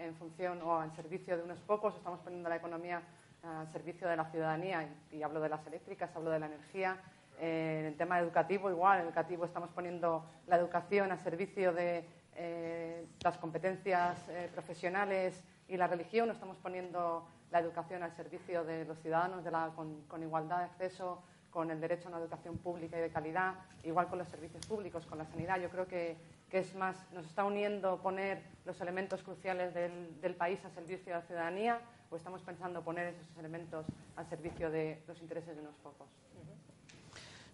[0.00, 3.02] en función o en servicio de unos pocos, estamos poniendo la economía
[3.44, 4.88] al servicio de la ciudadanía.
[5.12, 6.96] Y, hablo de las eléctricas, hablo de la energía.
[7.38, 12.04] En el tema educativo, igual, educativo estamos poniendo la educación a servicio de
[12.34, 18.84] eh, las competencias eh, profesionales y la religión, estamos poniendo la educación al servicio de
[18.84, 19.44] los ciudadanos
[19.74, 23.54] con, igualdad de acceso, con el derecho a una educación pública y de calidad,
[23.84, 25.58] igual con los servicios públicos, con la sanidad.
[25.60, 26.16] Yo creo que,
[26.50, 31.12] que es más, nos está uniendo poner los elementos cruciales del, del país a servicio
[31.12, 31.80] de la ciudadanía
[32.10, 33.86] o estamos pensando poner esos elementos
[34.16, 36.08] al servicio de los intereses de unos pocos.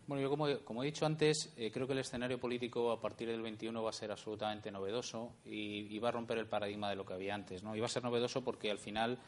[0.07, 3.41] Bueno, yo como, he dicho antes, eh, creo que el escenario político a partir del
[3.41, 7.15] 21 va a ser absolutamente novedoso y, va a romper el paradigma de lo que
[7.15, 7.63] había antes.
[7.63, 7.77] ¿no?
[7.77, 9.19] Y va a ser novedoso porque al final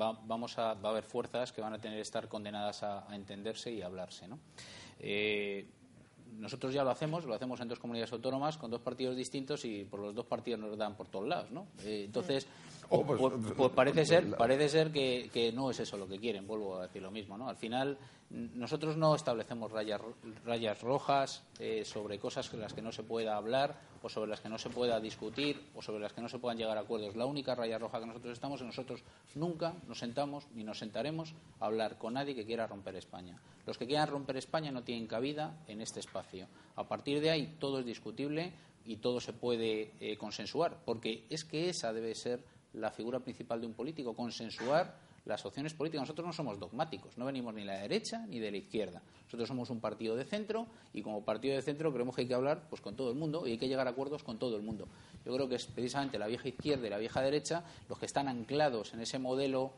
[0.00, 3.10] va, vamos a, va a haber fuerzas que van a tener que estar condenadas a,
[3.10, 4.28] a entenderse y a hablarse.
[4.28, 4.38] ¿no?
[5.00, 5.66] Eh,
[6.36, 9.84] nosotros ya lo hacemos, lo hacemos en dos comunidades autónomas con dos partidos distintos y
[9.84, 11.68] por los dos partidos nos dan por todos lados, ¿no?
[11.84, 12.46] Eh, entonces,
[12.90, 16.18] oh, pues, pues, pues, parece ser, parece ser que, que, no es eso lo que
[16.18, 17.48] quieren, vuelvo a decir lo mismo, ¿no?
[17.48, 17.98] Al final,
[18.30, 20.00] nosotros no establecemos rayas,
[20.44, 24.40] rayas rojas eh, sobre cosas sobre las que no se pueda hablar o sobre las
[24.40, 27.16] que no se pueda discutir o sobre las que no se puedan llegar a acuerdos.
[27.16, 29.02] La única raya roja que nosotros estamos es nosotros
[29.34, 33.40] nunca nos sentamos ni nos sentaremos a hablar con nadie que quiera romper España.
[33.66, 36.48] Los que quieran romper España no tienen cabida en este espacio.
[36.76, 38.52] A partir de ahí todo es discutible
[38.84, 42.42] y todo se puede eh, consensuar, porque es que esa debe ser
[42.78, 44.94] la figura principal de un político, consensuar
[45.28, 46.02] las opciones políticas.
[46.02, 49.02] Nosotros no somos dogmáticos, no venimos ni de la derecha ni de la izquierda.
[49.24, 52.34] Nosotros somos un partido de centro y como partido de centro creemos que hay que
[52.34, 54.62] hablar pues, con todo el mundo y hay que llegar a acuerdos con todo el
[54.62, 54.88] mundo.
[55.24, 58.26] Yo creo que es precisamente la vieja izquierda y la vieja derecha los que están
[58.26, 59.72] anclados en ese modelo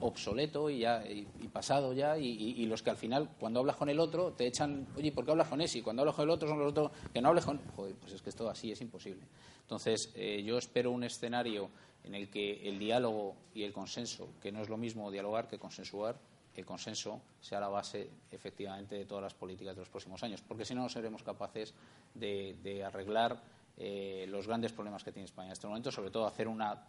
[0.00, 3.90] obsoleto y, ya, y, pasado ya y, y, los que al final cuando hablas con
[3.90, 5.78] el otro te echan oye ¿por qué hablas con ese?
[5.78, 8.14] y cuando hablas con el otro son los otros que no hables con joder pues
[8.14, 9.20] es que esto así es imposible
[9.60, 11.68] entonces eh, yo espero un escenario
[12.06, 15.58] en el que el diálogo y el consenso, que no es lo mismo dialogar que
[15.58, 16.16] consensuar,
[16.54, 20.64] el consenso sea la base efectivamente de todas las políticas de los próximos años, porque
[20.64, 21.74] si no, no seremos capaces
[22.14, 23.42] de, de arreglar
[23.76, 26.82] eh, los grandes problemas que tiene España en este momento, sobre todo hacer una,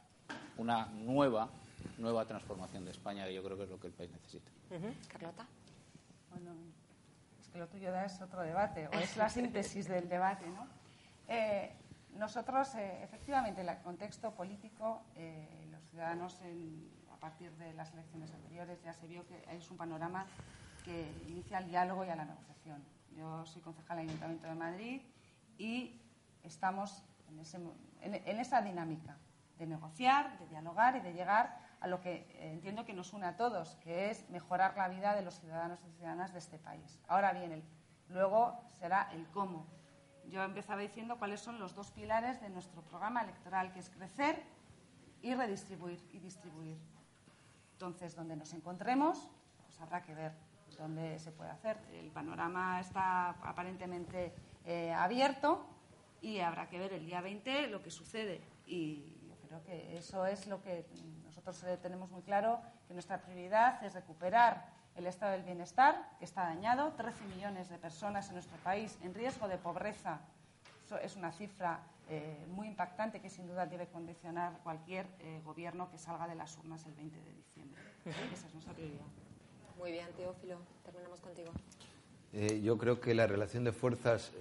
[0.57, 1.49] una nueva,
[1.97, 4.49] nueva transformación de España, que yo creo que es lo que el país necesita.
[4.69, 5.07] Uh -huh.
[5.09, 5.45] Carlota.
[6.29, 6.51] Bueno,
[7.41, 10.67] es que lo tuyo da es otro debate, o es la síntesis del debate, ¿no?
[11.27, 11.73] Eh,
[12.17, 17.93] nosotros, eh, efectivamente, en el contexto político, eh, los ciudadanos, en, a partir de las
[17.93, 20.25] elecciones anteriores, ya se vio que es un panorama
[20.83, 22.83] que inicia el diálogo y a la negociación.
[23.15, 25.01] Yo soy concejal del Ayuntamiento de Madrid
[25.57, 25.99] y
[26.43, 27.03] estamos
[28.01, 29.17] en, esa dinámica
[29.57, 33.25] de negociar, de dialogar y de llegar a lo que eh, entiendo que nos une
[33.25, 36.99] a todos, que es mejorar la vida de los ciudadanos y ciudadanas de este país.
[37.07, 37.63] Ahora bien,
[38.07, 39.65] luego será el cómo
[40.29, 44.43] yo empezaba diciendo cuáles son los dos pilares de nuestro programa electoral, que es crecer
[45.21, 46.77] y redistribuir y distribuir.
[47.73, 49.29] Entonces, donde nos encontremos,
[49.65, 50.33] pues habrá que ver
[50.77, 51.77] dónde se puede hacer.
[51.93, 54.33] El panorama está aparentemente
[54.65, 55.65] eh, abierto
[56.21, 58.41] y habrá que ver el día 20 lo que sucede.
[58.65, 60.85] Y yo creo que eso es lo que
[61.25, 66.25] nosotros eh, tenemos muy claro, que nuestra prioridad es recuperar el estado del bienestar, que
[66.25, 70.19] está dañado, 13 millones de personas en nuestro país en riesgo de pobreza.
[70.85, 71.79] Eso es una cifra
[72.09, 76.57] eh, muy impactante que sin duda debe condicionar cualquier eh, gobierno que salga de las
[76.57, 77.81] urnas el 20 de diciembre.
[78.05, 79.05] Esa es nuestra prioridad.
[79.77, 80.57] Muy bien, Teófilo.
[80.83, 81.51] Terminamos contigo.
[82.33, 84.31] Eh, yo creo que la relación de fuerzas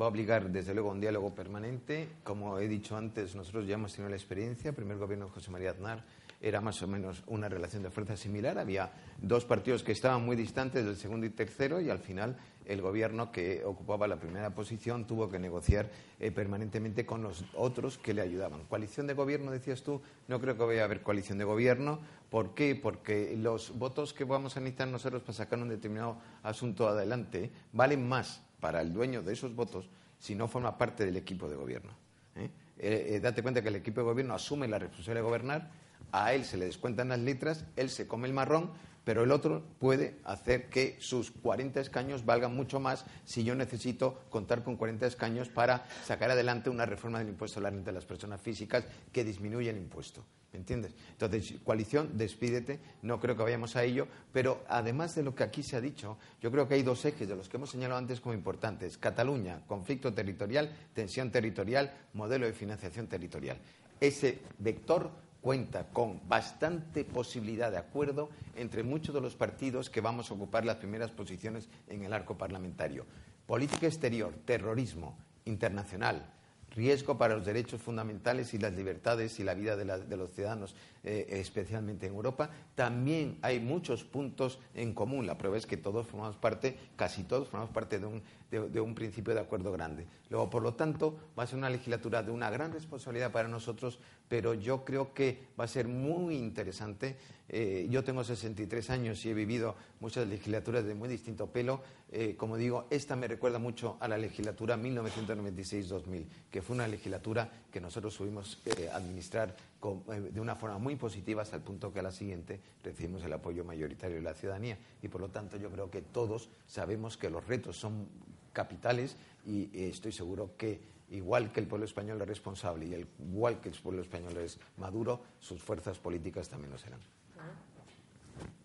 [0.00, 2.08] va a obligar, desde luego, a un diálogo permanente.
[2.24, 4.70] Como he dicho antes, nosotros ya hemos tenido la experiencia.
[4.70, 6.02] El primer gobierno de José María Aznar
[6.40, 8.58] era más o menos una relación de fuerza similar.
[8.58, 12.80] Había dos partidos que estaban muy distantes del segundo y tercero y al final el
[12.80, 18.14] gobierno que ocupaba la primera posición tuvo que negociar eh, permanentemente con los otros que
[18.14, 18.64] le ayudaban.
[18.66, 22.00] Coalición de gobierno, decías tú, no creo que vaya a haber coalición de gobierno.
[22.30, 22.74] ¿Por qué?
[22.74, 28.08] Porque los votos que vamos a necesitar nosotros para sacar un determinado asunto adelante valen
[28.08, 31.92] más para el dueño de esos votos si no forma parte del equipo de gobierno.
[32.36, 32.50] ¿eh?
[32.78, 35.70] Eh, date cuenta que el equipo de gobierno asume la responsabilidad de gobernar
[36.12, 38.70] a él se le descuentan las letras, él se come el marrón,
[39.04, 44.20] pero el otro puede hacer que sus 40 escaños valgan mucho más si yo necesito
[44.30, 47.94] contar con 40 escaños para sacar adelante una reforma del impuesto a la renta de
[47.94, 50.24] las personas físicas que disminuye el impuesto.
[50.52, 50.92] ¿Me entiendes?
[51.12, 55.62] Entonces, coalición, despídete, no creo que vayamos a ello, pero además de lo que aquí
[55.62, 58.20] se ha dicho, yo creo que hay dos ejes de los que hemos señalado antes
[58.20, 58.98] como importantes.
[58.98, 63.58] Cataluña, conflicto territorial, tensión territorial, modelo de financiación territorial.
[64.00, 65.10] Ese vector
[65.40, 70.64] cuenta con bastante posibilidad de acuerdo entre muchos de los partidos que vamos a ocupar
[70.64, 73.06] las primeras posiciones en el arco parlamentario.
[73.46, 76.26] Política exterior, terrorismo internacional,
[76.70, 81.26] riesgo para los derechos fundamentales y las libertades y la vida de, los ciudadanos, eh,
[81.30, 82.50] especialmente en Europa.
[82.74, 85.26] También hay muchos puntos en común.
[85.26, 88.94] La prueba es que todos formamos parte, casi todos formamos parte de un, de un
[88.94, 90.06] principio de acuerdo grande.
[90.28, 93.98] Luego, por lo tanto, va a ser una legislatura de una gran responsabilidad para nosotros,
[94.28, 97.16] pero yo creo que va a ser muy interesante
[97.52, 101.82] eh, yo tengo 63 años y he vivido muchas legislaturas de muy distinto pelo.
[102.12, 107.50] Eh, como digo, esta me recuerda mucho a la legislatura 1996-2000, que fue una legislatura
[107.72, 112.02] que nosotros subimos eh, administrar de una forma muy positiva hasta el punto que a
[112.02, 114.78] la siguiente recibimos el apoyo mayoritario de la ciudadanía.
[115.02, 118.06] Y por lo tanto yo creo que todos sabemos que los retos son
[118.52, 119.16] capitales
[119.46, 120.80] y estoy seguro que
[121.10, 125.20] igual que el pueblo español es responsable y igual que el pueblo español es maduro,
[125.40, 127.00] sus fuerzas políticas también lo serán.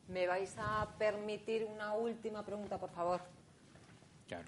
[0.08, 3.22] ¿Me vais a permitir una última pregunta, por favor?
[4.28, 4.48] Claro.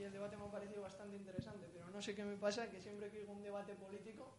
[0.00, 2.80] Y el debate me ha parecido bastante interesante, pero no sé qué me pasa, que
[2.80, 4.30] siempre que oigo un debate político,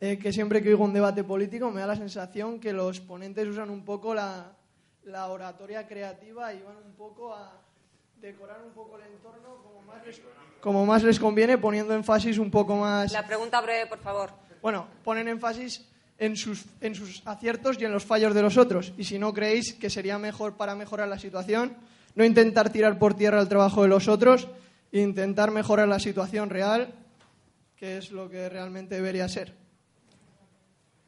[0.00, 3.46] eh, que siempre que oigo un debate político me da la sensación que los ponentes
[3.46, 4.56] usan un poco la,
[5.02, 7.60] la oratoria creativa y van un poco a
[8.18, 10.22] decorar un poco el entorno como más les,
[10.58, 13.12] como más les conviene, poniendo énfasis un poco más.
[13.12, 14.30] La pregunta breve, por favor.
[14.62, 15.86] Bueno, ponen énfasis
[16.16, 18.94] en sus, en sus aciertos y en los fallos de los otros.
[18.96, 21.76] Y si no creéis que sería mejor para mejorar la situación,
[22.14, 24.48] no intentar tirar por tierra el trabajo de los otros,
[24.92, 26.94] intentar mejorar la situación real,
[27.76, 29.54] que es lo que realmente debería ser.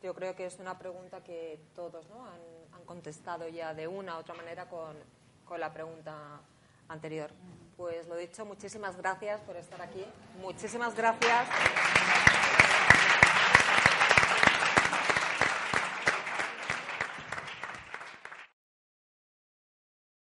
[0.02, 2.26] Yo creo que es una pregunta que todos ¿no?
[2.26, 2.40] han,
[2.72, 4.96] han contestado ya de una u otra manera con,
[5.44, 6.40] con la pregunta
[6.88, 7.30] anterior.
[7.76, 10.04] Pues lo dicho, muchísimas gracias por estar aquí.
[10.40, 11.48] Muchísimas gracias.